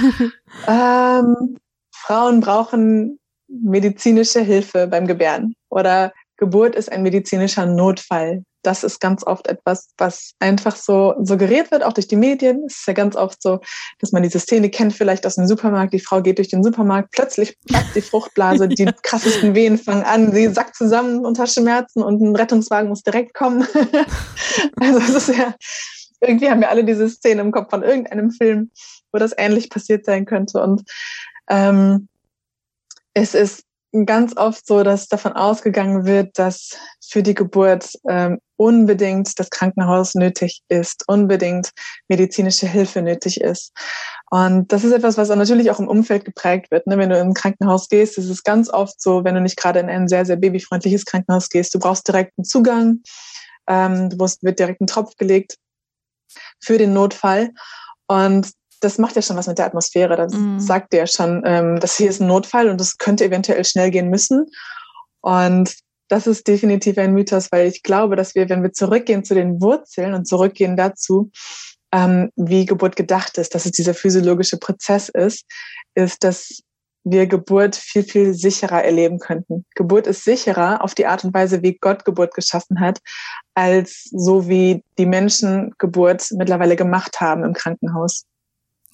ähm, 0.68 1.58
Frauen 1.92 2.40
brauchen 2.42 3.20
medizinische 3.62 4.42
Hilfe 4.42 4.88
beim 4.88 5.08
Gebären 5.08 5.56
oder 5.70 6.14
Geburt 6.38 6.76
ist 6.76 6.92
ein 6.92 7.04
medizinischer 7.04 7.66
Notfall. 7.66 8.44
Das 8.64 8.84
ist 8.84 9.00
ganz 9.00 9.26
oft 9.26 9.48
etwas, 9.48 9.90
was 9.98 10.34
einfach 10.40 10.76
so 10.76 11.14
suggeriert 11.22 11.70
wird, 11.72 11.84
auch 11.84 11.94
durch 11.94 12.08
die 12.08 12.16
Medien. 12.16 12.64
Es 12.66 12.80
ist 12.80 12.88
ja 12.88 12.94
ganz 12.94 13.16
oft 13.16 13.42
so, 13.42 13.60
dass 14.00 14.14
man 14.14 14.24
diese 14.24 14.40
Szene 14.40 14.70
kennt, 14.70 14.94
vielleicht 14.94 15.26
aus 15.26 15.36
dem 15.36 15.48
Supermarkt. 15.48 15.94
Die 15.94 16.00
Frau 16.00 16.22
geht 16.22 16.38
durch 16.38 16.48
den 16.48 16.64
Supermarkt, 16.64 17.12
plötzlich 17.12 17.58
platzt 17.68 17.96
die 17.96 18.02
Fruchtblase, 18.02 18.68
die 18.70 18.86
krassesten 19.04 19.54
Wehen 19.54 19.78
fangen 19.78 20.04
an, 20.04 20.32
sie 20.32 20.48
sackt 20.48 20.76
zusammen 20.76 21.26
unter 21.26 21.46
Schmerzen 21.46 22.02
und 22.02 22.22
ein 22.22 22.36
Rettungswagen 22.36 22.90
muss 22.90 23.04
direkt 23.04 23.34
kommen. 23.34 23.68
also 24.80 25.00
es 25.00 25.28
ist 25.28 25.38
ja, 25.38 25.54
irgendwie 26.22 26.50
haben 26.50 26.62
wir 26.62 26.70
alle 26.70 26.86
diese 26.86 27.10
Szene 27.10 27.42
im 27.42 27.52
Kopf 27.52 27.70
von 27.70 27.84
irgendeinem 27.84 28.32
Film, 28.32 28.72
wo 29.12 29.20
das 29.20 29.34
ähnlich 29.38 29.70
passiert 29.70 30.06
sein 30.06 30.26
könnte. 30.26 30.62
Und 30.62 30.84
ähm, 31.50 32.08
es 33.14 33.34
ist 33.34 33.64
ganz 34.06 34.36
oft 34.36 34.66
so, 34.66 34.84
dass 34.84 35.08
davon 35.08 35.34
ausgegangen 35.34 36.06
wird, 36.06 36.40
dass 36.40 36.72
für 37.08 37.22
die 37.22 37.36
Geburt 37.36 37.92
ähm, 38.10 38.40
unbedingt 38.56 39.38
das 39.40 39.52
Krankenhaus 39.52 40.16
nötig 40.16 40.64
ist, 40.68 41.04
unbedingt 41.08 41.70
medizinische 42.08 42.68
Hilfe 42.68 43.04
nötig 43.04 43.40
ist. 43.42 43.72
Und 44.32 44.72
das 44.72 44.84
ist 44.84 44.94
etwas, 44.94 45.18
was 45.18 45.30
natürlich 45.30 45.70
auch 45.70 45.80
im 45.80 45.88
Umfeld 45.88 46.26
geprägt 46.26 46.72
wird. 46.72 46.88
Ne? 46.88 46.98
Wenn 46.98 47.10
du 47.10 47.20
in 47.20 47.28
ein 47.28 47.34
Krankenhaus 47.36 47.88
gehst, 47.88 48.18
ist 48.18 48.30
es 48.30 48.44
ganz 48.44 48.70
oft 48.70 49.00
so, 49.00 49.24
wenn 49.24 49.36
du 49.36 49.42
nicht 49.42 49.58
gerade 49.58 49.80
in 49.80 49.90
ein 49.90 50.08
sehr, 50.08 50.26
sehr 50.26 50.38
babyfreundliches 50.38 51.06
Krankenhaus 51.06 51.50
gehst, 51.50 51.76
du 51.76 51.80
brauchst 51.80 52.08
direkten 52.08 52.44
Zugang, 52.44 53.02
ähm, 53.68 54.10
du 54.10 54.18
musst, 54.18 54.42
wird 54.42 54.58
direkt 54.58 54.82
ein 54.82 54.88
Tropf 54.88 55.16
gelegt 55.18 55.58
für 56.60 56.80
den 56.80 56.94
Notfall. 56.94 57.52
Und 58.08 58.52
das 58.84 58.98
macht 58.98 59.16
ja 59.16 59.22
schon 59.22 59.38
was 59.38 59.48
mit 59.48 59.58
der 59.58 59.66
Atmosphäre. 59.66 60.18
Das 60.18 60.34
mhm. 60.34 60.60
sagt 60.60 60.94
ja 60.94 61.08
schon, 61.08 61.42
ähm, 61.46 61.80
das 61.80 61.98
hier 61.98 62.10
ist 62.10 62.22
ein 62.22 62.28
Notfall 62.28 62.70
und 62.70 62.82
es 62.82 62.98
könnte 62.98 63.26
eventuell 63.26 63.64
schnell 63.66 63.92
gehen 63.92 64.10
müssen. 64.10 64.46
Und 65.22 65.76
das 66.10 66.28
ist 66.28 66.48
definitiv 66.48 66.98
ein 66.98 67.14
Mythos, 67.14 67.52
weil 67.52 67.68
ich 67.68 67.82
glaube, 67.82 68.16
dass 68.16 68.36
wir, 68.36 68.50
wenn 68.50 68.62
wir 68.62 68.74
zurückgehen 68.74 69.24
zu 69.24 69.34
den 69.34 69.62
Wurzeln 69.62 70.14
und 70.14 70.28
zurückgehen 70.28 70.76
dazu, 70.76 71.32
ähm, 71.94 72.30
wie 72.36 72.66
Geburt 72.66 72.96
gedacht 72.96 73.38
ist, 73.38 73.56
dass 73.56 73.66
es 73.66 73.72
dieser 73.72 73.94
physiologische 73.94 74.58
Prozess 74.58 75.10
ist, 75.10 75.46
ist, 75.96 76.24
dass 76.24 76.62
wir 77.06 77.28
Geburt 77.28 77.76
viel, 77.76 78.04
viel 78.04 78.34
sicherer 78.34 78.84
erleben 78.84 79.20
könnten. 79.20 79.66
Geburt 79.76 80.08
ist 80.08 80.24
sicherer 80.24 80.84
auf 80.84 80.96
die 80.96 81.06
Art 81.06 81.24
und 81.24 81.34
Weise, 81.34 81.62
wie 81.62 81.78
Gott 81.78 82.06
Geburt 82.06 82.34
geschaffen 82.34 82.80
hat, 82.80 83.00
als 83.56 84.10
so 84.12 84.48
wie 84.48 84.84
die 84.98 85.06
Menschen 85.06 85.74
Geburt 85.78 86.28
mittlerweile 86.32 86.76
gemacht 86.76 87.20
haben 87.20 87.44
im 87.44 87.54
Krankenhaus 87.54 88.26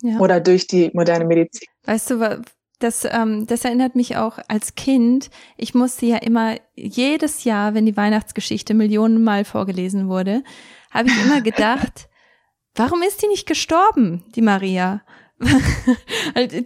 ja. 0.01 0.19
oder 0.19 0.39
durch 0.39 0.67
die 0.67 0.91
moderne 0.93 1.25
Medizin. 1.25 1.67
Weißt 1.85 2.11
du, 2.11 2.41
das, 2.79 3.05
ähm, 3.09 3.45
das 3.45 3.65
erinnert 3.65 3.95
mich 3.95 4.15
auch 4.15 4.39
als 4.47 4.75
Kind. 4.75 5.29
Ich 5.57 5.73
musste 5.73 6.05
ja 6.05 6.17
immer 6.17 6.55
jedes 6.75 7.43
Jahr, 7.43 7.73
wenn 7.73 7.85
die 7.85 7.97
Weihnachtsgeschichte 7.97 8.73
Millionenmal 8.73 9.43
vorgelesen 9.43 10.07
wurde, 10.07 10.43
habe 10.91 11.09
ich 11.09 11.25
immer 11.25 11.41
gedacht, 11.41 12.09
warum 12.75 13.01
ist 13.01 13.21
die 13.21 13.27
nicht 13.27 13.47
gestorben, 13.47 14.23
die 14.35 14.41
Maria? 14.41 15.01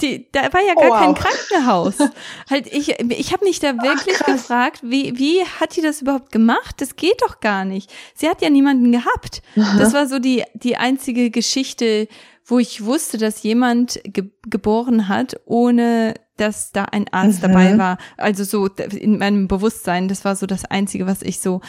die, 0.02 0.32
da 0.32 0.52
war 0.52 0.62
ja 0.62 0.74
gar 0.74 0.90
oh, 0.90 0.94
wow. 0.94 1.00
kein 1.00 1.14
Krankenhaus. 1.14 1.96
halt, 2.50 2.68
ich, 2.74 3.00
ich 3.00 3.32
habe 3.32 3.46
mich 3.46 3.60
da 3.60 3.74
wirklich 3.74 4.18
Ach, 4.22 4.26
gefragt, 4.26 4.82
wie, 4.84 5.18
wie 5.18 5.44
hat 5.46 5.76
die 5.76 5.82
das 5.82 6.02
überhaupt 6.02 6.32
gemacht? 6.32 6.82
Das 6.82 6.96
geht 6.96 7.22
doch 7.22 7.40
gar 7.40 7.66
nicht. 7.66 7.92
Sie 8.16 8.28
hat 8.28 8.42
ja 8.42 8.50
niemanden 8.50 8.92
gehabt. 8.92 9.44
Aha. 9.58 9.78
Das 9.78 9.94
war 9.94 10.08
so 10.08 10.18
die, 10.18 10.44
die 10.56 10.76
einzige 10.76 11.30
Geschichte, 11.30 12.08
wo 12.46 12.60
ich 12.60 12.84
wusste, 12.84 13.18
dass 13.18 13.44
jemand 13.44 14.02
ge 14.04 14.32
geboren 14.50 15.08
hat, 15.08 15.39
ohne 15.46 16.16
dass 16.38 16.72
da 16.72 16.86
ein 16.86 17.08
Arzt 17.12 17.41
mhm. 17.41 17.48
dabei 17.48 17.78
war. 17.78 17.98
Also 18.18 18.44
so 18.44 18.68
in 18.68 19.18
meinem 19.18 19.48
Bewusstsein, 19.48 20.08
das 20.08 20.26
war 20.26 20.36
so 20.36 20.46
das 20.46 20.66
Einzige, 20.66 21.06
was 21.06 21.22
ich 21.22 21.39
so 21.39 21.62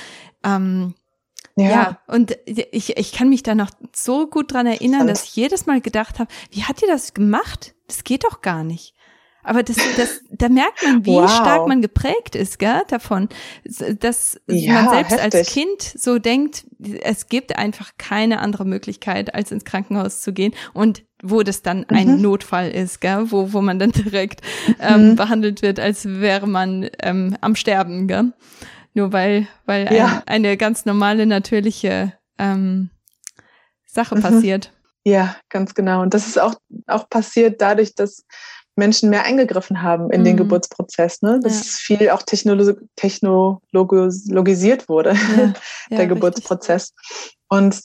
ähm, 0.42 0.94
ja. 1.56 1.68
ja, 1.68 1.98
und 2.08 2.36
ich, 2.46 2.96
ich 2.96 3.12
kann 3.12 3.28
mich 3.28 3.44
da 3.44 3.54
noch 3.54 3.70
so 3.94 4.26
gut 4.26 4.52
dran 4.52 4.66
erinnern, 4.66 5.06
dass 5.06 5.24
ich 5.24 5.36
jedes 5.36 5.66
Mal 5.66 5.80
gedacht 5.80 6.18
habe, 6.18 6.32
wie 6.50 6.64
hat 6.64 6.82
die 6.82 6.86
das 6.86 7.14
gemacht? 7.14 7.74
Das 7.86 8.02
geht 8.02 8.24
doch 8.24 8.40
gar 8.40 8.64
nicht. 8.64 8.94
Aber 9.44 9.62
das, 9.62 9.76
das, 9.96 10.20
da 10.30 10.48
merkt 10.48 10.82
man, 10.82 11.04
wie 11.04 11.10
wow. 11.10 11.30
stark 11.30 11.68
man 11.68 11.82
geprägt 11.82 12.34
ist, 12.34 12.58
gell, 12.58 12.82
davon, 12.88 13.28
dass 14.00 14.40
ja, 14.46 14.72
man 14.72 14.88
selbst 14.88 15.12
heftig. 15.12 15.34
als 15.34 15.52
Kind 15.52 15.82
so 15.82 16.18
denkt, 16.18 16.66
es 17.02 17.28
gibt 17.28 17.56
einfach 17.56 17.92
keine 17.98 18.40
andere 18.40 18.64
Möglichkeit, 18.64 19.34
als 19.34 19.52
ins 19.52 19.64
Krankenhaus 19.64 20.22
zu 20.22 20.32
gehen 20.32 20.54
und 20.72 21.04
wo 21.22 21.42
das 21.42 21.62
dann 21.62 21.78
mhm. 21.80 21.96
ein 21.96 22.20
Notfall 22.22 22.70
ist, 22.70 23.00
gell, 23.00 23.30
wo, 23.30 23.52
wo 23.52 23.60
man 23.60 23.78
dann 23.78 23.92
direkt 23.92 24.40
ähm, 24.80 25.10
mhm. 25.10 25.16
behandelt 25.16 25.62
wird, 25.62 25.78
als 25.78 26.06
wäre 26.06 26.46
man 26.46 26.88
ähm, 27.02 27.36
am 27.40 27.54
Sterben, 27.54 28.08
gell? 28.08 28.32
Nur 28.94 29.12
weil, 29.12 29.48
weil 29.66 29.92
ja. 29.92 30.22
ein, 30.26 30.44
eine 30.44 30.56
ganz 30.56 30.86
normale, 30.86 31.26
natürliche 31.26 32.12
ähm, 32.38 32.90
Sache 33.84 34.16
mhm. 34.16 34.22
passiert. 34.22 34.72
Ja, 35.04 35.36
ganz 35.50 35.74
genau. 35.74 36.00
Und 36.00 36.14
das 36.14 36.26
ist 36.26 36.40
auch, 36.40 36.54
auch 36.86 37.08
passiert 37.10 37.60
dadurch, 37.60 37.94
dass 37.94 38.24
Menschen 38.76 39.10
mehr 39.10 39.24
eingegriffen 39.24 39.82
haben 39.82 40.10
in 40.10 40.20
mhm. 40.20 40.24
den 40.24 40.36
Geburtsprozess, 40.36 41.22
ne? 41.22 41.40
dass 41.42 41.88
ja. 41.88 41.96
viel 41.96 42.10
auch 42.10 42.22
technolo 42.22 42.74
technologisiert 42.96 44.88
wurde, 44.88 45.14
ja. 45.14 45.54
der 45.90 45.98
ja, 45.98 46.04
Geburtsprozess. 46.06 46.92
Richtig. 46.92 47.38
Und 47.48 47.80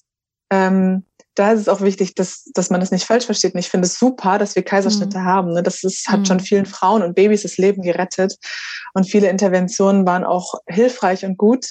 ähm, 0.51 1.03
da 1.35 1.53
ist 1.53 1.61
es 1.61 1.69
auch 1.69 1.81
wichtig, 1.81 2.15
dass, 2.15 2.45
dass 2.53 2.69
man 2.69 2.81
das 2.81 2.91
nicht 2.91 3.05
falsch 3.05 3.25
versteht. 3.25 3.53
Und 3.53 3.59
ich 3.59 3.69
finde 3.69 3.85
es 3.85 3.97
super, 3.97 4.37
dass 4.37 4.55
wir 4.55 4.63
Kaiserschnitte 4.63 5.19
mhm. 5.19 5.23
haben. 5.23 5.53
Ne? 5.53 5.63
Das 5.63 5.83
ist, 5.83 6.07
hat 6.09 6.21
mhm. 6.21 6.25
schon 6.25 6.39
vielen 6.39 6.65
Frauen 6.65 7.01
und 7.01 7.15
Babys 7.15 7.43
das 7.43 7.57
Leben 7.57 7.81
gerettet. 7.81 8.35
Und 8.93 9.05
viele 9.09 9.29
Interventionen 9.29 10.05
waren 10.05 10.23
auch 10.23 10.55
hilfreich 10.67 11.23
und 11.23 11.37
gut, 11.37 11.67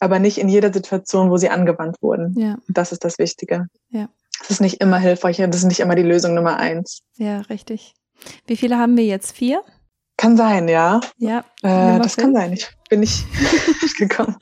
aber 0.00 0.18
nicht 0.18 0.38
in 0.38 0.48
jeder 0.48 0.72
Situation, 0.72 1.30
wo 1.30 1.36
sie 1.36 1.48
angewandt 1.48 1.98
wurden. 2.00 2.34
Ja. 2.38 2.56
Das 2.66 2.90
ist 2.90 3.04
das 3.04 3.18
Wichtige. 3.18 3.68
Ja. 3.90 4.08
Es 4.42 4.50
ist 4.50 4.60
nicht 4.60 4.80
immer 4.80 4.98
hilfreich 4.98 5.40
und 5.40 5.54
das 5.54 5.60
ist 5.60 5.68
nicht 5.68 5.80
immer 5.80 5.94
die 5.94 6.02
Lösung 6.02 6.34
Nummer 6.34 6.56
eins. 6.56 7.00
Ja, 7.16 7.40
richtig. 7.42 7.94
Wie 8.46 8.56
viele 8.56 8.78
haben 8.78 8.96
wir 8.96 9.04
jetzt? 9.04 9.36
Vier? 9.36 9.62
Kann 10.16 10.36
sein, 10.36 10.68
ja. 10.68 11.00
Ja. 11.16 11.44
Äh, 11.62 11.98
das 11.98 12.16
kann 12.16 12.34
sein. 12.34 12.52
Ich 12.52 12.68
bin 12.88 13.00
nicht 13.00 13.26
gekommen. 13.98 14.36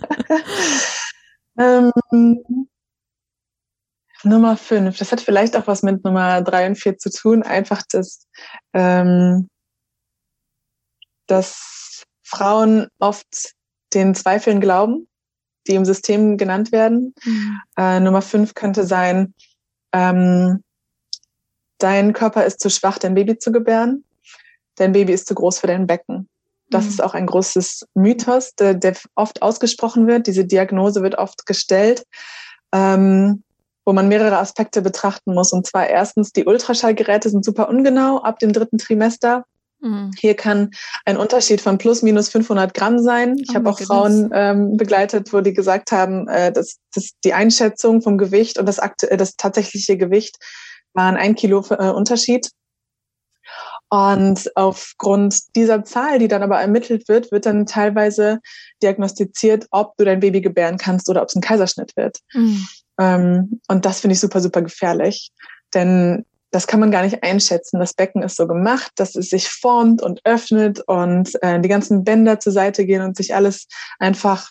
ähm, 1.58 1.92
Nummer 4.24 4.56
fünf. 4.56 4.98
Das 4.98 5.12
hat 5.12 5.20
vielleicht 5.20 5.56
auch 5.56 5.66
was 5.66 5.82
mit 5.82 6.04
Nummer 6.04 6.42
drei 6.42 6.66
und 6.66 6.76
vier 6.76 6.98
zu 6.98 7.10
tun. 7.10 7.42
Einfach, 7.42 7.82
dass, 7.90 8.26
ähm, 8.72 9.48
dass 11.26 12.04
Frauen 12.22 12.88
oft 12.98 13.54
den 13.94 14.14
Zweifeln 14.14 14.60
glauben, 14.60 15.08
die 15.66 15.74
im 15.74 15.84
System 15.84 16.36
genannt 16.36 16.72
werden. 16.72 17.14
Mhm. 17.24 17.60
Äh, 17.76 18.00
Nummer 18.00 18.22
fünf 18.22 18.54
könnte 18.54 18.84
sein, 18.84 19.34
ähm, 19.92 20.62
dein 21.82 22.12
Körper 22.12 22.44
ist 22.44 22.60
zu 22.60 22.70
schwach, 22.70 22.98
dein 22.98 23.14
Baby 23.14 23.38
zu 23.38 23.52
gebären. 23.52 24.04
Dein 24.76 24.92
Baby 24.92 25.12
ist 25.12 25.28
zu 25.28 25.34
groß 25.34 25.58
für 25.58 25.66
dein 25.66 25.86
Becken. 25.86 26.28
Das 26.70 26.84
mhm. 26.84 26.90
ist 26.90 27.02
auch 27.02 27.14
ein 27.14 27.26
großes 27.26 27.86
Mythos, 27.94 28.54
der, 28.54 28.74
der, 28.74 28.94
oft 29.14 29.42
ausgesprochen 29.42 30.06
wird. 30.06 30.26
Diese 30.26 30.44
Diagnose 30.44 31.02
wird 31.02 31.16
oft 31.16 31.44
gestellt, 31.46 32.04
ähm, 32.72 33.42
wo 33.84 33.92
man 33.92 34.08
mehrere 34.08 34.38
Aspekte 34.38 34.80
betrachten 34.80 35.34
muss. 35.34 35.52
Und 35.52 35.66
zwar 35.66 35.88
erstens, 35.88 36.32
die 36.32 36.44
Ultraschallgeräte 36.44 37.28
sind 37.28 37.44
super 37.44 37.68
ungenau 37.68 38.22
ab 38.22 38.38
dem 38.38 38.52
dritten 38.52 38.78
Trimester. 38.78 39.44
Mhm. 39.80 40.12
Hier 40.18 40.34
kann 40.34 40.70
ein 41.04 41.16
Unterschied 41.16 41.60
von 41.60 41.76
plus 41.76 42.02
minus 42.02 42.28
500 42.30 42.72
Gramm 42.72 43.00
sein. 43.00 43.36
Ich 43.38 43.50
oh 43.50 43.54
habe 43.56 43.68
auch 43.68 43.78
goodness. 43.78 43.88
Frauen 43.88 44.30
ähm, 44.32 44.76
begleitet, 44.76 45.32
wo 45.32 45.40
die 45.40 45.52
gesagt 45.52 45.92
haben, 45.92 46.28
äh, 46.28 46.52
dass, 46.52 46.78
dass 46.94 47.10
die 47.24 47.34
Einschätzung 47.34 48.00
vom 48.00 48.16
Gewicht 48.16 48.58
und 48.58 48.66
das, 48.66 48.80
das 49.10 49.36
tatsächliche 49.36 49.98
Gewicht 49.98 50.38
waren 50.94 51.16
ein 51.16 51.34
Kilo 51.34 51.64
äh, 51.70 51.90
Unterschied. 51.90 52.50
Und 53.88 54.50
aufgrund 54.56 55.54
dieser 55.54 55.84
Zahl, 55.84 56.18
die 56.18 56.28
dann 56.28 56.42
aber 56.42 56.58
ermittelt 56.58 57.08
wird, 57.08 57.30
wird 57.30 57.44
dann 57.44 57.66
teilweise 57.66 58.40
diagnostiziert, 58.82 59.66
ob 59.70 59.96
du 59.98 60.06
dein 60.06 60.20
Baby 60.20 60.40
gebären 60.40 60.78
kannst 60.78 61.10
oder 61.10 61.20
ob 61.20 61.28
es 61.28 61.34
ein 61.34 61.42
Kaiserschnitt 61.42 61.94
wird. 61.94 62.18
Mhm. 62.32 62.66
Ähm, 62.98 63.60
und 63.68 63.84
das 63.84 64.00
finde 64.00 64.14
ich 64.14 64.20
super, 64.20 64.40
super 64.40 64.62
gefährlich. 64.62 65.30
Denn 65.74 66.24
das 66.52 66.66
kann 66.66 66.80
man 66.80 66.90
gar 66.90 67.02
nicht 67.02 67.22
einschätzen. 67.22 67.80
Das 67.80 67.94
Becken 67.94 68.22
ist 68.22 68.36
so 68.36 68.46
gemacht, 68.46 68.92
dass 68.96 69.14
es 69.14 69.30
sich 69.30 69.48
formt 69.48 70.02
und 70.02 70.20
öffnet 70.24 70.80
und 70.86 71.30
äh, 71.42 71.60
die 71.60 71.68
ganzen 71.68 72.04
Bänder 72.04 72.40
zur 72.40 72.52
Seite 72.52 72.86
gehen 72.86 73.02
und 73.02 73.16
sich 73.16 73.34
alles 73.34 73.66
einfach 73.98 74.50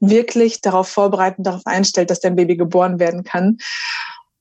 wirklich 0.00 0.60
darauf 0.60 0.88
vorbereiten, 0.88 1.42
darauf 1.42 1.66
einstellt, 1.66 2.10
dass 2.10 2.20
dein 2.20 2.36
Baby 2.36 2.56
geboren 2.56 2.98
werden 2.98 3.24
kann. 3.24 3.56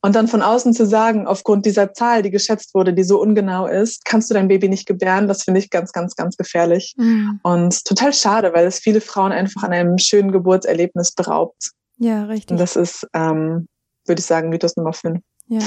Und 0.08 0.16
dann 0.16 0.30
von 0.30 0.42
außen 0.42 0.72
zu 0.74 0.86
sagen, 0.86 1.28
aufgrund 1.28 1.66
dieser 1.66 1.92
Zahl, 1.94 2.22
die 2.22 2.32
geschätzt 2.32 2.74
wurde, 2.74 2.94
die 2.94 3.04
so 3.04 3.20
ungenau 3.20 3.68
ist, 3.68 4.06
kannst 4.06 4.30
du 4.30 4.36
dein 4.36 4.48
Baby 4.48 4.70
nicht 4.70 4.88
gebären, 4.88 5.28
das 5.28 5.44
finde 5.44 5.60
ich 5.60 5.70
ganz, 5.70 5.92
ganz, 5.92 6.16
ganz 6.16 6.38
gefährlich. 6.38 6.94
Mhm. 6.96 7.42
Und 7.44 7.84
total 7.84 8.14
schade, 8.14 8.54
weil 8.54 8.66
es 8.66 8.80
viele 8.80 9.02
Frauen 9.02 9.34
einfach 9.34 9.64
an 9.64 9.74
einem 9.74 9.98
schönen 9.98 10.32
Geburtserlebnis 10.32 11.12
beraubt. 11.12 11.72
Ja, 11.98 12.24
richtig. 12.24 12.52
Und 12.52 12.58
das 12.58 12.78
ist, 12.78 13.06
ähm, 13.14 13.68
würde 14.06 14.22
ich 14.22 14.26
sagen, 14.26 14.48
Mythos 14.48 14.78
Nummer 14.78 14.94
5. 14.94 15.20
Ja. 15.50 15.60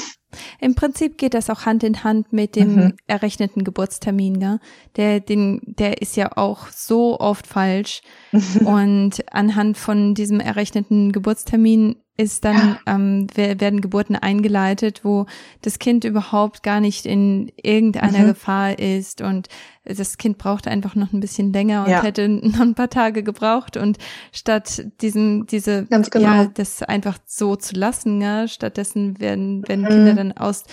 Im 0.59 0.75
Prinzip 0.75 1.19
geht 1.19 1.35
das 1.35 1.51
auch 1.51 1.67
Hand 1.67 1.85
in 1.85 2.03
Hand 2.03 2.33
mit 2.33 2.57
dem 2.57 2.75
mhm. 2.77 2.97
errechneten 3.07 3.63
Geburtstermin, 3.63 4.41
gell? 4.41 4.59
Der, 4.97 5.21
den, 5.21 5.61
der 5.65 6.01
ist 6.01 6.17
ja 6.17 6.37
auch 6.37 6.69
so 6.69 7.21
oft 7.21 7.47
falsch. 7.47 8.01
Und 8.65 9.23
anhand 9.33 9.77
von 9.77 10.15
diesem 10.15 10.41
errechneten 10.41 11.13
Geburtstermin 11.13 11.97
ist 12.21 12.45
dann, 12.45 12.79
ja. 12.87 12.95
ähm, 12.95 13.27
werden 13.35 13.81
Geburten 13.81 14.15
eingeleitet, 14.15 15.01
wo 15.05 15.27
das 15.63 15.79
Kind 15.79 16.05
überhaupt 16.05 16.63
gar 16.63 16.81
nicht 16.81 17.07
in 17.07 17.51
irgendeiner 17.57 18.19
mhm. 18.19 18.27
Gefahr 18.29 18.79
ist 18.79 19.23
und 19.23 19.49
das 19.85 20.19
Kind 20.19 20.37
braucht 20.37 20.69
einfach 20.69 20.95
noch 20.95 21.13
ein 21.13 21.21
bisschen 21.21 21.53
länger 21.53 21.85
und 21.85 21.91
ja. 21.91 22.03
hätte 22.03 22.29
noch 22.29 22.61
ein 22.61 22.75
paar 22.75 22.91
Tage 22.91 23.23
gebraucht 23.23 23.77
und 23.77 23.99
statt 24.33 24.85
diesem, 25.01 25.47
diese, 25.47 25.87
Ganz 25.87 26.11
genau. 26.11 26.29
ja, 26.29 26.45
das 26.53 26.83
einfach 26.83 27.19
so 27.27 27.57
zu 27.57 27.75
lassen, 27.75 28.21
ja, 28.21 28.47
stattdessen 28.47 29.19
werden, 29.19 29.67
werden 29.67 29.85
mhm. 29.85 29.89
Kinder 29.89 30.15
dann 30.15 30.33
aus, 30.33 30.65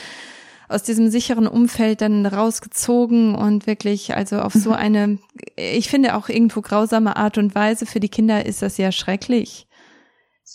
aus 0.68 0.84
diesem 0.84 1.10
sicheren 1.10 1.48
Umfeld 1.48 2.02
dann 2.02 2.26
rausgezogen 2.26 3.36
und 3.36 3.68
wirklich 3.68 4.16
also 4.16 4.42
auf 4.42 4.54
so 4.54 4.72
mhm. 4.72 4.76
eine, 4.76 5.18
ich 5.56 5.88
finde 5.90 6.16
auch 6.16 6.28
irgendwo 6.28 6.62
grausame 6.62 7.16
Art 7.16 7.38
und 7.38 7.56
Weise 7.56 7.86
für 7.86 8.02
die 8.02 8.10
Kinder 8.10 8.46
ist 8.46 8.62
das 8.62 8.78
ja 8.78 8.92
schrecklich. 8.92 9.68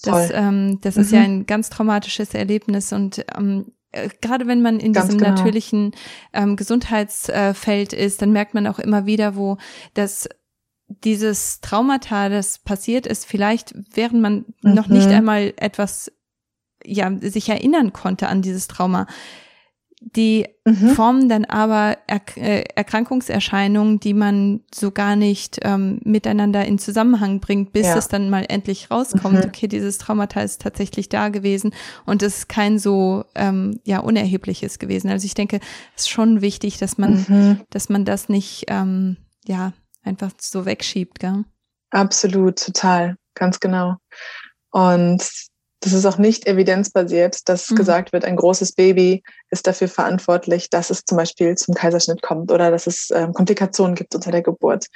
Das, 0.03 0.30
ähm, 0.32 0.78
das 0.80 0.97
mhm. 0.97 1.03
ist 1.03 1.12
ja 1.12 1.18
mhm. 1.20 1.24
ein 1.24 1.47
ganz 1.47 1.70
traumatisches 1.70 2.34
Erlebnis 2.34 2.93
und 2.93 3.24
ähm, 3.36 3.72
äh, 3.93 4.09
gerade 4.20 4.47
wenn 4.47 4.62
man 4.62 4.80
in 4.80 4.93
Ganz 4.93 5.07
diesem 5.07 5.20
genau. 5.20 5.30
natürlichen 5.30 5.93
ähm, 6.32 6.57
Gesundheitsfeld 6.57 7.93
ist, 7.93 8.22
dann 8.22 8.32
merkt 8.32 8.55
man 8.55 8.66
auch 8.66 8.78
immer 8.78 9.07
wieder, 9.07 9.36
wo 9.36 9.59
das 9.95 10.28
dieses 10.88 11.61
Traumata, 11.61 12.28
das 12.28 12.59
passiert 12.59 13.07
ist, 13.07 13.24
vielleicht 13.26 13.74
während 13.95 14.20
man 14.20 14.45
mhm. 14.62 14.74
noch 14.74 14.88
nicht 14.88 15.09
mhm. 15.09 15.14
einmal 15.14 15.55
etwas 15.57 16.12
ja 16.84 17.12
sich 17.20 17.49
erinnern 17.49 17.93
konnte 17.93 18.28
an 18.28 18.43
dieses 18.43 18.66
Trauma, 18.68 19.07
die 20.05 20.46
mhm. 20.64 20.90
formen 20.90 21.28
dann 21.28 21.44
aber 21.44 21.96
er 22.07 22.20
äh, 22.36 22.64
Erkrankungserscheinungen, 22.74 24.00
die 24.00 24.14
man 24.14 24.61
so 24.74 24.90
gar 24.90 25.16
nicht 25.16 25.61
ähm, 25.62 26.00
miteinander 26.05 26.64
in 26.66 26.78
Zusammenhang 26.78 27.40
bringt, 27.40 27.72
bis 27.72 27.86
ja. 27.86 27.96
es 27.96 28.09
dann 28.09 28.28
mal 28.28 28.44
endlich 28.48 28.90
rauskommt, 28.90 29.38
mhm. 29.38 29.44
okay, 29.44 29.68
dieses 29.68 29.98
Traumata 29.98 30.40
ist 30.42 30.62
tatsächlich 30.62 31.09
da 31.09 31.28
gewesen 31.28 31.74
und 32.05 32.22
es 32.22 32.38
ist 32.38 32.48
kein 32.48 32.78
so 32.78 33.24
ähm, 33.34 33.80
ja 33.84 34.00
unerhebliches 34.00 34.78
gewesen. 34.78 35.11
Also 35.11 35.24
ich 35.24 35.34
denke, 35.34 35.61
es 35.96 36.03
ist 36.03 36.11
schon 36.11 36.40
wichtig, 36.40 36.78
dass 36.78 36.98
man, 36.98 37.24
mhm. 37.28 37.61
dass 37.70 37.88
man 37.88 38.05
das 38.05 38.28
nicht 38.28 38.64
ähm, 38.68 39.16
ja 39.46 39.72
einfach 40.03 40.32
so 40.38 40.66
wegschiebt, 40.66 41.20
gell? 41.20 41.44
Absolut, 41.90 42.59
total, 42.59 43.16
ganz 43.34 43.61
genau. 43.61 43.96
Und 44.70 45.22
das 45.83 45.93
ist 45.93 46.07
auch 46.07 46.16
nicht 46.16 46.47
evidenzbasiert, 46.47 47.49
dass 47.49 47.70
mhm. 47.70 47.74
gesagt 47.74 48.12
wird, 48.12 48.24
ein 48.24 48.37
großes 48.37 48.72
Baby 48.72 49.22
ist 49.51 49.66
dafür 49.66 49.89
verantwortlich, 49.89 50.70
dass 50.70 50.91
es 50.91 51.05
zum 51.05 51.18
Beispiel 51.18 51.57
zum 51.57 51.74
Kaiserschnitt 51.74 52.22
kommt 52.22 52.53
oder 52.53 52.70
dass 52.70 52.87
es 52.87 53.11
ähm, 53.12 53.33
Komplikationen 53.33 53.97
gibt 53.97 54.14
unter 54.14 54.30
der 54.30 54.43
Geburt. 54.43 54.87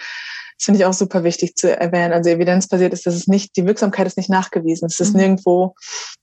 Das 0.57 0.65
finde 0.65 0.79
ich 0.79 0.87
auch 0.87 0.93
super 0.93 1.25
wichtig 1.25 1.57
zu 1.57 1.77
erwähnen. 1.77 2.13
Also 2.13 2.31
evidenzbasiert 2.31 2.93
ist, 2.93 3.05
dass 3.05 3.15
es 3.15 3.27
nicht, 3.27 3.57
die 3.57 3.67
Wirksamkeit 3.67 4.07
ist 4.07 4.17
nicht 4.17 4.31
nachgewiesen. 4.31 4.87
Es 4.87 5.01
ist 5.01 5.13
mhm. 5.13 5.21
nirgendwo 5.21 5.75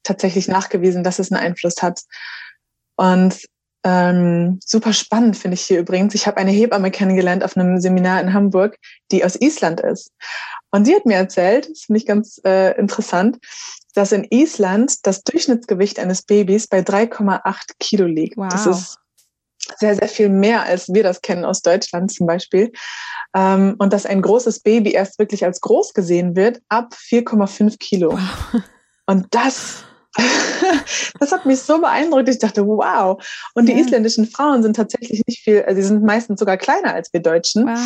tatsächlich 0.01 0.47
nachgewiesen, 0.47 1.03
dass 1.03 1.19
es 1.19 1.31
einen 1.31 1.43
Einfluss 1.43 1.81
hat. 1.81 2.01
Und 2.95 3.37
ähm, 3.83 4.59
super 4.65 4.93
spannend 4.93 5.35
finde 5.35 5.55
ich 5.55 5.61
hier 5.61 5.79
übrigens. 5.79 6.15
Ich 6.15 6.25
habe 6.25 6.37
eine 6.37 6.51
Hebamme 6.51 6.89
kennengelernt 6.89 7.43
auf 7.43 7.57
einem 7.57 7.81
Seminar 7.81 8.21
in 8.21 8.33
Hamburg, 8.33 8.77
die 9.11 9.25
aus 9.25 9.35
Island 9.35 9.81
ist. 9.81 10.09
Und 10.71 10.87
die 10.87 10.95
hat 10.95 11.05
mir 11.05 11.17
erzählt, 11.17 11.69
das 11.69 11.81
finde 11.81 11.99
ich 11.99 12.05
ganz 12.05 12.39
äh, 12.45 12.79
interessant, 12.79 13.39
dass 13.93 14.11
in 14.11 14.27
Island 14.29 15.05
das 15.05 15.23
Durchschnittsgewicht 15.23 15.99
eines 15.99 16.23
Babys 16.23 16.67
bei 16.67 16.79
3,8 16.79 17.73
Kilo 17.79 18.05
liegt. 18.05 18.37
Wow. 18.37 18.49
Das 18.49 18.65
ist 18.65 18.97
sehr, 19.79 19.95
sehr 19.95 20.07
viel 20.07 20.29
mehr, 20.29 20.63
als 20.63 20.93
wir 20.93 21.03
das 21.03 21.21
kennen 21.21 21.45
aus 21.45 21.61
Deutschland 21.61 22.11
zum 22.11 22.27
Beispiel. 22.27 22.71
Ähm, 23.35 23.75
und 23.77 23.93
dass 23.93 24.05
ein 24.05 24.21
großes 24.21 24.59
Baby 24.59 24.91
erst 24.91 25.19
wirklich 25.19 25.45
als 25.45 25.61
groß 25.61 25.93
gesehen 25.93 26.35
wird 26.35 26.61
ab 26.69 26.93
4,5 26.93 27.77
Kilo. 27.79 28.11
Wow. 28.11 28.61
Und 29.05 29.27
das, 29.31 29.83
das 31.19 31.31
hat 31.33 31.45
mich 31.45 31.59
so 31.59 31.81
beeindruckt. 31.81 32.29
Ich 32.29 32.39
dachte, 32.39 32.65
wow. 32.65 33.21
Und 33.53 33.67
die 33.67 33.77
isländischen 33.77 34.27
Frauen 34.27 34.63
sind 34.63 34.77
tatsächlich 34.77 35.23
nicht 35.27 35.43
viel, 35.43 35.63
also 35.63 35.81
sie 35.81 35.87
sind 35.87 36.03
meistens 36.03 36.39
sogar 36.39 36.55
kleiner 36.55 36.93
als 36.93 37.11
wir 37.11 37.21
Deutschen. 37.21 37.67
Wow. 37.67 37.79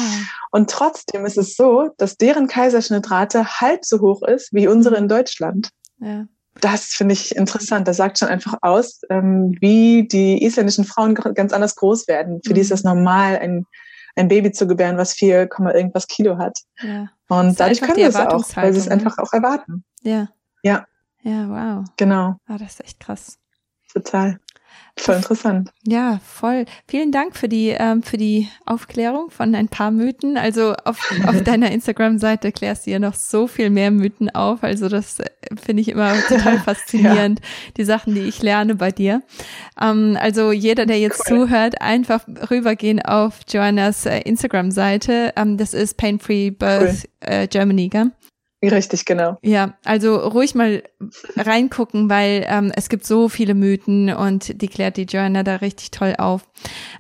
Und 0.52 0.70
trotzdem 0.70 1.26
ist 1.26 1.38
es 1.38 1.56
so, 1.56 1.90
dass 1.98 2.18
deren 2.18 2.48
Kaiserschnittrate 2.48 3.62
halb 3.62 3.84
so 3.84 4.00
hoch 4.00 4.22
ist 4.22 4.54
wie 4.54 4.68
unsere 4.68 4.98
in 4.98 5.08
Deutschland. 5.08 5.72
Ja. 6.00 6.26
Das 6.62 6.86
finde 6.86 7.14
ich 7.14 7.36
interessant. 7.36 7.88
Das 7.88 7.98
sagt 7.98 8.18
schon 8.18 8.30
einfach 8.30 8.56
aus, 8.62 9.02
ähm, 9.10 9.56
wie 9.60 10.08
die 10.08 10.44
isländischen 10.44 10.86
Frauen 10.86 11.14
ganz 11.14 11.54
anders 11.54 11.76
groß 11.76 12.08
werden. 12.08 12.42
Für 12.44 12.52
mhm. 12.52 12.56
die 12.56 12.62
ist 12.62 12.72
das 12.72 12.84
mhm. 12.84 12.90
normal, 12.90 13.38
ein, 13.38 13.66
ein 14.16 14.28
Baby 14.28 14.52
zu 14.52 14.68
gebären, 14.68 14.98
was 14.98 15.14
4, 15.14 15.50
irgendwas 15.74 16.08
Kilo 16.08 16.38
hat. 16.38 16.60
Ja. 16.82 17.10
Und 17.30 17.60
dadurch 17.60 17.82
können 17.82 17.98
wir 17.98 18.08
es 18.08 18.16
auch, 18.16 18.44
weil 18.56 18.74
sie 18.74 18.80
es 18.80 18.86
ne? 18.88 18.94
einfach 18.94 19.18
auch 19.20 19.34
erwarten. 19.34 19.84
Ja. 20.02 20.30
Ja. 20.64 20.86
Ja, 21.22 21.50
wow. 21.50 21.86
Genau. 21.98 22.36
Ah, 22.48 22.58
das 22.58 22.74
ist 22.74 22.84
echt 22.86 23.00
krass. 23.00 23.38
Total. 23.94 24.40
Voll 25.00 25.16
interessant. 25.18 25.72
Ja, 25.86 26.20
voll. 26.26 26.66
Vielen 26.88 27.12
Dank 27.12 27.36
für 27.36 27.48
die 27.48 27.70
ähm, 27.70 28.02
für 28.02 28.18
die 28.18 28.48
Aufklärung 28.66 29.30
von 29.30 29.54
ein 29.54 29.68
paar 29.68 29.92
Mythen. 29.92 30.38
Also 30.38 30.74
auf, 30.86 31.14
auf 31.26 31.42
deiner 31.44 31.72
Instagram-Seite 31.72 32.52
klärst 32.52 32.88
du 32.88 32.92
ja 32.92 33.00
noch 33.00 33.14
so 33.14 33.48
viel 33.48 33.70
mehr 33.70 33.92
Mythen 33.92 34.34
auf. 34.34 34.64
Also 34.64 34.90
das 34.90 35.20
äh, 35.20 35.30
finde 35.56 35.82
ich 35.82 35.90
immer 35.90 36.14
total 36.28 36.58
faszinierend, 36.66 37.40
ja. 37.40 37.46
die 37.78 37.84
Sachen, 37.84 38.16
die 38.16 38.22
ich 38.22 38.42
lerne 38.42 38.76
bei 38.76 38.92
dir. 38.92 39.22
Ähm, 39.80 40.18
also 40.20 40.52
jeder, 40.52 40.88
der 40.88 41.00
jetzt 41.00 41.30
cool. 41.30 41.48
zuhört, 41.48 41.80
einfach 41.82 42.26
rübergehen 42.50 43.00
auf 43.02 43.42
Joannas 43.48 44.08
äh, 44.08 44.20
Instagram-Seite. 44.22 45.34
Ähm, 45.36 45.58
das 45.58 45.76
ist 45.76 45.98
Pain 45.98 46.20
Free 46.20 46.50
Birth 46.50 47.08
cool. 47.24 47.32
äh, 47.32 47.48
Germany, 47.48 47.90
gell? 47.90 48.12
Richtig, 48.64 49.06
genau. 49.06 49.38
Ja, 49.44 49.78
also 49.86 50.18
ruhig 50.18 50.56
mal 50.56 50.82
reingucken, 51.36 52.10
weil 52.10 52.46
ähm, 52.50 52.72
es 52.76 52.90
gibt 52.90 53.06
so 53.06 53.30
viele 53.30 53.54
Mythen 53.54 54.12
und 54.12 54.62
die 54.62 54.68
klärt 54.68 54.98
die 54.98 55.04
Joanna 55.04 55.44
da 55.44 55.58
richtig 55.58 55.92
toll 55.92 56.16
auf. 56.18 56.42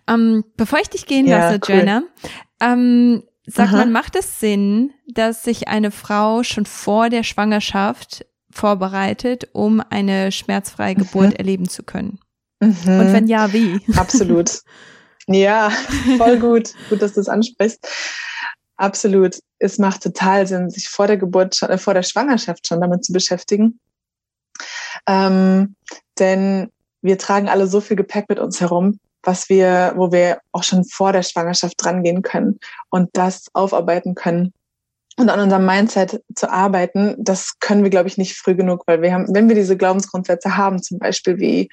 Ähm, 0.07 0.43
bevor 0.55 0.79
ich 0.79 0.89
dich 0.89 1.07
gehen 1.07 1.25
ja, 1.25 1.39
lasse, 1.39 1.59
cool. 1.67 1.75
Joanna, 1.75 2.03
ähm, 2.61 3.23
sag 3.47 3.69
Aha. 3.69 3.77
mal, 3.77 3.87
macht 3.87 4.15
es 4.15 4.39
Sinn, 4.39 4.93
dass 5.07 5.43
sich 5.43 5.67
eine 5.67 5.89
Frau 5.89 6.43
schon 6.43 6.67
vor 6.67 7.09
der 7.09 7.23
Schwangerschaft 7.23 8.25
vorbereitet, 8.51 9.49
um 9.53 9.81
eine 9.89 10.31
schmerzfreie 10.31 10.93
mhm. 10.93 10.99
Geburt 10.99 11.39
erleben 11.39 11.67
zu 11.67 11.81
können? 11.81 12.19
Mhm. 12.59 12.69
Und 12.69 13.13
wenn 13.13 13.27
ja, 13.27 13.51
wie? 13.51 13.79
Absolut. 13.95 14.61
ja, 15.27 15.71
voll 16.17 16.37
gut. 16.37 16.73
Gut, 16.89 17.01
dass 17.01 17.13
du 17.13 17.21
es 17.21 17.29
ansprichst. 17.29 17.87
Absolut. 18.77 19.39
Es 19.59 19.79
macht 19.79 20.03
total 20.03 20.45
Sinn, 20.47 20.69
sich 20.69 20.87
vor 20.87 21.07
der 21.07 21.17
Geburt, 21.17 21.55
schon, 21.55 21.69
äh, 21.69 21.77
vor 21.77 21.93
der 21.93 22.03
Schwangerschaft 22.03 22.67
schon 22.67 22.79
damit 22.79 23.03
zu 23.03 23.11
beschäftigen. 23.11 23.79
Ähm, 25.07 25.75
denn 26.19 26.71
wir 27.01 27.17
tragen 27.17 27.49
alle 27.49 27.67
so 27.67 27.81
viel 27.81 27.95
Gepäck 27.95 28.29
mit 28.29 28.39
uns 28.39 28.61
herum, 28.61 28.99
was 29.23 29.49
wir, 29.49 29.93
wo 29.95 30.11
wir 30.11 30.39
auch 30.51 30.63
schon 30.63 30.85
vor 30.85 31.11
der 31.11 31.23
Schwangerschaft 31.23 31.75
drangehen 31.77 32.21
können 32.21 32.59
und 32.89 33.09
das 33.13 33.47
aufarbeiten 33.53 34.15
können. 34.15 34.53
Und 35.19 35.29
an 35.29 35.39
unserem 35.39 35.65
Mindset 35.65 36.21
zu 36.35 36.51
arbeiten, 36.51 37.15
das 37.17 37.57
können 37.59 37.83
wir, 37.83 37.89
glaube 37.89 38.07
ich, 38.07 38.17
nicht 38.17 38.37
früh 38.37 38.53
genug, 38.53 38.83
weil 38.85 39.01
wir 39.01 39.11
haben, 39.13 39.25
wenn 39.33 39.47
wir 39.47 39.55
diese 39.55 39.75
Glaubensgrundsätze 39.75 40.57
haben, 40.57 40.81
zum 40.81 40.99
Beispiel 40.99 41.39
wie 41.39 41.69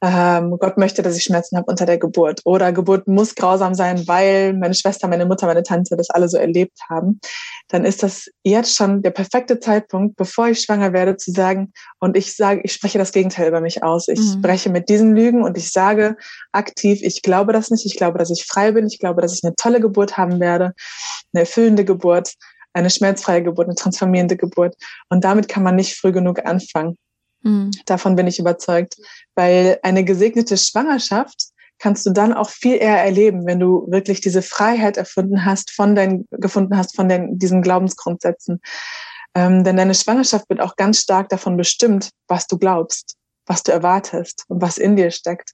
ähm, 0.00 0.56
Gott 0.58 0.78
möchte, 0.78 1.02
dass 1.02 1.16
ich 1.16 1.24
Schmerzen 1.24 1.56
habe 1.56 1.66
unter 1.68 1.84
der 1.84 1.98
Geburt. 1.98 2.40
Oder 2.44 2.72
Geburt 2.72 3.08
muss 3.08 3.34
grausam 3.34 3.74
sein, 3.74 4.06
weil 4.06 4.52
meine 4.52 4.74
Schwester, 4.74 5.08
meine 5.08 5.26
Mutter, 5.26 5.46
meine 5.46 5.64
Tante 5.64 5.96
das 5.96 6.10
alle 6.10 6.28
so 6.28 6.36
erlebt 6.36 6.78
haben. 6.88 7.20
Dann 7.68 7.84
ist 7.84 8.02
das 8.02 8.28
jetzt 8.44 8.76
schon 8.76 9.02
der 9.02 9.10
perfekte 9.10 9.58
Zeitpunkt, 9.58 10.16
bevor 10.16 10.48
ich 10.48 10.60
schwanger 10.60 10.92
werde, 10.92 11.16
zu 11.16 11.32
sagen, 11.32 11.72
und 11.98 12.16
ich 12.16 12.36
sage, 12.36 12.60
ich 12.62 12.72
spreche 12.72 12.98
das 12.98 13.12
Gegenteil 13.12 13.48
über 13.48 13.60
mich 13.60 13.82
aus. 13.82 14.06
Ich 14.08 14.20
mhm. 14.20 14.38
spreche 14.38 14.70
mit 14.70 14.88
diesen 14.88 15.16
Lügen 15.16 15.42
und 15.42 15.56
ich 15.56 15.72
sage 15.72 16.16
aktiv, 16.52 17.00
ich 17.02 17.22
glaube 17.22 17.52
das 17.52 17.70
nicht. 17.70 17.84
Ich 17.84 17.96
glaube, 17.96 18.18
dass 18.18 18.30
ich 18.30 18.44
frei 18.46 18.72
bin. 18.72 18.86
Ich 18.86 19.00
glaube, 19.00 19.20
dass 19.20 19.34
ich 19.34 19.42
eine 19.42 19.56
tolle 19.56 19.80
Geburt 19.80 20.16
haben 20.16 20.38
werde, 20.38 20.74
eine 21.32 21.40
erfüllende 21.40 21.84
Geburt, 21.84 22.34
eine 22.72 22.90
schmerzfreie 22.90 23.42
Geburt, 23.42 23.66
eine 23.66 23.74
transformierende 23.74 24.36
Geburt. 24.36 24.76
Und 25.08 25.24
damit 25.24 25.48
kann 25.48 25.64
man 25.64 25.74
nicht 25.74 25.96
früh 25.96 26.12
genug 26.12 26.46
anfangen. 26.46 26.96
Mhm. 27.42 27.70
Davon 27.86 28.16
bin 28.16 28.26
ich 28.26 28.38
überzeugt, 28.38 28.96
weil 29.34 29.78
eine 29.82 30.04
gesegnete 30.04 30.56
Schwangerschaft 30.56 31.50
kannst 31.78 32.04
du 32.06 32.10
dann 32.10 32.32
auch 32.32 32.50
viel 32.50 32.76
eher 32.76 33.02
erleben, 33.02 33.46
wenn 33.46 33.60
du 33.60 33.86
wirklich 33.88 34.20
diese 34.20 34.42
Freiheit 34.42 34.96
erfunden 34.96 35.44
hast, 35.44 35.70
von 35.70 35.94
deinen, 35.94 36.26
gefunden 36.30 36.76
hast 36.76 36.96
von 36.96 37.08
den, 37.08 37.38
diesen 37.38 37.62
Glaubensgrundsätzen. 37.62 38.60
Ähm, 39.34 39.62
denn 39.62 39.76
deine 39.76 39.94
Schwangerschaft 39.94 40.48
wird 40.48 40.60
auch 40.60 40.76
ganz 40.76 41.00
stark 41.00 41.28
davon 41.28 41.56
bestimmt, 41.56 42.10
was 42.26 42.46
du 42.46 42.58
glaubst, 42.58 43.16
was 43.46 43.62
du 43.62 43.72
erwartest 43.72 44.44
und 44.48 44.60
was 44.60 44.78
in 44.78 44.96
dir 44.96 45.10
steckt. 45.10 45.52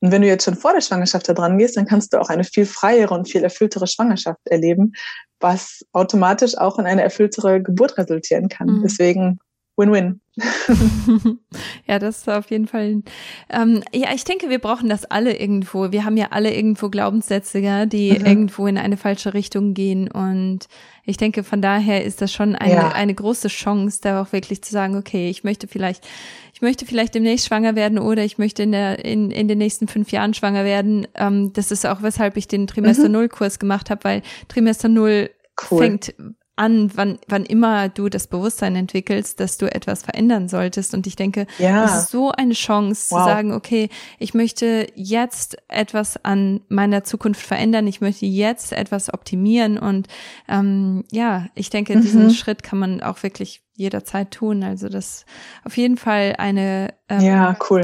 Und 0.00 0.10
wenn 0.10 0.22
du 0.22 0.28
jetzt 0.28 0.44
schon 0.44 0.56
vor 0.56 0.72
der 0.72 0.80
Schwangerschaft 0.80 1.28
da 1.28 1.32
dran 1.32 1.58
gehst, 1.58 1.76
dann 1.76 1.86
kannst 1.86 2.12
du 2.12 2.20
auch 2.20 2.28
eine 2.28 2.44
viel 2.44 2.66
freiere 2.66 3.14
und 3.14 3.30
viel 3.30 3.44
erfülltere 3.44 3.86
Schwangerschaft 3.86 4.40
erleben, 4.46 4.92
was 5.38 5.84
automatisch 5.92 6.58
auch 6.58 6.78
in 6.78 6.86
eine 6.86 7.02
erfülltere 7.02 7.62
Geburt 7.62 7.96
resultieren 7.96 8.48
kann. 8.48 8.66
Mhm. 8.66 8.82
Deswegen 8.82 9.38
Win-win. 9.82 10.20
ja, 11.86 11.98
das 11.98 12.18
ist 12.18 12.28
auf 12.28 12.50
jeden 12.50 12.66
Fall. 12.66 13.02
Ähm, 13.50 13.82
ja, 13.92 14.08
ich 14.14 14.24
denke, 14.24 14.48
wir 14.48 14.60
brauchen 14.60 14.88
das 14.88 15.04
alle 15.04 15.36
irgendwo. 15.38 15.92
Wir 15.92 16.04
haben 16.04 16.16
ja 16.16 16.28
alle 16.30 16.54
irgendwo 16.54 16.88
Glaubenssätze, 16.88 17.58
ja, 17.58 17.84
die 17.84 18.18
mhm. 18.18 18.24
irgendwo 18.24 18.66
in 18.66 18.78
eine 18.78 18.96
falsche 18.96 19.34
Richtung 19.34 19.74
gehen. 19.74 20.10
Und 20.10 20.68
ich 21.04 21.18
denke, 21.18 21.44
von 21.44 21.60
daher 21.60 22.04
ist 22.04 22.22
das 22.22 22.32
schon 22.32 22.54
eine, 22.54 22.72
ja. 22.72 22.92
eine 22.92 23.14
große 23.14 23.48
Chance, 23.48 24.00
da 24.02 24.22
auch 24.22 24.32
wirklich 24.32 24.62
zu 24.62 24.72
sagen, 24.72 24.96
okay, 24.96 25.28
ich 25.28 25.44
möchte 25.44 25.68
vielleicht, 25.68 26.06
ich 26.54 26.62
möchte 26.62 26.86
vielleicht 26.86 27.14
demnächst 27.14 27.46
schwanger 27.46 27.74
werden 27.74 27.98
oder 27.98 28.24
ich 28.24 28.38
möchte 28.38 28.62
in 28.62 28.72
der 28.72 29.04
in, 29.04 29.30
in 29.30 29.48
den 29.48 29.58
nächsten 29.58 29.86
fünf 29.86 30.12
Jahren 30.12 30.32
schwanger 30.32 30.64
werden. 30.64 31.06
Ähm, 31.14 31.52
das 31.52 31.70
ist 31.70 31.84
auch 31.84 32.02
weshalb 32.02 32.38
ich 32.38 32.48
den 32.48 32.66
Trimester 32.66 33.08
mhm. 33.08 33.12
Null 33.12 33.28
Kurs 33.28 33.58
gemacht 33.58 33.90
habe, 33.90 34.04
weil 34.04 34.22
Trimester 34.48 34.88
Null 34.88 35.28
cool. 35.70 35.78
fängt 35.78 36.14
an, 36.56 36.90
wann, 36.94 37.18
wann 37.28 37.44
immer 37.44 37.88
du 37.88 38.08
das 38.08 38.26
Bewusstsein 38.26 38.76
entwickelst, 38.76 39.40
dass 39.40 39.58
du 39.58 39.72
etwas 39.72 40.02
verändern 40.02 40.48
solltest. 40.48 40.92
Und 40.94 41.06
ich 41.06 41.16
denke, 41.16 41.46
ja. 41.58 41.82
das 41.82 42.02
ist 42.02 42.10
so 42.10 42.30
eine 42.30 42.52
Chance 42.54 43.06
wow. 43.10 43.20
zu 43.20 43.24
sagen, 43.24 43.52
okay, 43.52 43.88
ich 44.18 44.34
möchte 44.34 44.86
jetzt 44.94 45.56
etwas 45.68 46.22
an 46.24 46.60
meiner 46.68 47.04
Zukunft 47.04 47.44
verändern, 47.44 47.86
ich 47.86 48.00
möchte 48.00 48.26
jetzt 48.26 48.72
etwas 48.72 49.12
optimieren. 49.12 49.78
Und 49.78 50.08
ähm, 50.48 51.04
ja, 51.10 51.46
ich 51.54 51.70
denke, 51.70 51.96
mhm. 51.96 52.02
diesen 52.02 52.30
Schritt 52.34 52.62
kann 52.62 52.78
man 52.78 53.02
auch 53.02 53.22
wirklich 53.22 53.62
jederzeit 53.74 54.30
tun. 54.30 54.62
Also 54.62 54.88
das 54.88 55.24
auf 55.64 55.76
jeden 55.76 55.96
Fall 55.96 56.34
eine 56.38 56.94
ähm, 57.08 57.20
ja 57.20 57.56
cool 57.70 57.82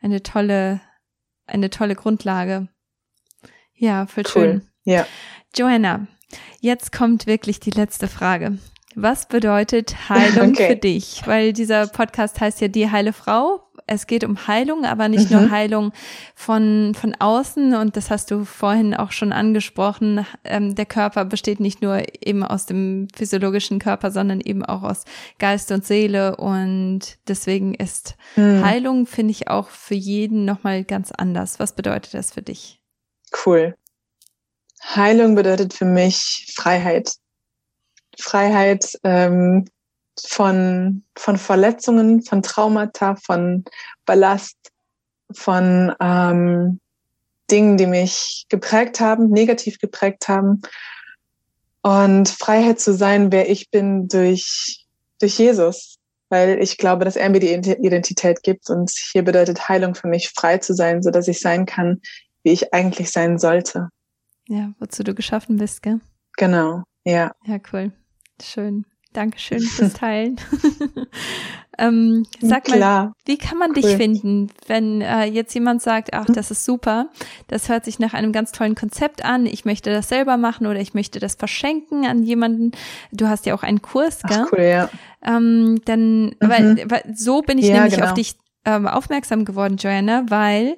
eine 0.00 0.22
tolle 0.22 0.80
eine 1.46 1.70
tolle 1.70 1.94
Grundlage. 1.94 2.68
Ja, 3.74 4.06
voll 4.06 4.24
cool. 4.26 4.42
schön. 4.42 4.68
Ja. 4.84 5.06
Joanna, 5.56 6.06
Jetzt 6.60 6.92
kommt 6.92 7.26
wirklich 7.26 7.60
die 7.60 7.70
letzte 7.70 8.08
Frage. 8.08 8.58
Was 8.96 9.26
bedeutet 9.26 10.08
Heilung 10.08 10.50
okay. 10.50 10.68
für 10.68 10.76
dich? 10.76 11.22
Weil 11.24 11.52
dieser 11.52 11.86
Podcast 11.86 12.40
heißt 12.40 12.60
ja 12.60 12.68
die 12.68 12.90
heile 12.90 13.12
Frau. 13.12 13.62
Es 13.86 14.06
geht 14.06 14.24
um 14.24 14.46
Heilung, 14.46 14.84
aber 14.84 15.08
nicht 15.08 15.30
mhm. 15.30 15.36
nur 15.36 15.50
Heilung 15.50 15.92
von, 16.34 16.92
von 16.94 17.14
außen. 17.18 17.74
Und 17.74 17.96
das 17.96 18.10
hast 18.10 18.30
du 18.30 18.44
vorhin 18.44 18.94
auch 18.94 19.12
schon 19.12 19.32
angesprochen. 19.32 20.26
Ähm, 20.44 20.74
der 20.74 20.86
Körper 20.86 21.24
besteht 21.24 21.60
nicht 21.60 21.82
nur 21.82 22.02
eben 22.24 22.42
aus 22.42 22.66
dem 22.66 23.08
physiologischen 23.14 23.78
Körper, 23.78 24.10
sondern 24.10 24.40
eben 24.40 24.64
auch 24.64 24.82
aus 24.82 25.04
Geist 25.38 25.70
und 25.72 25.84
Seele. 25.84 26.36
Und 26.36 27.18
deswegen 27.28 27.74
ist 27.74 28.16
mhm. 28.36 28.64
Heilung, 28.64 29.06
finde 29.06 29.32
ich, 29.32 29.48
auch 29.48 29.68
für 29.68 29.94
jeden 29.94 30.44
nochmal 30.44 30.84
ganz 30.84 31.10
anders. 31.12 31.58
Was 31.58 31.74
bedeutet 31.74 32.14
das 32.14 32.32
für 32.32 32.42
dich? 32.42 32.80
Cool. 33.46 33.76
Heilung 34.82 35.34
bedeutet 35.34 35.74
für 35.74 35.84
mich 35.84 36.52
Freiheit. 36.54 37.12
Freiheit 38.18 38.98
ähm, 39.04 39.66
von, 40.26 41.04
von 41.16 41.36
Verletzungen, 41.36 42.22
von 42.22 42.42
Traumata, 42.42 43.16
von 43.16 43.64
Ballast, 44.04 44.56
von 45.32 45.94
ähm, 46.00 46.80
Dingen, 47.50 47.76
die 47.76 47.86
mich 47.86 48.46
geprägt 48.48 49.00
haben, 49.00 49.30
negativ 49.30 49.78
geprägt 49.78 50.28
haben. 50.28 50.62
Und 51.82 52.28
Freiheit 52.28 52.80
zu 52.80 52.92
sein, 52.92 53.32
wer 53.32 53.48
ich 53.48 53.70
bin 53.70 54.08
durch, 54.08 54.86
durch 55.18 55.38
Jesus. 55.38 55.96
Weil 56.28 56.62
ich 56.62 56.78
glaube, 56.78 57.04
dass 57.04 57.16
er 57.16 57.28
mir 57.28 57.40
die 57.40 57.52
Identität 57.52 58.42
gibt. 58.42 58.70
Und 58.70 58.90
hier 58.90 59.24
bedeutet 59.24 59.68
Heilung 59.68 59.94
für 59.94 60.06
mich, 60.06 60.30
frei 60.30 60.58
zu 60.58 60.74
sein, 60.74 61.02
so 61.02 61.10
dass 61.10 61.26
ich 61.26 61.40
sein 61.40 61.66
kann, 61.66 62.00
wie 62.42 62.52
ich 62.52 62.72
eigentlich 62.72 63.10
sein 63.10 63.38
sollte. 63.38 63.88
Ja, 64.50 64.72
wozu 64.80 65.04
du 65.04 65.14
geschaffen 65.14 65.58
bist, 65.58 65.80
gell? 65.80 66.00
Genau, 66.36 66.82
ja. 67.04 67.30
Ja, 67.44 67.58
cool. 67.72 67.92
Schön. 68.42 68.84
Dankeschön 69.12 69.60
fürs 69.60 69.92
Teilen. 69.92 70.40
ähm, 71.78 72.24
sag 72.40 72.64
Klar. 72.64 73.04
mal, 73.04 73.12
wie 73.26 73.38
kann 73.38 73.58
man 73.58 73.70
cool. 73.70 73.82
dich 73.82 73.96
finden, 73.96 74.48
wenn 74.66 75.02
äh, 75.02 75.24
jetzt 75.26 75.54
jemand 75.54 75.82
sagt, 75.82 76.14
ach, 76.14 76.26
das 76.26 76.50
ist 76.50 76.64
super, 76.64 77.10
das 77.46 77.68
hört 77.68 77.84
sich 77.84 78.00
nach 78.00 78.12
einem 78.12 78.32
ganz 78.32 78.50
tollen 78.50 78.74
Konzept 78.74 79.24
an, 79.24 79.46
ich 79.46 79.64
möchte 79.64 79.92
das 79.92 80.08
selber 80.08 80.36
machen 80.36 80.66
oder 80.66 80.80
ich 80.80 80.94
möchte 80.94 81.20
das 81.20 81.36
verschenken 81.36 82.04
an 82.04 82.24
jemanden. 82.24 82.72
Du 83.12 83.28
hast 83.28 83.46
ja 83.46 83.54
auch 83.54 83.62
einen 83.62 83.82
Kurs, 83.82 84.20
gell? 84.22 84.46
Ach, 84.46 84.52
cool, 84.52 84.64
ja. 84.64 84.90
Ähm, 85.24 85.80
dann, 85.84 86.22
mhm. 86.22 86.34
weil, 86.40 86.90
weil 86.90 87.14
so 87.14 87.42
bin 87.42 87.58
ich 87.58 87.66
ja, 87.66 87.74
nämlich 87.74 87.94
genau. 87.94 88.06
auf 88.06 88.14
dich 88.14 88.34
ähm, 88.64 88.88
aufmerksam 88.88 89.44
geworden, 89.44 89.76
Joanna, 89.76 90.24
weil 90.28 90.76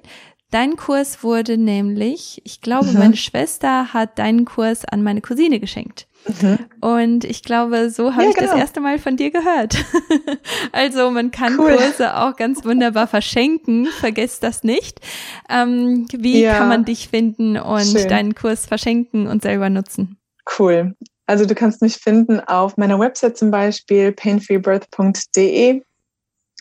Dein 0.52 0.76
Kurs 0.76 1.22
wurde 1.22 1.56
nämlich, 1.56 2.42
ich 2.44 2.60
glaube, 2.60 2.88
mhm. 2.88 2.98
meine 2.98 3.16
Schwester 3.16 3.94
hat 3.94 4.18
deinen 4.18 4.44
Kurs 4.44 4.84
an 4.84 5.02
meine 5.02 5.22
Cousine 5.22 5.60
geschenkt. 5.60 6.06
Mhm. 6.28 6.58
Und 6.82 7.24
ich 7.24 7.42
glaube, 7.42 7.88
so 7.88 8.12
habe 8.12 8.24
ja, 8.24 8.28
ich 8.28 8.36
genau. 8.36 8.50
das 8.50 8.60
erste 8.60 8.80
Mal 8.80 8.98
von 8.98 9.16
dir 9.16 9.30
gehört. 9.30 9.82
also 10.72 11.10
man 11.10 11.30
kann 11.30 11.58
cool. 11.58 11.74
Kurse 11.74 12.14
auch 12.18 12.36
ganz 12.36 12.66
wunderbar 12.66 13.06
verschenken. 13.06 13.86
Vergesst 13.86 14.42
das 14.42 14.62
nicht. 14.62 15.00
Ähm, 15.48 16.06
wie 16.12 16.42
ja. 16.42 16.58
kann 16.58 16.68
man 16.68 16.84
dich 16.84 17.08
finden 17.08 17.56
und 17.56 17.86
Schön. 17.86 18.08
deinen 18.08 18.34
Kurs 18.34 18.66
verschenken 18.66 19.28
und 19.28 19.40
selber 19.42 19.70
nutzen? 19.70 20.18
Cool. 20.58 20.94
Also 21.26 21.46
du 21.46 21.54
kannst 21.54 21.80
mich 21.80 21.96
finden 21.96 22.40
auf 22.40 22.76
meiner 22.76 22.98
Website 22.98 23.38
zum 23.38 23.50
Beispiel 23.50 24.12
painfreebirth.de 24.12 25.80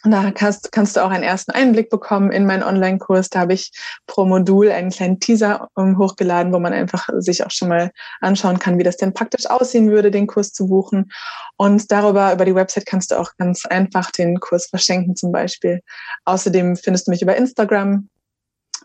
da 0.04 0.32
kannst, 0.32 0.72
kannst 0.72 0.96
du 0.96 1.04
auch 1.04 1.12
einen 1.12 1.24
ersten 1.24 1.52
Einblick 1.52 1.90
bekommen 1.90 2.32
in 2.32 2.46
meinen 2.46 2.64
Online-Kurs. 2.64 3.30
Da 3.30 3.42
habe 3.42 3.54
ich 3.54 3.72
pro 4.08 4.26
Modul 4.26 4.72
einen 4.72 4.90
kleinen 4.90 5.20
Teaser 5.20 5.70
um, 5.76 5.98
hochgeladen, 6.00 6.52
wo 6.52 6.60
man 6.60 6.74
einfach 6.74 7.08
sich 7.18 7.46
auch 7.46 7.52
schon 7.52 7.70
mal 7.70 7.92
anschauen 8.20 8.58
kann, 8.58 8.80
wie 8.80 8.84
das 8.84 8.98
denn 8.98 9.14
praktisch 9.14 9.46
aussehen 9.48 9.92
würde, 9.92 10.10
den 10.10 10.26
Kurs 10.26 10.54
zu 10.54 10.68
buchen. 10.68 11.12
Und 11.56 11.92
darüber, 11.92 12.34
über 12.34 12.46
die 12.46 12.56
Website 12.56 12.88
kannst 12.88 13.12
du 13.12 13.20
auch 13.20 13.32
ganz 13.38 13.66
einfach 13.66 14.10
den 14.12 14.40
Kurs 14.40 14.68
verschenken 14.68 15.16
zum 15.16 15.32
Beispiel. 15.32 15.82
Außerdem 16.26 16.78
findest 16.78 17.06
du 17.06 17.12
mich 17.12 17.22
über 17.22 17.36
Instagram, 17.36 18.10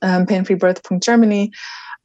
ähm, 0.02 0.26
painfreebirth.germany 0.26 1.52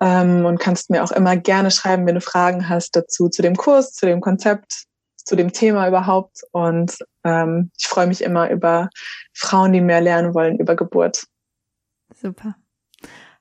ähm, 0.01 0.45
und 0.45 0.59
kannst 0.59 0.89
mir 0.89 1.03
auch 1.03 1.12
immer 1.12 1.36
gerne 1.36 1.72
schreiben, 1.72 2.05
wenn 2.05 2.16
du 2.16 2.22
Fragen 2.22 2.70
hast 2.70 2.95
dazu, 2.95 3.28
zu 3.28 3.41
dem 3.41 3.57
Kurs, 3.57 3.93
zu 3.93 4.05
dem 4.05 4.22
Konzept, 4.22 4.86
zu 5.24 5.36
dem 5.36 5.53
Thema 5.53 5.88
überhaupt. 5.88 6.41
Und 6.51 6.97
ähm, 7.24 7.72
ich 7.78 7.88
freue 7.88 8.07
mich 8.07 8.24
immer 8.24 8.49
über 8.49 8.89
Frauen, 9.34 9.74
die 9.74 9.82
mehr 9.82 10.01
lernen 10.01 10.34
wollen 10.34 10.57
über 10.59 10.76
Geburt. 10.76 11.26
Super. 12.13 12.55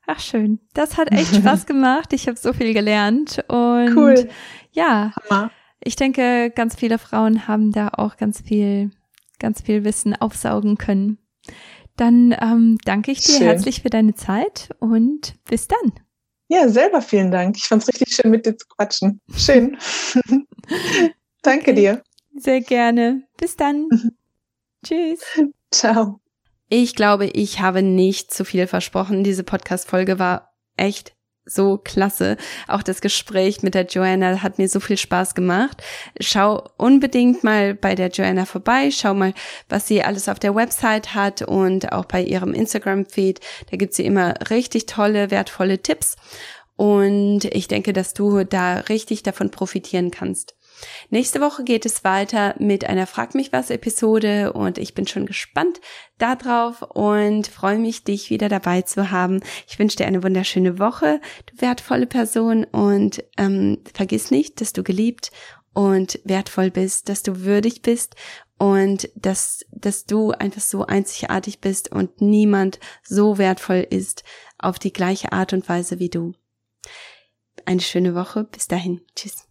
Ach 0.07 0.21
schön. 0.21 0.61
Das 0.75 0.97
hat 0.97 1.13
echt 1.13 1.35
Spaß 1.37 1.67
gemacht. 1.67 2.13
Ich 2.13 2.27
habe 2.27 2.39
so 2.39 2.53
viel 2.53 2.75
gelernt. 2.75 3.45
Und 3.49 3.97
cool. 3.97 4.29
ja, 4.73 5.13
Hammer. 5.31 5.51
ich 5.83 5.97
denke, 5.97 6.51
ganz 6.55 6.75
viele 6.75 6.99
Frauen 6.99 7.47
haben 7.47 7.73
da 7.73 7.89
auch 7.89 8.17
ganz 8.17 8.41
viel, 8.41 8.91
ganz 9.39 9.61
viel 9.61 9.85
Wissen 9.85 10.15
aufsaugen 10.15 10.79
können. 10.79 11.19
Dann 11.97 12.35
ähm, 12.41 12.79
danke 12.85 13.13
ich 13.13 13.21
dir 13.21 13.35
schön. 13.35 13.47
herzlich 13.47 13.83
für 13.83 13.91
deine 13.91 14.15
Zeit 14.15 14.71
und 14.79 15.35
bis 15.49 15.69
dann. 15.69 15.93
Ja, 16.49 16.69
selber 16.69 17.03
vielen 17.03 17.31
Dank. 17.31 17.57
Ich 17.57 17.69
fand 17.69 17.83
es 17.83 17.89
richtig 17.89 18.13
schön, 18.13 18.31
mit 18.31 18.45
dir 18.45 18.57
zu 18.57 18.67
quatschen. 18.67 19.21
Schön. 19.37 19.77
Danke 21.43 21.75
dir. 21.75 22.03
Sehr 22.37 22.61
gerne. 22.61 23.23
Bis 23.37 23.57
dann. 23.57 23.89
Tschüss. 24.85 25.21
Ciao. 25.71 26.21
Ich 26.69 26.95
glaube, 26.95 27.27
ich 27.27 27.61
habe 27.61 27.83
nicht 27.83 28.33
zu 28.33 28.45
viel 28.45 28.67
versprochen. 28.67 29.25
Diese 29.25 29.43
Podcast-Folge 29.43 30.19
war 30.19 30.53
echt 30.77 31.15
so 31.45 31.79
klasse. 31.79 32.37
Auch 32.69 32.83
das 32.83 33.01
Gespräch 33.01 33.63
mit 33.63 33.75
der 33.75 33.87
Joanna 33.87 34.43
hat 34.43 34.59
mir 34.59 34.69
so 34.69 34.79
viel 34.79 34.97
Spaß 34.97 35.35
gemacht. 35.35 35.83
Schau 36.21 36.69
unbedingt 36.77 37.43
mal 37.43 37.75
bei 37.75 37.95
der 37.95 38.09
Joanna 38.09 38.45
vorbei. 38.45 38.91
Schau 38.91 39.15
mal, 39.15 39.35
was 39.69 39.89
sie 39.89 40.03
alles 40.03 40.29
auf 40.29 40.39
der 40.39 40.55
Website 40.55 41.15
hat 41.15 41.43
und 41.43 41.93
auch 41.93 42.05
bei 42.05 42.23
ihrem 42.23 42.55
Instagram-Feed. 42.55 43.41
Da 43.71 43.77
gibt 43.77 43.95
sie 43.95 44.05
immer 44.05 44.35
richtig 44.51 44.87
tolle, 44.87 45.31
wertvolle 45.31 45.83
Tipps. 45.83 46.17
Und 46.77 47.45
ich 47.45 47.69
denke, 47.69 47.93
dass 47.93 48.15
du 48.15 48.45
da 48.45 48.75
richtig 48.89 49.23
davon 49.23 49.51
profitieren 49.51 50.11
kannst. 50.11 50.55
Nächste 51.11 51.41
Woche 51.41 51.65
geht 51.65 51.87
es 51.87 52.05
weiter 52.05 52.55
mit 52.59 52.85
einer 52.85 53.07
Frag 53.07 53.35
mich 53.35 53.53
was 53.53 53.71
Episode 53.71 54.53
und 54.53 54.79
ich 54.79 54.95
bin 54.95 55.07
schon 55.07 55.27
gespannt 55.27 55.81
darauf 56.19 56.83
und 56.83 57.47
freue 57.47 57.79
mich, 57.79 58.05
dich 58.05 58.31
wieder 58.31 58.49
dabei 58.49 58.83
zu 58.83 59.11
haben. 59.11 59.41
Ich 59.69 59.79
wünsche 59.79 59.97
dir 59.97 60.07
eine 60.07 60.23
wunderschöne 60.23 60.79
Woche, 60.79 61.21
du 61.47 61.61
wertvolle 61.63 62.07
Person 62.07 62.65
und 62.65 63.25
ähm, 63.37 63.79
vergiss 63.95 64.31
nicht, 64.31 64.61
dass 64.61 64.73
du 64.73 64.83
geliebt 64.83 65.31
und 65.73 66.21
wertvoll 66.25 66.71
bist, 66.71 67.09
dass 67.09 67.23
du 67.23 67.41
würdig 67.41 67.83
bist 67.83 68.17
und 68.59 69.09
dass, 69.15 69.65
dass 69.73 70.05
du 70.05 70.33
einfach 70.33 70.61
so 70.61 70.85
einzigartig 70.85 71.61
bist 71.61 71.91
und 71.91 72.21
niemand 72.21 72.79
so 73.03 73.39
wertvoll 73.39 73.87
ist 73.89 74.23
auf 74.59 74.79
die 74.79 74.93
gleiche 74.93 75.33
Art 75.33 75.53
und 75.53 75.69
Weise 75.69 75.99
wie 75.99 76.11
du. 76.11 76.33
Eine 77.65 77.81
schöne 77.81 78.15
Woche. 78.15 78.45
Bis 78.45 78.69
dahin. 78.69 79.03
Tschüss. 79.15 79.50